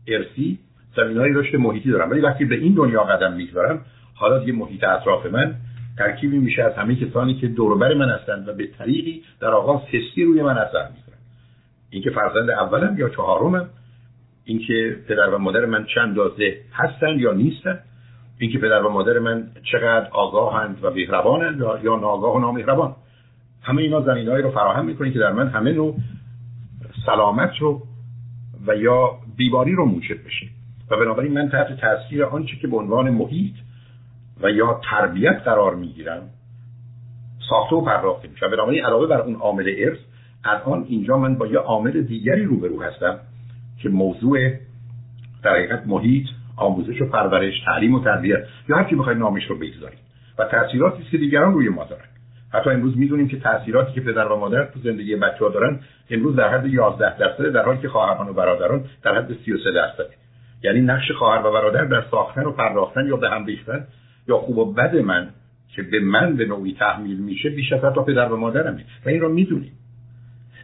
ارسی 0.09 0.59
زمین 0.97 1.19
های 1.19 1.33
رشد 1.33 1.57
محیطی 1.57 1.91
دارم. 1.91 2.11
ولی 2.11 2.21
وقتی 2.21 2.45
به 2.45 2.55
این 2.55 2.75
دنیا 2.75 3.05
قدم 3.05 3.33
می‌گذارم 3.33 3.85
حالا 4.19 4.39
دیگه 4.39 4.53
محیط 4.53 4.85
اطراف 4.85 5.27
من 5.27 5.55
ترکیبی 5.99 6.39
میشه 6.39 6.63
از 6.63 6.75
همه 6.75 6.95
کسانی 6.95 7.35
که 7.35 7.49
دوربر 7.49 7.95
من 7.95 8.09
هستند 8.09 8.49
و 8.49 8.53
به 8.53 8.67
طریقی 8.67 9.23
در 9.41 9.49
آغاز 9.49 9.81
حسی 9.81 10.25
روی 10.25 10.43
من 10.43 10.59
اثر 10.59 10.89
می‌کنن 10.89 11.19
اینکه 11.91 12.11
فرزند 12.11 12.51
اولم 12.51 12.99
یا 12.99 13.09
چهارمم 13.09 13.69
اینکه 14.45 14.97
پدر 15.09 15.29
و 15.29 15.39
مادر 15.39 15.65
من 15.65 15.87
چند 15.95 16.17
دازه 16.17 16.55
هستند 16.73 17.21
یا 17.21 17.33
نیستند 17.33 17.85
اینکه 18.39 18.59
پدر 18.59 18.83
و 18.83 18.89
مادر 18.89 19.19
من 19.19 19.51
چقدر 19.73 20.09
آگاهند 20.11 20.85
و 20.85 20.91
مهربانند 20.91 21.61
یا 21.61 21.97
ناآگاه 21.97 22.37
و 22.37 22.39
نامهربان. 22.39 22.97
همه 23.63 23.83
اینا 23.83 24.01
زمینهایی 24.01 24.43
رو 24.43 24.51
فراهم 24.51 24.85
می‌کنه 24.85 25.11
که 25.11 25.19
در 25.19 25.33
من 25.33 25.49
همه 25.49 25.73
نوع 25.73 25.97
سلامت 27.07 27.57
رو 27.61 27.83
و 28.67 28.77
یا 28.77 29.11
بیماری 29.37 29.73
رو 29.73 29.85
موجب 29.85 30.25
بشه. 30.27 30.47
و 30.91 30.97
بنابراین 30.97 31.33
من 31.33 31.49
تحت 31.49 31.81
تاثیر 31.81 32.25
آنچه 32.25 32.57
که 32.57 32.69
به 32.69 32.77
عنوان 32.77 33.11
محیط 33.11 33.55
و 34.43 34.51
یا 34.51 34.81
تربیت 34.91 35.43
قرار 35.45 35.75
می‌گیرم 35.75 36.23
ساخته 37.51 37.77
و 37.77 37.85
پرداخته 37.85 38.29
میشه. 38.29 38.49
بنابراین 38.49 38.85
علاوه 38.85 39.07
بر 39.07 39.21
اون 39.21 39.35
عامل 39.35 39.75
ارث 39.79 39.99
الان 40.45 40.85
اینجا 40.89 41.17
من 41.17 41.35
با 41.35 41.47
یه 41.47 41.59
عامل 41.59 42.03
دیگری 42.03 42.45
روبرو 42.45 42.83
هستم 42.83 43.19
که 43.83 43.89
موضوع 43.89 44.51
در 45.43 45.51
حقیقت 45.51 45.87
محیط 45.87 46.27
آموزش 46.57 47.03
و 47.03 47.07
پرورش 47.07 47.55
تعلیم 47.65 47.95
و 47.95 48.05
تربیت 48.05 48.45
یا 48.69 48.77
هر 48.77 48.85
کی 48.85 48.95
بخواید 48.95 49.19
نامش 49.19 49.45
رو 49.45 49.57
بگذارید. 49.57 49.99
و 50.39 50.45
تاثیراتی 50.45 51.03
که 51.11 51.19
دیگران 51.19 51.55
روی 51.55 51.69
ما 51.69 51.85
دارن. 51.85 52.05
حتی 52.53 52.71
امروز 52.71 52.99
می‌دونیم 52.99 53.29
که 53.29 53.41
تاثیراتی 53.41 53.93
که 53.93 54.01
پدر 54.01 54.33
و 54.33 54.37
مادر 54.37 54.65
تو 54.65 54.81
زندگی 54.81 55.17
بچه 55.17 55.45
ها 55.45 55.49
دارن 55.49 55.81
امروز 56.11 56.37
در 56.37 56.49
حد 56.49 56.67
11 56.67 57.19
درصد 57.19 57.53
در 57.53 57.65
حالی 57.65 57.79
که 57.79 57.89
خواهران 57.89 58.29
و 58.29 58.33
برادران 58.33 58.85
در 59.03 59.15
حد 59.15 59.37
33 59.45 59.73
درصد 59.73 60.07
یعنی 60.63 60.81
نقش 60.81 61.13
خواهر 61.13 61.47
و 61.47 61.53
برادر 61.53 61.85
در 61.85 62.05
ساختن 62.11 62.45
و 62.45 62.53
پرداختن 62.53 63.07
یا 63.07 63.17
به 63.17 63.31
هم 63.31 63.47
ریختن 63.47 63.87
یا 64.29 64.39
خوب 64.39 64.59
و 64.59 64.73
بد 64.73 64.97
من 64.97 65.29
که 65.69 65.83
به 65.83 66.01
من 66.01 66.37
به 66.37 66.45
نوعی 66.45 66.75
تحمیل 66.79 67.19
میشه 67.19 67.51
بیش 67.51 67.73
از 67.73 67.81
تا 67.81 68.03
پدر 68.03 68.33
و 68.33 68.37
مادرمه. 68.37 68.85
و 69.07 69.09
این 69.09 69.21
رو 69.21 69.33
می‌دونیم. 69.33 69.73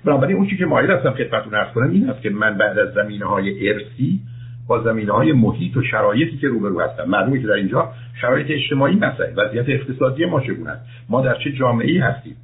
بنابراین 0.04 0.36
اون 0.36 0.46
چیزی 0.46 0.58
که 0.58 0.66
مایل 0.66 0.90
هستم 0.90 1.10
خدمتتون 1.10 1.54
عرض 1.54 1.72
کنم 1.74 1.90
این 1.90 2.10
است 2.10 2.22
که 2.22 2.30
من 2.30 2.58
بعد 2.58 2.78
از 2.78 2.94
زمینه 2.94 3.26
های 3.26 3.68
ارسی 3.68 4.20
با 4.68 4.82
زمینه 4.82 5.12
های 5.12 5.32
محیط 5.32 5.76
و 5.76 5.82
شرایطی 5.82 6.36
که 6.36 6.48
روبرو 6.48 6.80
هستم. 6.80 7.04
معلومه 7.04 7.40
که 7.40 7.46
در 7.46 7.52
اینجا 7.52 7.92
شرایط 8.20 8.46
اجتماعی 8.50 8.96
مسئله. 8.96 9.34
وضعیت 9.36 9.68
اقتصادی 9.68 10.24
ما 10.24 10.40
چگونه 10.40 10.70
است؟ 10.70 10.86
ما 11.08 11.20
در 11.20 11.34
چه 11.44 11.52
جامعه 11.52 11.90
ای 11.90 11.98
هستیم؟ 11.98 12.36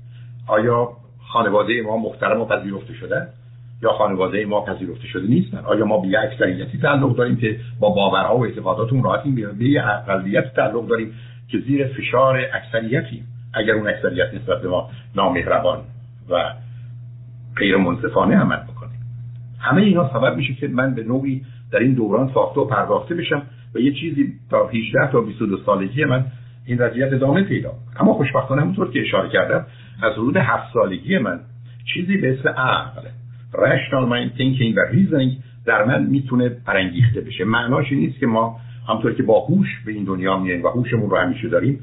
آیا 0.46 0.88
خانواده 1.32 1.82
ما 1.82 1.96
محترم 1.96 2.40
و 2.40 2.44
پذیرفته 2.44 2.94
شده؟ 2.94 3.26
یا 3.82 3.92
خانواده 3.92 4.46
ما 4.46 4.64
پذیرفته 4.64 5.06
شده 5.06 5.26
نیستن. 5.28 5.58
آیا 5.58 5.84
ما 5.84 6.00
به 6.00 6.08
یک 6.08 6.16
اکثریتی 6.22 6.78
تعلق 6.78 7.16
داریم 7.16 7.36
که 7.36 7.60
با 7.80 7.90
باورها 7.90 8.36
و 8.36 8.44
اعتقاداتون 8.44 9.02
راحتیم 9.02 9.34
به 9.34 9.64
یک 9.64 9.82
اقلیت 10.08 10.54
تعلق 10.54 10.86
داریم 10.86 11.14
که 11.48 11.58
زیر 11.58 11.86
فشار 11.86 12.40
اکثریتیم 12.54 13.26
اگر 13.54 13.74
اون 13.74 13.88
اکثریت 13.88 14.34
نسبت 14.34 14.62
به 14.62 14.68
ما 14.68 14.90
نامهربان 15.16 15.78
و 16.30 16.52
غیر 17.56 17.76
منصفانه 17.76 18.36
عمل 18.36 18.56
بکنه. 18.56 18.90
همه 19.58 19.82
اینا 19.82 20.10
سبب 20.12 20.36
میشه 20.36 20.54
که 20.54 20.68
من 20.68 20.94
به 20.94 21.04
نوعی 21.04 21.42
در 21.72 21.78
این 21.78 21.94
دوران 21.94 22.30
ساخته 22.34 22.60
و 22.60 22.64
پرداخته 22.64 23.14
بشم 23.14 23.42
و 23.74 23.78
یه 23.78 23.92
چیزی 23.92 24.32
تا 24.50 24.66
18 24.66 25.12
تا 25.12 25.20
22 25.20 25.56
سالگی 25.66 26.04
من 26.04 26.24
این 26.66 26.78
وضعیت 26.78 27.12
ادامه 27.12 27.42
پیدا 27.42 27.72
اما 28.00 28.14
خوشبختانه 28.14 28.62
همونطور 28.62 28.90
که 28.90 29.00
اشاره 29.00 29.28
کردم 29.28 29.66
از 30.02 30.12
حدود 30.12 30.36
7 30.36 30.72
سالگی 30.72 31.18
من 31.18 31.40
چیزی 31.94 32.16
به 32.16 32.38
اسم 32.38 32.48
عقل 32.48 33.02
rational 33.52 34.06
mind 34.12 34.38
thinking 34.38 34.76
و 34.76 34.80
reasoning 34.92 35.42
در 35.66 35.84
من 35.84 36.06
می‌تونه 36.06 36.48
برانگیخته 36.48 37.20
بشه. 37.20 37.44
معناش 37.44 37.92
نیست 37.92 38.18
که 38.18 38.26
ما 38.26 38.60
همطور 38.88 39.14
که 39.14 39.22
با 39.22 39.40
هوش 39.40 39.68
به 39.86 39.92
این 39.92 40.04
دنیا 40.04 40.38
میاییم 40.38 40.64
و 40.64 40.68
هوشمون 40.68 41.10
رو 41.10 41.16
همیشه 41.16 41.48
داریم 41.48 41.80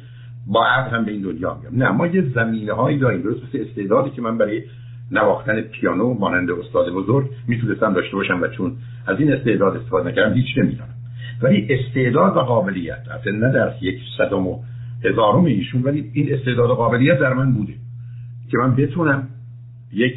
با 0.48 0.66
عقل 0.66 0.98
هم 0.98 1.06
به 1.06 1.12
این 1.12 1.22
دنیا 1.22 1.58
میام 1.62 1.84
نه 1.84 1.90
ما 1.90 2.08
یه 2.08 2.22
زمینه 2.36 2.74
هایی 2.74 2.98
داریم. 2.98 3.22
درست 3.22 3.44
مثل 3.44 3.66
استعدادی 3.70 4.10
که 4.10 4.22
من 4.22 4.38
برای 4.38 4.64
نواختن 5.12 5.62
پیانو 5.62 6.14
مانند 6.14 6.52
استاد 6.52 6.94
بزرگ 6.94 7.30
می‌تونستم 7.48 7.94
داشته 7.94 8.16
باشم 8.16 8.42
و 8.42 8.48
چون 8.48 8.78
از 9.08 9.20
این 9.20 9.34
استعداد 9.34 9.78
استفاده 9.78 10.10
نکردم 10.10 10.34
هیچ 10.34 10.58
نمی‌دونم 10.58 10.90
ولی 11.42 11.68
استعداد 11.70 12.38
و 12.38 12.40
قابلیت 12.40 13.08
اصلا 13.20 13.34
نه 13.34 13.52
در 13.54 13.74
یک 13.82 14.00
صدم 14.18 14.48
و 14.48 14.60
هزارم 15.04 15.46
ایشون 15.46 15.84
ولی 15.84 16.12
این 16.14 16.34
استعداد 16.34 16.70
و 16.70 16.74
قابلیت 16.74 17.20
در 17.20 17.34
من 17.34 17.54
بوده 17.54 17.74
که 18.52 18.58
من 18.58 18.76
بتونم 18.76 19.28
یک 19.94 20.16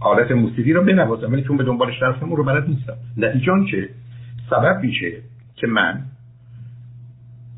آلت 0.00 0.30
موسیقی 0.30 0.72
رو 0.72 0.84
بنوازم 0.84 1.32
ولی 1.32 1.42
چون 1.42 1.56
به 1.56 1.64
دنبالش 1.64 2.02
رفتم 2.02 2.26
اون 2.26 2.36
رو 2.36 2.44
بلد 2.44 2.68
نیستم. 2.68 2.94
نتیجه 3.16 3.52
که 3.70 3.88
سبب 4.50 4.80
میشه 4.82 5.12
که 5.56 5.66
من 5.66 6.02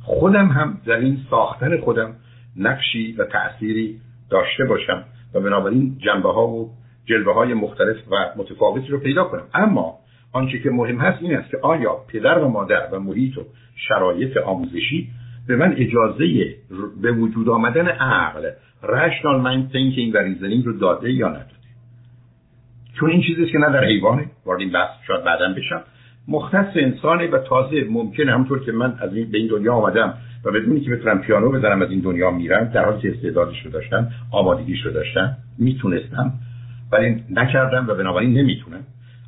خودم 0.03 0.47
هم 0.47 0.79
در 0.87 0.97
این 0.97 1.19
ساختن 1.31 1.81
خودم 1.81 2.15
نقشی 2.57 3.13
و 3.13 3.25
تأثیری 3.25 4.01
داشته 4.31 4.65
باشم 4.65 5.05
و 5.35 5.41
بنابراین 5.41 5.99
جنبه 5.99 6.33
ها 6.33 6.47
و 6.47 6.71
جلوه 7.05 7.35
های 7.35 7.55
مختلف 7.55 7.97
و 8.11 8.15
متفاوتی 8.37 8.89
رو 8.89 8.99
پیدا 8.99 9.25
کنم. 9.25 9.45
اما 9.55 9.99
آنچه 10.33 10.59
که 10.59 10.71
مهم 10.71 10.99
هست 10.99 11.23
این 11.23 11.37
است 11.37 11.51
که 11.51 11.59
آیا 11.63 11.97
پدر 12.09 12.39
و 12.39 12.49
مادر 12.49 12.89
و 12.93 13.01
محیط 13.01 13.39
و 13.39 13.43
شرایط 13.89 14.37
آموزشی 14.37 15.09
به 15.47 15.57
من 15.57 15.75
اجازه 15.77 16.55
به 17.03 17.13
وجود 17.13 17.49
آمدن 17.49 17.89
عقل 17.89 18.51
rational 18.83 19.39
mind 19.45 19.73
thinking 19.73 20.15
و 20.15 20.19
reasoning 20.19 20.65
رو 20.65 20.73
داده 20.79 21.13
یا 21.13 21.29
نداده 21.29 21.52
چون 23.01 23.11
این 23.11 23.23
چیزی 23.23 23.47
که 23.47 23.59
نه 23.59 23.73
در 23.73 23.85
حیوانه. 23.85 24.27
وارد 24.47 24.61
این 24.61 24.73
بحث 24.73 24.91
شاید 25.07 25.25
بعدا 25.25 25.55
بشم. 25.57 25.83
مختص 26.29 26.77
انسانه 26.77 27.27
و 27.27 27.39
تازه 27.39 27.85
ممکنه. 27.91 28.33
همونطور 28.33 28.65
که 28.65 28.73
من 28.73 28.95
از 29.01 29.15
این 29.15 29.31
به 29.31 29.39
این 29.39 29.49
دنیا 29.49 29.75
آمدم 29.75 30.15
و 30.45 30.51
بدونی 30.51 30.81
که 30.81 30.91
بتونم 30.91 31.21
پیانو 31.21 31.51
بزنم 31.51 31.83
از 31.83 31.91
این 31.91 32.01
دنیا 32.01 32.31
میرم. 32.31 32.65
در 32.65 32.85
حالی 32.85 33.01
که 33.01 33.11
استعدادش 33.11 33.65
رو 33.65 33.71
داشتم 33.71 34.09
آمادگیش 34.33 34.87
رو 34.87 34.93
داشتم 34.93 35.37
می‌تونستم. 35.59 36.33
ولی 36.93 37.25
نکردم 37.31 37.89
و 37.89 37.95
بنابراین 37.95 38.39
نمی‌تونم. 38.39 38.81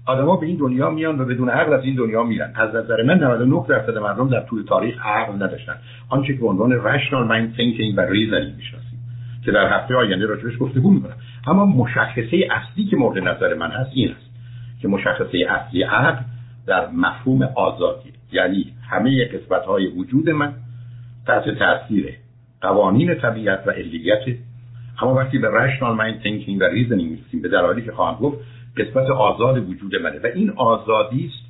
آدما 0.07 0.37
به 0.37 0.47
این 0.47 0.57
دنیا 0.57 0.91
میان 0.91 1.21
و 1.21 1.25
بدون 1.25 1.49
عقل 1.49 1.73
از 1.73 1.85
این 1.85 1.95
دنیا 1.95 2.23
میرن. 2.23 2.53
از 2.55 2.75
نظر 2.75 3.03
من 3.03 3.23
99 3.23 3.65
درصد 3.69 3.99
مردم 3.99 4.29
در 4.29 4.41
طول 4.41 4.63
تاریخ 4.63 5.07
عقل 5.07 5.43
نداشتن. 5.43 5.75
آنچه 6.09 6.35
که 6.35 6.41
به 6.41 6.47
عنوان 6.47 6.73
rational 6.73 7.29
mind 7.31 7.59
thinking 7.59 7.99
و 7.99 8.07
reasoning 8.07 8.57
می‌شناسیم. 8.57 8.99
که 9.45 9.53
در 9.53 9.79
هفته 9.79 9.95
آینده 9.95 10.27
راجبش 10.27 10.53
گفتگو 10.61 10.91
می‌کنم. 10.91 11.17
اما 11.47 11.67
مشخصه 11.67 12.49
اصلی 12.51 12.85
که 12.85 12.97
مورد 12.97 13.19
نظر 13.19 13.55
من 13.55 13.71
هست 13.71 13.91
این 13.95 14.11
است 14.11 14.31
که 14.81 14.89
مشخصه 14.89 15.39
اصلی 15.49 15.83
عقل 15.83 16.23
در 16.67 16.91
مفهوم 16.91 17.43
آزادی 17.43 18.13
یعنی 18.33 18.73
همه 18.91 19.25
قسمت 19.25 19.63
های 19.63 19.87
وجود 19.87 20.31
من 20.31 20.53
تحت 21.27 21.59
تاثیر 21.59 22.15
قوانین 22.61 23.15
طبیعت 23.15 23.67
و 23.67 23.71
علیت. 23.71 24.23
اما 25.03 25.15
وقتی 25.15 25.39
به 25.39 25.49
rational 25.49 25.99
mind 26.01 26.25
thinking 26.25 26.61
و 26.61 26.71
reasoning 26.71 27.11
می‌رسیم 27.11 27.43
به 27.43 27.49
دلایلی 27.49 27.83
که 27.83 27.93
خواهم 27.93 28.21
گفت 28.21 28.39
قسمت 28.77 29.11
آزاد 29.11 29.69
وجود 29.69 29.97
منه 29.97 30.19
و 30.19 30.27
این 30.35 30.51
آزادی 30.51 31.27
است 31.27 31.45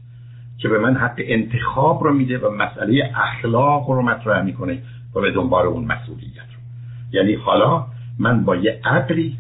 که 0.59 0.69
به 0.69 0.79
من 0.79 0.97
حق 0.97 1.15
انتخاب 1.19 2.05
رو 2.05 2.13
میده 2.13 2.39
و 2.39 2.51
مسئله 2.51 3.13
اخلاق 3.17 3.91
رو 3.91 4.03
مطرح 4.03 4.43
می‌کنه 4.43 4.79
و 5.15 5.21
به 5.21 5.31
دنبال 5.31 5.67
اون 5.67 5.85
مسئولیت 5.85 6.37
رو. 6.37 6.61
یعنی 7.13 7.35
حالا 7.35 7.87
من 8.19 8.45
با 8.45 8.57
یه 8.57 8.81
عقلی 8.85 9.37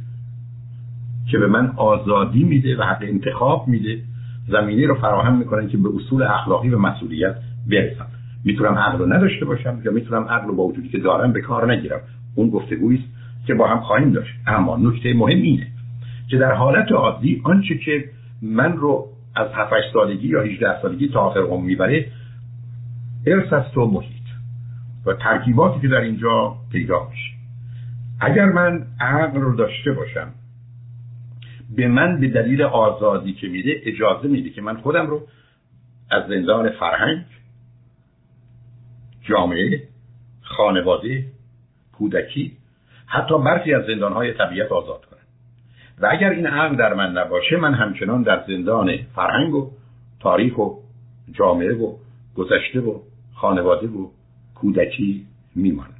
که 1.30 1.38
به 1.38 1.46
من 1.46 1.72
آزادی 1.76 2.44
میده 2.44 2.76
و 2.76 2.82
حق 2.82 3.02
انتخاب 3.02 3.68
میده 3.68 3.98
زمینه 4.48 4.86
رو 4.86 4.94
فراهم 4.94 5.38
می‌کنن 5.38 5.68
که 5.68 5.76
به 5.76 5.88
اصول 5.96 6.22
اخلاقی 6.22 6.68
و 6.68 6.78
مسئولیت 6.78 7.36
برسم. 7.70 8.06
می‌تونم 8.44 8.74
عقل 8.74 8.98
رو 8.98 9.12
نداشته 9.12 9.44
باشم 9.44 9.80
یا 9.84 9.92
می‌تونم 9.92 10.24
عقل 10.24 10.46
رو 10.46 10.54
با 10.54 10.62
وجودی 10.62 10.88
که 10.88 10.98
دارم 10.98 11.32
به 11.32 11.40
کار 11.40 11.72
نگیرم. 11.72 12.00
اون 12.34 12.50
گفتگویی 12.50 12.98
است 12.98 13.08
که 13.46 13.54
با 13.54 13.68
هم 13.68 13.80
خواهیم 13.80 14.12
داشت. 14.12 14.34
اما 14.46 14.76
نکته 14.76 15.14
مهم 15.14 15.42
اینه 15.42 15.66
که 16.28 16.38
در 16.38 16.52
حالت 16.52 16.92
عادی 16.92 17.40
آنچه 17.44 17.78
که 17.78 18.04
من 18.42 18.76
رو 18.76 19.06
از 19.36 19.48
7 19.54 19.72
سالگی 19.92 20.28
یا 20.28 20.42
18 20.42 20.82
سالگی 20.82 21.08
تا 21.08 21.20
آخر 21.20 21.40
عمر 21.40 21.66
می‌بره 21.66 22.06
ارث 23.26 23.52
است 23.52 23.76
و 23.76 23.86
محیط 23.86 24.24
و 25.06 25.12
ترکیباتی 25.14 25.80
که 25.80 25.88
در 25.88 26.00
اینجا 26.00 26.54
پیدا 26.72 27.08
میشه. 27.10 27.30
اگر 28.20 28.44
من 28.44 28.86
عقل 29.00 29.40
رو 29.40 29.56
داشته 29.56 29.92
باشم 29.92 30.28
به 31.76 31.88
من 31.88 32.20
به 32.20 32.28
دلیل 32.28 32.62
آزادی 32.62 33.32
که 33.32 33.48
میده 33.48 33.80
اجازه 33.84 34.28
میده 34.28 34.50
که 34.50 34.62
من 34.62 34.76
خودم 34.76 35.06
رو 35.06 35.26
از 36.10 36.28
زندان 36.28 36.70
فرهنگ 36.70 37.24
جامعه 39.22 39.82
خانواده 40.42 41.24
کودکی 41.92 42.56
حتی 43.06 43.38
برخی 43.38 43.74
از 43.74 43.86
زندانهای 43.86 44.32
طبیعت 44.32 44.72
آزاد 44.72 45.04
کنم. 45.04 45.18
و 46.00 46.08
اگر 46.10 46.30
این 46.30 46.46
عقل 46.46 46.76
در 46.76 46.94
من 46.94 47.12
نباشه 47.12 47.56
من 47.56 47.74
همچنان 47.74 48.22
در 48.22 48.44
زندان 48.46 48.96
فرهنگ 49.14 49.54
و 49.54 49.70
تاریخ 50.20 50.58
و 50.58 50.70
جامعه 51.32 51.74
و 51.74 51.96
گذشته 52.34 52.80
و 52.80 52.98
خانواده 53.34 53.86
و 53.86 54.10
کودکی 54.54 55.26
میمانم. 55.54 55.94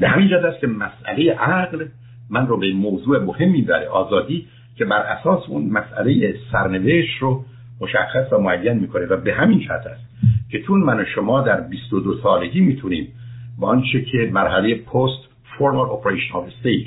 به 0.00 0.08
همین 0.08 0.28
جد 0.28 0.44
است 0.44 0.60
که 0.60 0.66
مسئله 0.66 1.32
عقل 1.32 1.86
من 2.30 2.46
رو 2.46 2.56
به 2.56 2.72
موضوع 2.72 3.18
مهم 3.18 3.50
می‌بره 3.50 3.88
آزادی 3.88 4.46
که 4.80 4.86
بر 4.86 5.02
اساس 5.02 5.42
اون 5.48 5.70
مسئله 5.70 6.34
سرنوشت 6.52 7.18
رو 7.18 7.44
مشخص 7.80 8.32
و 8.32 8.38
معین 8.38 8.78
می‌کنه 8.78 9.06
و 9.06 9.16
به 9.16 9.34
همین 9.34 9.58
جهت 9.58 9.86
است 9.86 10.04
که 10.50 10.62
تون 10.62 10.80
من 10.80 11.00
و 11.00 11.04
شما 11.04 11.40
در 11.40 11.60
22 11.60 12.14
سالگی 12.22 12.60
می‌تونیم 12.60 13.08
با 13.58 13.68
آنچه 13.68 14.02
که 14.02 14.30
مرحله 14.32 14.74
پست 14.74 15.28
فورمال 15.58 15.90
اپریشنال 15.90 16.44
استیج 16.44 16.86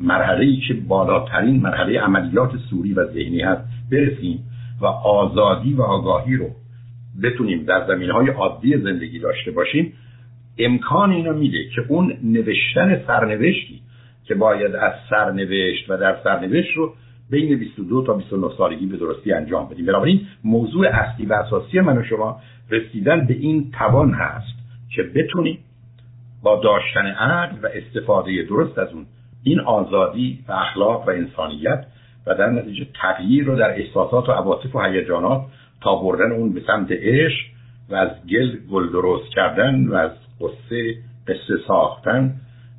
مرحله 0.00 0.44
ای 0.44 0.60
که 0.68 0.74
بالاترین 0.74 1.60
مرحله 1.60 2.00
عملیات 2.00 2.50
سوری 2.70 2.92
و 2.92 3.06
ذهنی 3.06 3.40
هست 3.40 3.62
برسیم 3.92 4.38
و 4.80 4.86
آزادی 4.86 5.74
و 5.74 5.82
آگاهی 5.82 6.36
رو 6.36 6.50
بتونیم 7.22 7.64
در 7.64 7.86
زمین 7.88 8.10
های 8.10 8.28
عادی 8.28 8.76
زندگی 8.76 9.18
داشته 9.18 9.50
باشیم 9.50 9.92
امکان 10.58 11.10
اینو 11.12 11.32
میده 11.32 11.68
که 11.74 11.82
اون 11.88 12.16
نوشتن 12.22 13.02
سرنوشتی 13.06 13.80
که 14.24 14.34
باید 14.34 14.74
از 14.74 14.92
سرنوشت 15.10 15.90
و 15.90 15.96
در 15.96 16.16
سرنوشت 16.24 16.76
رو 16.76 16.94
بین 17.30 17.58
22 17.58 18.02
تا 18.06 18.14
29 18.14 18.48
سالگی 18.58 18.86
به 18.86 18.96
درستی 18.96 19.32
انجام 19.32 19.68
بدیم. 19.68 19.86
بنابراین 19.86 20.26
موضوع 20.44 20.86
اصلی 20.86 21.26
و 21.26 21.32
اساسی 21.32 21.80
من 21.80 21.98
و 21.98 22.04
شما 22.04 22.40
رسیدن 22.70 23.26
به 23.26 23.34
این 23.34 23.70
توان 23.78 24.10
هست 24.10 24.54
که 24.96 25.02
بتونیم 25.02 25.58
با 26.42 26.60
داشتن 26.64 27.06
عقل 27.06 27.56
و 27.62 27.68
استفاده 27.74 28.42
درست 28.42 28.78
از 28.78 28.88
اون 28.92 29.06
این 29.42 29.60
آزادی 29.60 30.38
و 30.48 30.52
اخلاق 30.52 31.08
و 31.08 31.10
انسانیت 31.10 31.86
و 32.26 32.34
در 32.34 32.50
نتیجه 32.50 32.86
تغییر 33.02 33.44
رو 33.44 33.56
در 33.56 33.70
احساسات 33.70 34.28
و 34.28 34.32
عواطف 34.32 34.76
و 34.76 34.80
هیجانات 34.80 35.42
تا 35.80 35.96
بردن 35.96 36.32
اون 36.32 36.52
به 36.52 36.62
سمت 36.66 36.88
عشق 36.90 37.46
و 37.90 37.94
از 37.94 38.10
گل 38.30 38.56
گل 38.70 38.92
درست 38.92 39.30
کردن 39.34 39.88
و 39.88 39.94
از 39.94 40.10
قصه 40.40 40.94
قصه 41.28 41.54
ساختن 41.66 42.34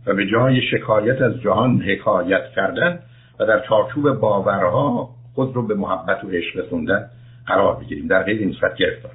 و 0.05 0.13
به 0.13 0.27
جای 0.27 0.61
شکایت 0.61 1.21
از 1.21 1.41
جهان 1.41 1.81
حکایت 1.81 2.51
کردن 2.55 2.99
و 3.39 3.45
در 3.45 3.59
چارچوب 3.69 4.11
باورها 4.11 5.09
خود 5.35 5.55
رو 5.55 5.67
به 5.67 5.75
محبت 5.75 6.23
و 6.23 6.27
عشق 6.29 6.57
رسوندن 6.57 7.09
قرار 7.47 7.75
بگیریم 7.75 8.07
در 8.07 8.23
غیر 8.23 8.39
این 8.39 8.53
صورت 8.53 8.75
گرفتار. 8.75 9.11